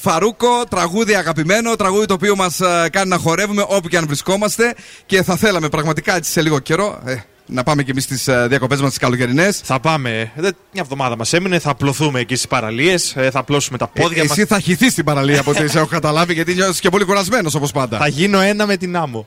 Φαρούκο, 0.01 0.65
τραγούδι 0.69 1.15
αγαπημένο, 1.15 1.77
τραγούδι 1.77 2.07
το 2.07 2.15
οποίο 2.15 2.37
μας 2.37 2.61
κάνει 2.91 3.09
να 3.09 3.19
χορεύουμε 3.19 3.65
όπου 3.69 3.89
και 3.89 3.97
αν 3.97 4.07
βρισκόμαστε 4.07 4.75
και 5.07 5.23
θα 5.23 5.37
θέλαμε 5.37 5.69
πραγματικά 5.69 6.17
έτσι 6.17 6.31
σε 6.31 6.43
λίγο 6.43 6.59
καιρό. 6.59 7.03
ε, 7.05 7.17
να 7.51 7.63
πάμε 7.63 7.83
και 7.83 7.91
εμείς 7.91 8.05
στις 8.05 8.29
διακοπές 8.47 8.81
μας 8.81 8.89
τις 8.89 8.99
καλοκαιρινές. 8.99 9.61
Θα 9.65 9.81
πάμε. 9.81 10.11
Ε, 10.21 10.41
Μια 10.43 10.53
εβδομάδα 10.83 11.17
μας 11.17 11.33
έμεινε. 11.33 11.59
Θα 11.59 11.71
απλωθούμε 11.71 12.21
εκεί 12.21 12.35
στις 12.35 12.49
παραλίες. 12.49 13.15
Θα 13.31 13.39
απλώσουμε 13.39 13.79
τα 13.79 13.87
πόδια 13.87 14.23
μας. 14.23 14.29
Ε, 14.39 14.41
εσύ 14.41 14.45
θα 14.51 14.61
χυθείς 14.61 14.93
στην 14.93 15.05
παραλία 15.05 15.41
από 15.41 15.51
ό,τι 15.51 15.69
σε 15.69 15.79
έχω 15.79 15.87
καταλάβει, 15.87 16.33
γιατί 16.35 16.55
νιώθεις 16.55 16.81
και 16.81 16.89
πολύ 16.89 17.05
κουρασμένος 17.05 17.55
όπως 17.55 17.71
πάντα. 17.73 17.99
Θα 17.99 18.07
γίνω 18.09 18.41
ένα 18.41 18.67
με 18.67 18.77
την 18.77 18.97
άμμο. 18.97 19.27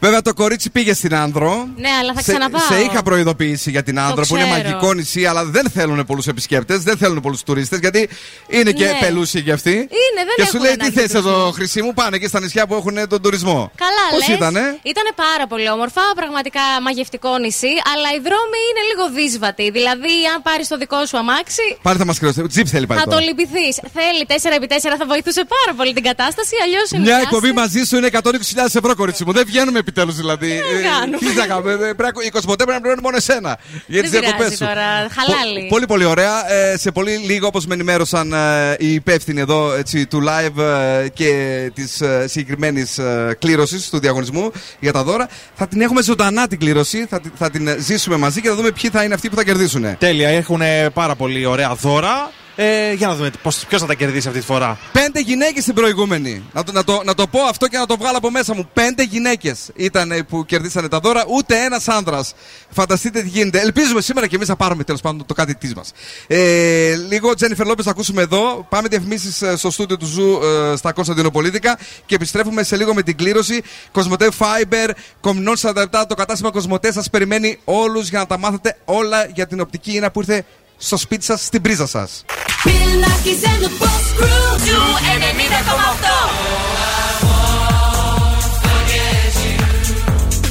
Βέβαια 0.00 0.22
το 0.22 0.34
κορίτσι 0.34 0.70
πήγε 0.70 0.94
στην 0.94 1.14
Άνδρο. 1.14 1.68
Ναι, 1.76 1.88
αλλά 2.00 2.12
θα 2.14 2.22
Σε, 2.22 2.30
ξαναπάω. 2.32 2.60
σε 2.60 2.80
είχα 2.80 3.02
προειδοποιήσει 3.02 3.70
για 3.70 3.82
την 3.82 3.98
Άνδρο 3.98 4.24
που 4.26 4.36
είναι 4.36 4.44
ξέρω. 4.50 4.62
μαγικό 4.62 4.92
νησί, 4.92 5.26
αλλά 5.26 5.44
δεν 5.44 5.70
θέλουν 5.74 6.04
πολλούς 6.06 6.26
επισκέπτες, 6.26 6.82
δεν 6.82 6.96
θέλουν 6.96 7.20
πολλούς 7.20 7.42
τουρίστες, 7.42 7.78
γιατί 7.78 8.08
είναι 8.48 8.72
και 8.72 8.84
Ναι. 8.84 8.96
πελούσιοι 9.00 9.42
κι 9.42 9.50
αυτοί. 9.50 9.70
Είναι, 9.70 10.20
δεν 10.26 10.34
και 10.36 10.42
σου 10.42 10.48
έχουν 10.56 10.60
λέει 10.60 10.74
τι 10.76 10.80
ανάγκη 10.80 10.98
θες 11.00 11.10
τουρισμό. 11.10 11.30
εδώ, 11.30 11.50
Χρυσή 11.50 11.82
μου, 11.82 11.92
πάνε 11.94 12.18
και 12.18 12.28
στα 12.28 12.40
νησιά 12.40 12.66
που 12.66 12.74
έχουν 12.74 13.08
τον 13.08 13.22
τουρισμό. 13.22 13.70
Καλά, 13.74 14.04
Πώς 14.18 14.28
λες. 14.28 14.36
ήτανε; 14.36 14.60
Ήτανε 14.82 15.10
πάρα 15.16 15.46
πολύ 15.48 15.70
όμορφα, 15.70 16.00
πραγματικά 16.14 16.60
μαγευτικό 16.82 17.38
νησί, 17.38 17.53
αλλά 17.92 18.08
οι 18.16 18.20
δρόμοι 18.28 18.58
είναι 18.70 18.82
λίγο 18.90 19.04
δύσβατοι. 19.18 19.64
Δηλαδή, 19.78 20.14
αν 20.34 20.38
πάρεις 20.48 20.66
το 20.72 20.76
δικό 20.82 21.00
σου 21.08 21.16
αμάξι, 21.22 21.66
Πάλι 21.86 21.98
θα 22.02 22.06
μα 22.10 22.14
κρυώσει. 22.20 22.40
Τζιπς 22.52 22.70
θέλει 22.74 22.86
πάλι 22.90 23.00
θα 23.00 23.06
το 23.06 23.10
τώρα. 23.16 23.24
λυπηθείς. 23.28 23.74
Θέλει 23.98 24.22
4x4, 24.32 24.88
θα 25.02 25.06
βοηθούσε 25.12 25.42
πάρα 25.56 25.72
πολύ 25.78 25.92
την 25.98 26.04
κατάσταση, 26.10 26.54
αλλιώς 26.64 26.86
Μια 27.08 27.18
εκπομπή 27.24 27.50
μαζί 27.62 27.80
σου 27.88 27.94
είναι 27.96 28.08
120.000 28.12 28.74
ευρώ, 28.80 28.92
κορίτσι 29.00 29.22
μου. 29.26 29.32
Δεν 29.38 29.44
βγαίνουμε 29.50 29.78
επιτέλους 29.78 30.16
δηλαδή. 30.22 30.50
Ε, 30.52 30.82
κάνουμε. 30.90 31.16
Τι 31.18 31.26
να 31.40 31.46
κάνουμε. 31.46 31.72
ε, 31.72 31.76
πρέπει 32.00 32.16
να- 32.18 32.24
Η 32.28 32.30
Κοσμοτέ 32.36 32.62
πρέπει 32.64 32.72
να 32.78 32.80
πληρώνει 32.80 33.02
μόνο 33.02 33.16
εσένα. 33.16 33.58
Για 33.86 34.02
τις 34.02 34.10
Δεν 34.10 34.20
διακοπές 34.20 34.36
πειράζει 34.44 34.56
σου. 34.56 34.64
τώρα, 34.66 34.86
χαλάλι. 35.16 35.66
Πολύ 35.68 35.86
πολύ 35.86 36.04
ωραία. 36.04 36.52
Ε, 36.52 36.76
σε 36.76 36.90
πολύ 36.90 37.12
λίγο 37.16 37.46
όπως 37.46 37.66
με 37.66 37.74
ενημέρωσαν 37.74 38.32
ε, 38.32 38.76
οι 38.78 38.92
υπεύθυνοι 38.92 39.40
εδώ 39.40 39.72
έτσι, 39.72 40.06
του 40.06 40.22
live 40.28 40.58
ε, 40.62 41.08
και 41.08 41.30
της 41.74 42.00
ε, 42.00 42.24
συγκεκριμένης 42.28 42.98
κλήρωσης 43.38 43.88
του 43.90 43.98
διαγωνισμού 43.98 44.52
για 44.80 44.92
τα 44.92 45.02
δώρα, 45.04 45.28
θα 45.54 45.68
την 45.68 45.80
έχουμε 45.80 46.02
ζωντανά 46.02 46.46
την 46.48 46.58
κλήρωση. 46.58 47.06
Θα, 47.10 47.20
τη- 47.20 47.28
θα 47.44 47.50
την 47.50 47.68
ε, 47.68 47.76
ζήσουμε 47.78 48.16
μαζί 48.16 48.40
και 48.40 48.48
θα 48.48 48.54
δούμε 48.54 48.70
ποιοι 48.72 48.90
θα 48.90 49.04
είναι 49.04 49.14
αυτοί 49.14 49.28
που 49.28 49.36
θα 49.36 49.44
κερδίσουν. 49.44 49.98
Τέλεια, 49.98 50.28
έχουν 50.28 50.60
πάρα 50.92 51.14
πολύ 51.14 51.44
ωραία 51.46 51.74
δώρα. 51.74 52.30
Ε, 52.56 52.92
για 52.92 53.06
να 53.06 53.14
δούμε 53.14 53.30
ποιος 53.68 53.80
θα 53.80 53.86
τα 53.86 53.94
κερδίσει 53.94 54.28
αυτή 54.28 54.40
τη 54.40 54.46
φορά. 54.46 54.78
Πέντε 54.92 55.20
γυναίκες 55.20 55.64
την 55.64 55.74
προηγούμενη. 55.74 56.44
Να 56.52 56.64
το, 56.64 56.72
να, 56.72 56.84
το, 56.84 57.00
να 57.04 57.14
το 57.14 57.26
πω 57.26 57.40
αυτό 57.40 57.68
και 57.68 57.78
να 57.78 57.86
το 57.86 57.96
βγάλω 57.96 58.16
από 58.16 58.30
μέσα 58.30 58.54
μου. 58.54 58.68
Πέντε 58.72 59.02
γυναίκες 59.02 59.70
ήταν 59.74 60.10
ε, 60.10 60.22
που 60.22 60.44
κερδίσανε 60.44 60.88
τα 60.88 61.00
δώρα, 61.00 61.24
ούτε 61.28 61.64
ένας 61.64 61.88
άνδρας. 61.88 62.34
Φανταστείτε 62.70 63.22
τι 63.22 63.28
γίνεται. 63.28 63.60
Ελπίζουμε 63.60 64.00
σήμερα 64.00 64.26
και 64.26 64.36
εμείς 64.36 64.48
να 64.48 64.56
πάρουμε 64.56 64.84
τέλος 64.84 65.00
πάντων 65.00 65.26
το 65.26 65.34
κάτι 65.34 65.54
τις 65.54 65.74
μας. 65.74 65.92
Ε, 66.26 66.94
λίγο 66.94 67.34
Τζένιφερ 67.34 67.66
Λόπες 67.66 67.84
θα 67.84 67.90
ακούσουμε 67.90 68.22
εδώ. 68.22 68.66
Πάμε 68.68 68.88
διαφημίσεις 68.88 69.42
στο 69.56 69.70
στούντιο 69.70 69.96
του 69.96 70.06
Zoo 70.06 70.40
ε, 70.42 70.76
στα 70.76 70.92
Κωνσταντινοπολίτικα 70.92 71.78
και 72.06 72.14
επιστρέφουμε 72.14 72.62
σε 72.62 72.76
λίγο 72.76 72.94
με 72.94 73.02
την 73.02 73.16
κλήρωση. 73.16 73.62
Cosmote 73.92 74.28
Fiber, 74.38 74.90
Κομνηνών 75.20 75.54
47, 75.60 75.86
το 76.08 76.14
κατάστημα 76.14 76.50
Cosmote 76.50 76.92
σας 76.92 77.10
περιμένει 77.10 77.58
όλους 77.64 78.08
για 78.08 78.18
να 78.18 78.26
τα 78.26 78.38
μάθετε 78.38 78.76
όλα 78.84 79.26
για 79.34 79.46
την 79.46 79.60
οπτική 79.60 79.92
ίνα 79.92 80.10
που 80.10 80.20
ήρθε 80.20 80.44
στο 80.76 80.96
σπίτι 80.96 81.24
σας, 81.24 81.44
στην 81.44 81.62
πρίζα 81.62 81.86
σας. 81.86 82.24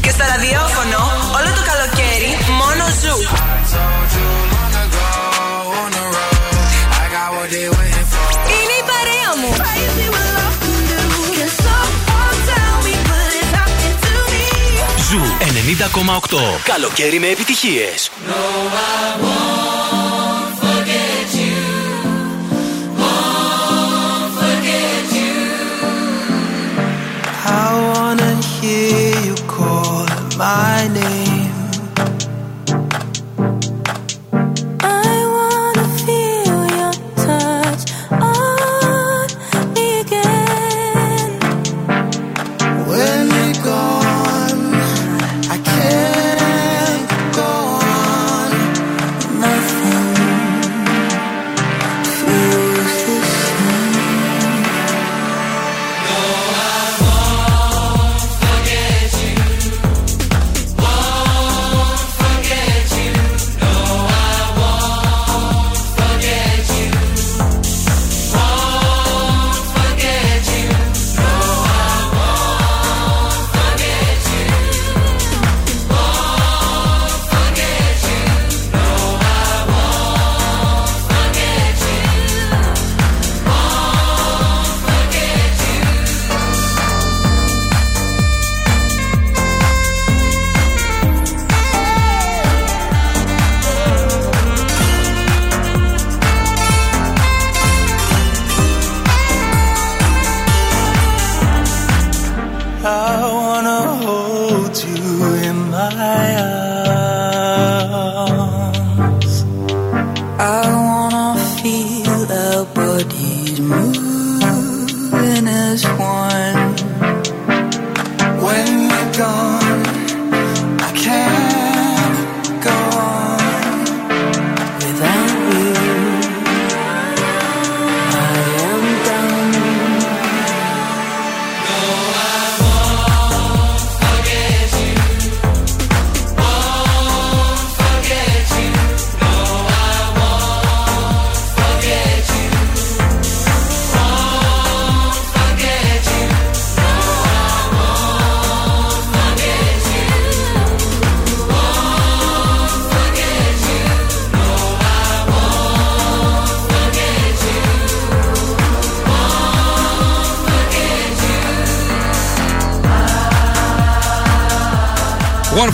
Και 0.02 0.10
στο 0.10 0.24
ραδιόφωνο 0.32 1.00
όλο 1.38 1.50
το 1.58 1.64
καλοκαίρι 1.72 2.32
μόνο 2.60 2.84
Zoo. 3.02 3.18
Είναι 8.56 8.76
η 8.80 8.86
παρέα 8.92 9.32
μου. 9.40 9.52
Zoo 15.10 15.22
90,8. 16.30 16.62
Καλοκαίρι 16.64 17.20
με 17.20 17.28
επιτυχίες. 17.28 18.12
I 19.26 19.53
my 30.36 30.83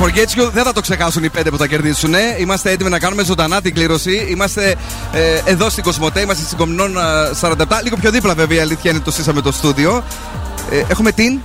One 0.10 0.18
Forgets 0.18 0.40
You 0.40 0.50
δεν 0.54 0.64
θα 0.64 0.74
το 0.74 0.82
ξεχάσουν 0.82 1.24
οι 1.24 1.30
πέντε 1.30 1.50
που 1.50 1.58
θα 1.58 1.68
κερδίσουν. 1.68 2.14
Είμαστε 2.40 2.72
έτοιμοι 2.72 2.90
να 2.90 3.00
κάνουμε 3.00 3.24
ζωντανά 3.24 3.62
την 3.62 3.74
κλήρωση. 3.74 4.26
Είμαστε 4.30 4.76
ε, 5.14 5.42
εδώ 5.46 5.70
στην 5.70 5.84
Κοσμοτέ, 5.84 6.22
είμαστε 6.22 6.46
στην 6.46 6.58
Κομινών 6.58 6.96
47. 7.42 7.54
Λίγο 7.84 7.96
πιο 7.96 8.12
δίπλα, 8.12 8.36
βέβαια, 8.36 8.58
η 8.58 8.62
αλήθεια 8.62 8.92
είναι 8.92 9.00
το 9.00 9.12
στήσαμε 9.12 9.42
το 9.42 9.52
στούντιο. 9.52 10.04
Ε, 10.72 10.84
έχουμε 10.90 11.12
την. 11.12 11.40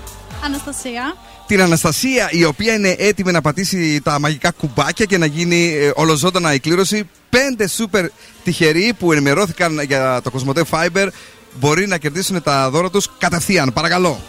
Αναστασία. 0.44 1.16
Την 1.46 1.60
Αναστασία, 1.60 2.28
η 2.30 2.44
οποία 2.44 2.74
είναι 2.74 2.94
έτοιμη 2.98 3.32
να 3.32 3.40
πατήσει 3.40 4.00
τα 4.00 4.18
μαγικά 4.18 4.50
κουμπάκια 4.50 5.04
και 5.04 5.18
να 5.18 5.26
γίνει 5.26 5.74
ε, 5.74 5.90
ολοζώντανα 5.94 6.54
η 6.54 6.58
κλήρωση. 6.58 7.08
Πέντε 7.30 7.68
σούπερ 7.68 8.06
τυχεροί 8.44 8.92
που 8.98 9.12
ενημερώθηκαν 9.12 9.80
για 9.80 10.20
το 10.22 10.30
Κοσμοτέ 10.30 10.64
Fiber 10.70 11.08
μπορεί 11.54 11.86
να 11.86 11.98
κερδίσουν 11.98 12.42
τα 12.42 12.70
δώρα 12.70 12.90
τους 12.90 13.10
κατευθείαν. 13.18 13.72
Παρακαλώ. 13.72 14.20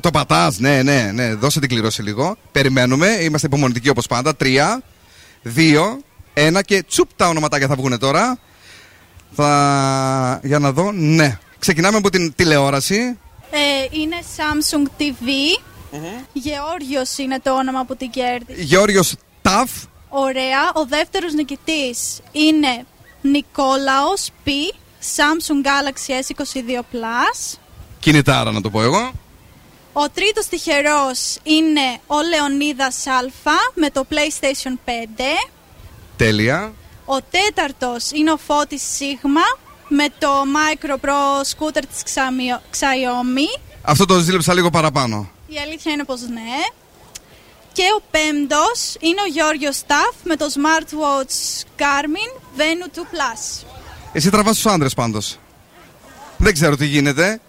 Ε, 0.00 0.02
Το 0.02 0.10
πατάς, 0.10 0.58
ναι, 0.58 0.82
ναι, 0.82 1.10
ναι. 1.14 1.34
Δώσε 1.34 1.60
την 1.60 1.68
κληρώση 1.68 2.02
λίγο. 2.02 2.36
Περιμένουμε. 2.52 3.06
Είμαστε 3.06 3.46
υπομονητικοί 3.46 3.88
όπως 3.88 4.06
πάντα. 4.06 4.36
Τρία, 4.36 4.82
δύο, 5.42 6.00
ένα 6.34 6.62
και 6.62 6.82
τσουπ 6.82 7.08
τα 7.16 7.28
ονοματάκια 7.28 7.66
θα 7.66 7.74
βγουν 7.74 7.98
τώρα. 7.98 8.38
Θα... 9.32 10.40
Για 10.42 10.58
να 10.58 10.72
δω. 10.72 10.92
Ναι. 10.92 11.38
Ξεκινάμε 11.58 11.96
από 11.96 12.10
την 12.10 12.34
τηλεόραση. 12.34 13.18
Ε, 13.50 13.58
είναι 13.90 14.16
Samsung 14.36 15.00
TV. 15.00 15.28
Γεώργιος 16.32 17.18
είναι 17.18 17.38
το 17.42 17.52
όνομα 17.52 17.84
που 17.84 17.96
την 17.96 18.10
κέρδισε. 18.10 18.62
Γιώργος 18.62 19.14
Ταφ. 19.42 19.70
Ωραία. 20.08 20.72
Ο 20.74 20.86
δεύτερος 20.88 21.32
νικητής 21.32 22.20
είναι 22.32 22.84
Νικόλαος 23.20 24.30
Π. 24.44 24.48
Samsung 25.16 25.66
Galaxy 25.66 26.12
S22 26.12 26.78
Plus. 26.78 27.58
Κινητάρα 28.00 28.52
να 28.52 28.60
το 28.60 28.70
πω 28.70 28.82
εγώ. 28.82 29.10
Ο 29.92 30.08
τρίτος 30.10 30.46
τυχερός 30.46 31.36
είναι 31.42 31.98
ο 32.06 32.16
Λεωνίδας 32.28 33.06
Α 33.06 33.52
με 33.74 33.90
το 33.90 34.06
PlayStation 34.10 34.74
5. 34.84 34.90
Τέλεια. 36.16 36.72
Ο 37.04 37.16
τέταρτος 37.30 38.10
είναι 38.10 38.32
ο 38.32 38.36
Φώτης 38.36 38.82
Σίγμα 38.94 39.40
με 39.88 40.06
το 40.18 40.28
Micro 40.56 40.90
Pro 40.94 41.40
Scooter 41.42 41.82
της 41.92 42.14
Xamio- 42.14 42.60
Xiaomi. 42.78 43.60
Αυτό 43.82 44.04
το 44.04 44.18
ζήλεψα 44.18 44.54
λίγο 44.54 44.70
παραπάνω. 44.70 45.30
Η 45.46 45.58
αλήθεια 45.58 45.92
είναι 45.92 46.04
πως 46.04 46.20
ναι. 46.20 46.56
Και 47.72 47.82
ο 47.98 48.02
πέμπτος 48.10 48.94
είναι 49.00 49.20
ο 49.20 49.26
Γιώργος 49.26 49.76
Σταφ 49.76 50.14
με 50.24 50.36
το 50.36 50.46
Smartwatch 50.54 51.64
Garmin 51.78 52.58
Venu 52.58 52.98
2 52.98 53.00
Plus. 53.00 53.64
Εσύ 54.12 54.30
τραβάς 54.30 54.54
τους 54.54 54.66
άντρες 54.66 54.94
πάντως. 54.94 55.38
Δεν 56.36 56.52
ξέρω 56.52 56.76
τι 56.76 56.86
γίνεται. 56.86 57.40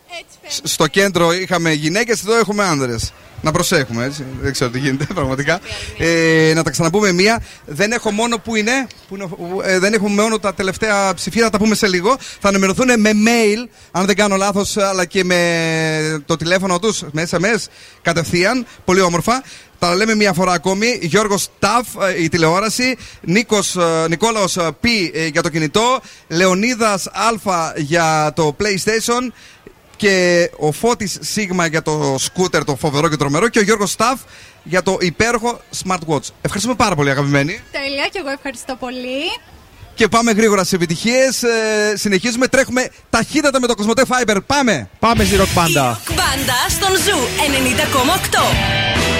Σ- 0.47 0.61
Στο 0.67 0.87
κέντρο 0.87 1.33
είχαμε 1.33 1.71
γυναίκες, 1.71 2.19
εδώ 2.21 2.37
έχουμε 2.37 2.63
άνδρες. 2.63 3.13
Να 3.43 3.51
προσέχουμε, 3.51 4.05
έτσι. 4.05 4.25
Δεν 4.41 4.51
ξέρω 4.51 4.69
τι 4.69 4.79
γίνεται, 4.79 5.05
πραγματικά. 5.13 5.59
Ε, 5.97 6.51
να 6.55 6.63
τα 6.63 6.69
ξαναπούμε 6.69 7.11
μία. 7.11 7.43
Δεν 7.65 7.91
έχω 7.91 8.11
μόνο 8.11 8.37
που 8.37 8.55
είναι. 8.55 8.87
Που 9.07 9.15
είναι 9.15 9.23
ο- 9.23 9.61
ε, 9.63 9.79
δεν 9.79 9.93
έχουμε 9.93 10.21
μόνο 10.21 10.39
τα 10.39 10.53
τελευταία 10.53 11.13
ψηφία, 11.13 11.43
θα 11.43 11.49
τα 11.49 11.57
πούμε 11.57 11.75
σε 11.75 11.87
λίγο. 11.87 12.17
Θα 12.39 12.49
ενημερωθούν 12.49 12.99
με 12.99 13.11
mail, 13.13 13.67
αν 13.91 14.05
δεν 14.05 14.15
κάνω 14.15 14.35
λάθος, 14.35 14.77
αλλά 14.77 15.05
και 15.05 15.23
με 15.23 16.23
το 16.25 16.35
τηλέφωνο 16.35 16.79
τους, 16.79 17.03
με 17.11 17.27
SMS 17.31 17.65
κατευθείαν. 18.01 18.65
Πολύ 18.85 19.01
όμορφα. 19.01 19.43
Τα 19.79 19.95
λέμε 19.95 20.15
μία 20.15 20.33
φορά 20.33 20.51
ακόμη. 20.53 20.99
Γιώργος 21.01 21.47
Ταφ, 21.59 21.87
ε, 22.15 22.23
η 22.23 22.29
τηλεόραση. 22.29 22.97
Νίκος, 23.21 23.75
ε, 23.75 24.05
Νικόλαος 24.09 24.57
ε, 24.57 24.69
Π 24.79 24.85
ε, 25.13 25.25
για 25.27 25.41
το 25.41 25.49
κινητό. 25.49 26.01
Λεωνίδας 26.27 27.07
Α 27.07 27.71
για 27.75 28.31
το 28.35 28.55
PlayStation. 28.59 29.31
Και 30.01 30.49
ο 30.57 30.71
Φώτης 30.71 31.17
Σίγμα 31.21 31.65
για 31.65 31.81
το 31.81 32.15
σκούτερ, 32.19 32.63
το 32.63 32.75
φοβερό 32.75 33.09
και 33.09 33.15
τρομερό. 33.15 33.47
Και 33.47 33.59
ο 33.59 33.61
Γιώργος 33.61 33.91
Σταφ 33.91 34.19
για 34.63 34.83
το 34.83 34.97
υπέροχο 34.99 35.59
smartwatch. 35.83 36.27
Ευχαριστούμε 36.41 36.75
πάρα 36.75 36.95
πολύ, 36.95 37.09
αγαπημένοι. 37.09 37.61
Τέλεια 37.71 38.07
και 38.11 38.19
εγώ 38.19 38.29
ευχαριστώ 38.29 38.75
πολύ. 38.75 39.21
Και 39.93 40.07
πάμε 40.07 40.31
γρήγορα 40.31 40.63
σε 40.63 40.75
επιτυχίες. 40.75 41.43
συνεχίζουμε, 41.93 42.47
τρέχουμε 42.47 42.89
ταχύτατα 43.09 43.59
με 43.59 43.67
το 43.67 43.75
Cosmote 43.75 44.03
Fiber. 44.07 44.37
Πάμε! 44.45 44.89
Πάμε 44.99 45.23
στη 45.23 45.35
Ροκ 45.37 45.59
Μπάντα. 45.59 45.95
Μπάντα 46.07 46.59
στον 46.69 46.95
Zoo 46.95 47.17
90,8. 49.07 49.10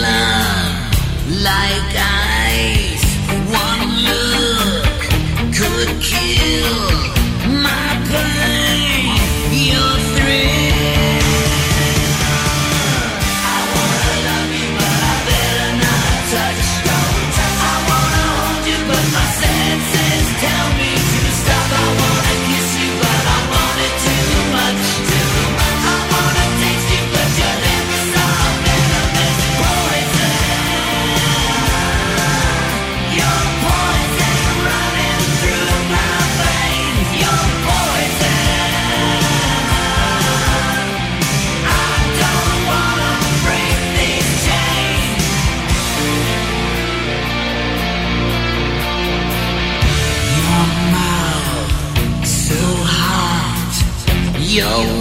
Like 0.00 1.96
I. 1.96 2.37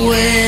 away 0.07 0.46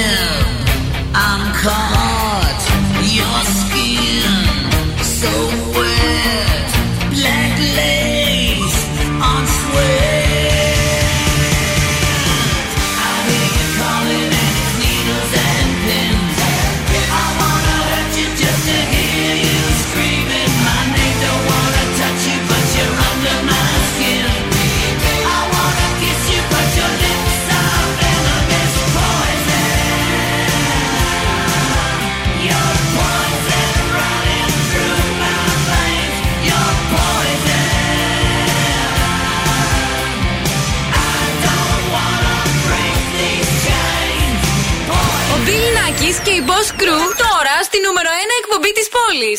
κρου 46.77 46.99
τώρα 47.23 47.55
στη 47.63 47.77
νούμερο 47.85 48.09
1 48.09 48.13
εκπομπή 48.41 48.71
τη 48.71 48.83
πόλη. 48.95 49.33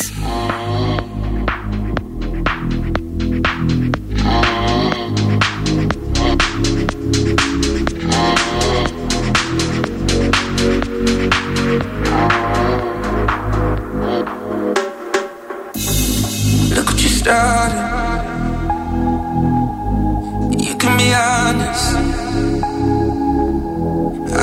You 20.67 20.75
can 20.83 20.95
be 21.01 21.09
honest. 21.23 21.89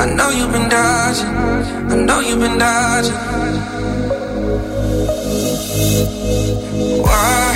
I 0.02 0.06
know 0.16 0.30
you've 0.38 0.52
been 0.56 0.68
dodging. 0.70 1.37
Know 2.08 2.20
you've 2.22 2.40
been 2.40 2.58
dodging. 2.58 3.14
Why 7.06 7.56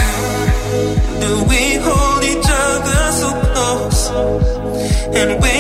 do 1.22 1.32
we 1.50 1.62
hold 1.86 2.24
each 2.32 2.50
other 2.66 3.02
so 3.22 3.30
close 3.54 4.02
and 5.20 5.42
wait 5.42 5.51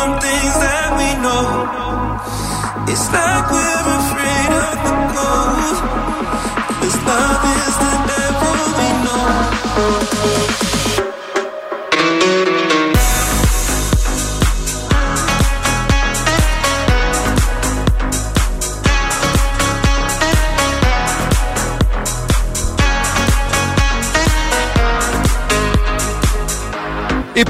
from 0.00 0.18
things 0.18 0.54
that 0.64 0.88
we 0.98 1.08
know? 1.24 1.44
It's 2.90 3.06
like 3.12 3.44
we're 3.52 4.09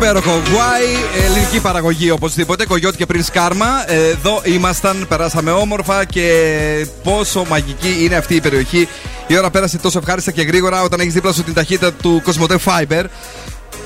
Υπέροχο 0.01 0.43
Why, 0.45 1.21
ελληνική 1.25 1.61
παραγωγή 1.61 2.11
οπωσδήποτε. 2.11 2.67
Κογιώτη 2.67 2.97
και 2.97 3.07
πριν 3.07 3.25
Σκάρμα. 3.25 3.91
Εδώ 3.91 4.41
ήμασταν, 4.45 5.07
περάσαμε 5.09 5.51
όμορφα 5.51 6.05
και 6.05 6.87
πόσο 7.03 7.45
μαγική 7.49 7.97
είναι 8.05 8.17
αυτή 8.17 8.35
η 8.35 8.41
περιοχή. 8.41 8.89
Η 9.27 9.39
ώρα 9.39 9.51
πέρασε 9.51 9.79
τόσο 9.79 9.99
ευχάριστα 9.99 10.31
και 10.31 10.43
γρήγορα 10.43 10.83
όταν 10.83 11.01
έχεις 11.01 11.13
δίπλα 11.13 11.33
σου 11.33 11.43
την 11.43 11.55
ταχύτητα 11.55 11.93
του 11.93 12.21
Κοσμοτέ 12.25 12.59
Fiber. 12.65 13.05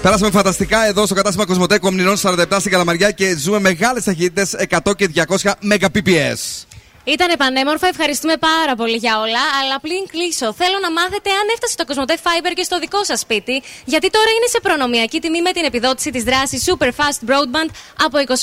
Περάσαμε 0.02 0.30
φανταστικά 0.30 0.86
εδώ 0.86 1.06
στο 1.06 1.14
κατάστημα 1.14 1.46
Κοσμοτέ 1.46 1.78
Κομνηνών 1.78 2.16
47 2.22 2.44
στην 2.58 2.70
Καλαμαριά 2.70 3.10
και 3.10 3.36
ζούμε 3.38 3.58
μεγάλες 3.58 4.04
ταχύτητες 4.04 4.56
100 4.84 4.96
και 4.96 5.10
200 5.14 5.50
Mbps. 5.68 6.73
Ήταν 7.04 7.28
πανέμορφα, 7.38 7.86
ευχαριστούμε 7.86 8.36
πάρα 8.36 8.74
πολύ 8.76 8.96
για 8.96 9.18
όλα. 9.18 9.42
Αλλά 9.60 9.80
πριν 9.80 10.00
κλείσω, 10.12 10.52
θέλω 10.52 10.78
να 10.82 10.90
μάθετε 10.92 11.30
αν 11.30 11.46
έφτασε 11.54 11.74
το 11.76 11.84
Cosmote 11.88 12.16
Fiber 12.24 12.52
και 12.54 12.62
στο 12.62 12.78
δικό 12.78 13.04
σας 13.04 13.20
σπίτι. 13.20 13.62
Γιατί 13.84 14.10
τώρα 14.10 14.30
είναι 14.36 14.48
σε 14.54 14.60
προνομιακή 14.62 15.20
τιμή 15.20 15.42
με 15.42 15.52
την 15.52 15.64
επιδότηση 15.64 16.10
της 16.10 16.22
δράσης 16.22 16.64
Super 16.68 16.90
Fast 16.98 17.20
Broadband 17.28 17.70
από 18.04 18.18
28,90 18.28 18.34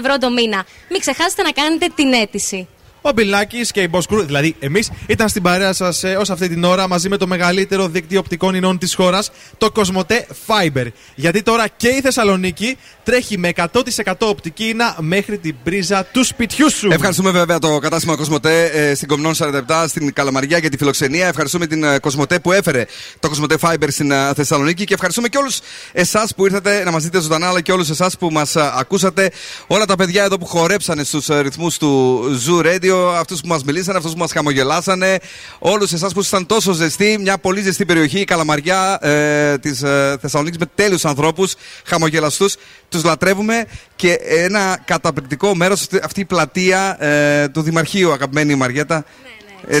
ευρώ 0.00 0.18
το 0.18 0.30
μήνα. 0.30 0.64
Μην 0.90 1.00
ξεχάσετε 1.00 1.42
να 1.42 1.50
κάνετε 1.50 1.86
την 1.94 2.12
αίτηση. 2.12 2.68
Ο 3.06 3.12
Μπιλάκη 3.12 3.60
και 3.60 3.82
η 3.82 3.90
Boss 3.92 4.14
Crew, 4.14 4.22
δηλαδή 4.24 4.56
εμείς, 4.58 4.90
ήταν 5.06 5.28
στην 5.28 5.42
παρέα 5.42 5.72
σας 5.72 6.04
ε, 6.04 6.16
ως 6.16 6.30
αυτή 6.30 6.48
την 6.48 6.64
ώρα 6.64 6.88
μαζί 6.88 7.08
με 7.08 7.16
το 7.16 7.26
μεγαλύτερο 7.26 7.88
δίκτυο 7.88 8.18
οπτικών 8.18 8.54
ινών 8.54 8.78
της 8.78 8.94
χώρας, 8.94 9.30
το 9.58 9.72
Cosmote 9.76 10.20
Fiber. 10.46 10.86
Γιατί 11.14 11.42
τώρα 11.42 11.68
και 11.68 11.88
η 11.88 12.00
Θεσσαλονίκη 12.00 12.78
τρέχει 13.04 13.38
με 13.38 13.52
100% 13.56 14.12
οπτική 14.18 14.64
ίνα 14.64 14.96
μέχρι 15.00 15.38
την 15.38 15.54
πρίζα 15.62 16.04
του 16.04 16.24
σπιτιού 16.24 16.70
σου. 16.70 16.88
Ευχαριστούμε 16.92 17.30
βέβαια 17.30 17.58
το 17.58 17.78
κατάστημα 17.78 18.16
Κοσμοτέ 18.16 18.64
ε, 18.64 18.94
στην 18.94 19.08
Κομνών 19.08 19.34
47 19.38 19.84
στην 19.88 20.12
Καλαμαριά 20.12 20.58
για 20.58 20.70
τη 20.70 20.76
φιλοξενία. 20.76 21.26
Ευχαριστούμε 21.26 21.66
την 21.66 21.84
ε, 21.84 21.98
Κοσμοτέ 21.98 22.38
που 22.38 22.52
έφερε 22.52 22.86
το 23.20 23.28
Κοσμοτέ 23.28 23.56
Fiber 23.60 23.86
στην 23.88 24.10
ε, 24.10 24.32
Θεσσαλονίκη 24.34 24.84
και 24.84 24.94
ευχαριστούμε 24.94 25.28
και 25.28 25.38
όλους 25.38 25.60
εσάς 25.92 26.34
που 26.34 26.44
ήρθατε 26.44 26.84
να 26.84 26.90
μας 26.90 27.02
δείτε 27.02 27.20
ζωντανά, 27.20 27.48
αλλά 27.48 27.60
και 27.60 27.72
όλους 27.72 27.90
εσάς 27.90 28.16
που 28.18 28.30
μας 28.30 28.56
ακούσατε. 28.56 29.30
Όλα 29.66 29.84
τα 29.84 29.96
παιδιά 29.96 30.24
εδώ 30.24 30.38
που 30.38 30.46
χορέψανε 30.46 31.04
στους 31.04 31.26
ρυθμούς 31.26 31.78
του 31.78 32.22
Zoo 32.46 32.66
Radio, 32.66 33.14
αυτούς 33.18 33.40
που 33.40 33.48
μας 33.48 33.64
μιλήσανε, 33.64 33.98
αυτούς 33.98 34.12
που 34.12 34.18
μας 34.18 34.32
χαμογελάσανε, 34.32 35.18
όλους 35.58 35.92
εσάς 35.92 36.12
που 36.12 36.20
ήσασταν 36.20 36.46
τόσο 36.46 36.72
ζεστοί. 36.72 37.18
Μια 37.20 37.38
πολύ 37.38 37.60
ζεστή 37.60 37.84
περιοχή, 37.84 38.20
η 38.20 38.24
Καλαμαριά 38.24 38.98
ε, 39.00 39.58
της 39.58 39.82
ε, 39.82 40.16
Θεσσαλονίκης 40.20 40.58
με 40.58 40.66
τέλειους 40.74 41.04
ανθρώπους, 41.04 41.54
χαμογελαστούς. 41.84 42.54
Τους 42.94 43.04
λατρεύουμε 43.04 43.64
και 43.96 44.12
ένα 44.22 44.78
καταπληκτικό 44.84 45.54
μέρος 45.54 45.86
αυτή 46.02 46.20
η 46.20 46.24
πλατεία 46.24 47.04
ε, 47.04 47.48
του 47.48 47.62
Δημαρχείου, 47.62 48.12
αγαπημένη 48.12 48.54
Μαριέτα. 48.54 49.04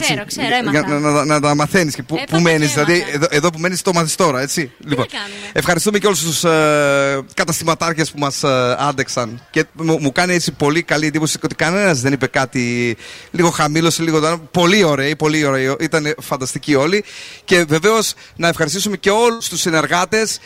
Ξέρω, 0.00 0.24
ξέρω, 0.26 0.46
έμαθα. 0.60 0.70
για 0.70 0.98
να, 1.00 1.10
να, 1.12 1.24
να 1.24 1.40
τα 1.40 1.54
μαθαίνεις 1.54 1.94
και 1.94 2.02
πού, 2.02 2.14
Ε, 2.16 2.18
πού 2.18 2.26
πάντα 2.30 2.42
μένεις. 2.42 2.66
και 2.66 2.72
Δηλαδή, 2.72 2.92
έμαθα. 2.92 3.12
εδώ, 3.14 3.26
εδώ 3.30 3.50
που 3.50 3.58
μένεις, 3.58 3.82
το 3.82 3.92
μάθεις 3.92 4.14
τώρα, 4.14 4.40
έτσι. 4.40 4.70
λοιπόν, 4.86 5.06
ευχαριστούμε 5.52 5.98
και 5.98 6.06
όλους 6.06 6.22
τους 6.22 6.44
ε, 6.44 7.20
καταστηματάρχες 7.34 8.10
που 8.10 8.18
μας 8.18 8.42
ε, 8.42 8.76
άντεξαν. 8.78 9.42
Και 9.50 9.64
μου, 9.72 9.98
μου 10.00 10.12
κάνει 10.12 10.34
έτσι 10.34 10.52
πολύ 10.52 10.82
καλή 10.82 11.06
εντύπωση 11.06 11.38
ότι 11.42 11.54
κανένας 11.54 12.00
δεν 12.00 12.12
είπε 12.12 12.26
κάτι 12.26 12.96
λίγο 13.30 13.50
χαμήλωσε, 13.50 14.02
λίγο. 14.02 14.38
Πολύ 14.50 14.82
ωραίοι, 14.84 15.16
πολύ 15.16 15.44
ωραίοι. 15.44 15.76
Ήταν 15.80 16.14
φανταστικοί 16.20 16.74
όλοι. 16.74 17.04
Και 17.44 17.64
βεβαίως 17.68 18.14
να 18.36 18.48
ευχαριστήσουμε 18.48 18.96
και 18.96 19.10
όλους 19.10 19.48
τους 19.48 19.60
συνεργάτες 19.60 20.38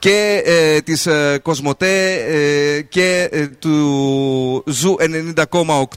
και 0.00 0.42
ε, 0.44 0.80
της 0.80 1.06
ε, 1.06 1.38
Cosmote 1.42 2.14
ε, 2.14 2.80
και 2.80 3.28
ε, 3.32 3.46
του 3.46 4.64
Zoo 4.66 4.96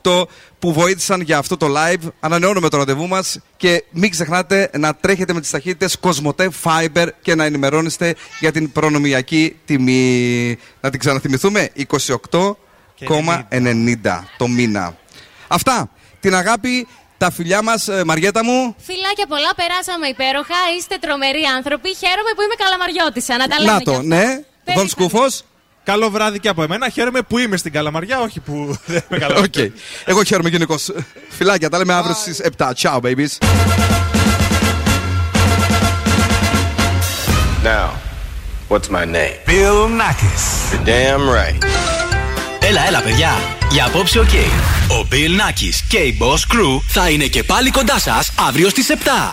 90,8 0.01 0.23
που 0.59 0.73
βοήθησαν 0.73 1.21
για 1.21 1.37
αυτό 1.37 1.57
το 1.57 1.67
live. 1.69 2.07
Ανανεώνουμε 2.19 2.69
το 2.69 2.77
ραντεβού 2.77 3.07
μας 3.07 3.39
και 3.57 3.83
μην 3.91 4.09
ξεχνάτε 4.09 4.69
να 4.77 4.95
τρέχετε 4.95 5.33
με 5.33 5.41
τις 5.41 5.49
ταχύτητες 5.49 5.99
Cosmote 5.99 6.49
Fiber 6.63 7.07
και 7.21 7.35
να 7.35 7.45
ενημερώνεστε 7.45 8.15
για 8.39 8.51
την 8.51 8.71
προνομιακή 8.71 9.55
τιμή. 9.65 10.57
Να 10.81 10.89
την 10.89 10.99
ξαναθυμηθούμε, 10.99 11.69
28,90 11.89 14.23
το 14.37 14.47
μήνα. 14.47 14.97
Αυτά. 15.47 15.89
Την 16.19 16.35
αγάπη, 16.35 16.87
τα 17.23 17.31
φιλιά 17.31 17.61
μας, 17.61 17.87
ε, 17.87 18.03
Μαριέτα 18.05 18.43
μου. 18.43 18.75
Φιλάκια 18.77 19.25
πολλά, 19.27 19.51
περάσαμε 19.55 20.07
υπέροχα. 20.07 20.55
Είστε 20.77 20.97
τρομεροί 20.99 21.43
άνθρωποι. 21.55 21.89
Χαίρομαι 21.95 22.31
που 22.35 22.41
είμαι 22.45 22.55
καλαμαριώτησα. 22.63 23.37
Να 23.37 23.47
τα 23.47 23.59
λέμε. 23.59 23.71
Να 23.71 23.77
κι 23.77 23.83
το, 23.83 23.91
αυτά. 23.91 24.03
ναι. 24.03 24.25
Don 24.75 24.87
Σκούφος. 24.87 25.43
Καλό 25.83 26.09
βράδυ 26.09 26.39
και 26.39 26.47
από 26.49 26.63
εμένα. 26.63 26.89
Χαίρομαι 26.89 27.21
που 27.21 27.37
είμαι 27.37 27.57
στην 27.57 27.71
Καλαμαριά, 27.71 28.19
όχι 28.19 28.39
που 28.39 28.53
δεν 28.85 29.01
είμαι 29.09 29.19
καλά. 29.19 29.35
ΟΚ. 29.39 29.55
Εγώ 30.05 30.23
χαίρομαι 30.23 30.49
γενικώς. 30.49 30.91
Φιλάκια, 31.29 31.69
τα 31.69 31.77
λέμε 31.77 31.93
αύριο 31.93 32.15
στις 32.15 32.41
7. 32.57 32.71
Ciao, 32.81 32.99
babies. 33.01 33.33
Now, 37.63 37.87
what's 38.71 38.89
my 38.97 39.05
name? 39.17 39.35
Bill 39.51 39.79
Nakis. 40.01 40.43
You're 40.71 40.85
damn 40.93 41.23
right. 41.39 41.92
Έλα, 42.69 42.87
έλα, 42.87 43.01
παιδιά. 43.01 43.31
Για 43.71 43.85
απόψε, 43.85 44.19
ΟΚ. 44.19 44.29
Ο 44.89 45.07
Bill 45.11 45.15
Nakis 45.15 45.85
και 45.87 45.97
η 45.97 46.17
Boss 46.21 46.55
Crew 46.55 46.81
θα 46.87 47.09
είναι 47.09 47.25
και 47.25 47.43
πάλι 47.43 47.69
κοντά 47.69 47.99
σας 47.99 48.31
αύριο 48.47 48.69
στις 48.69 48.89
7. 48.89 49.31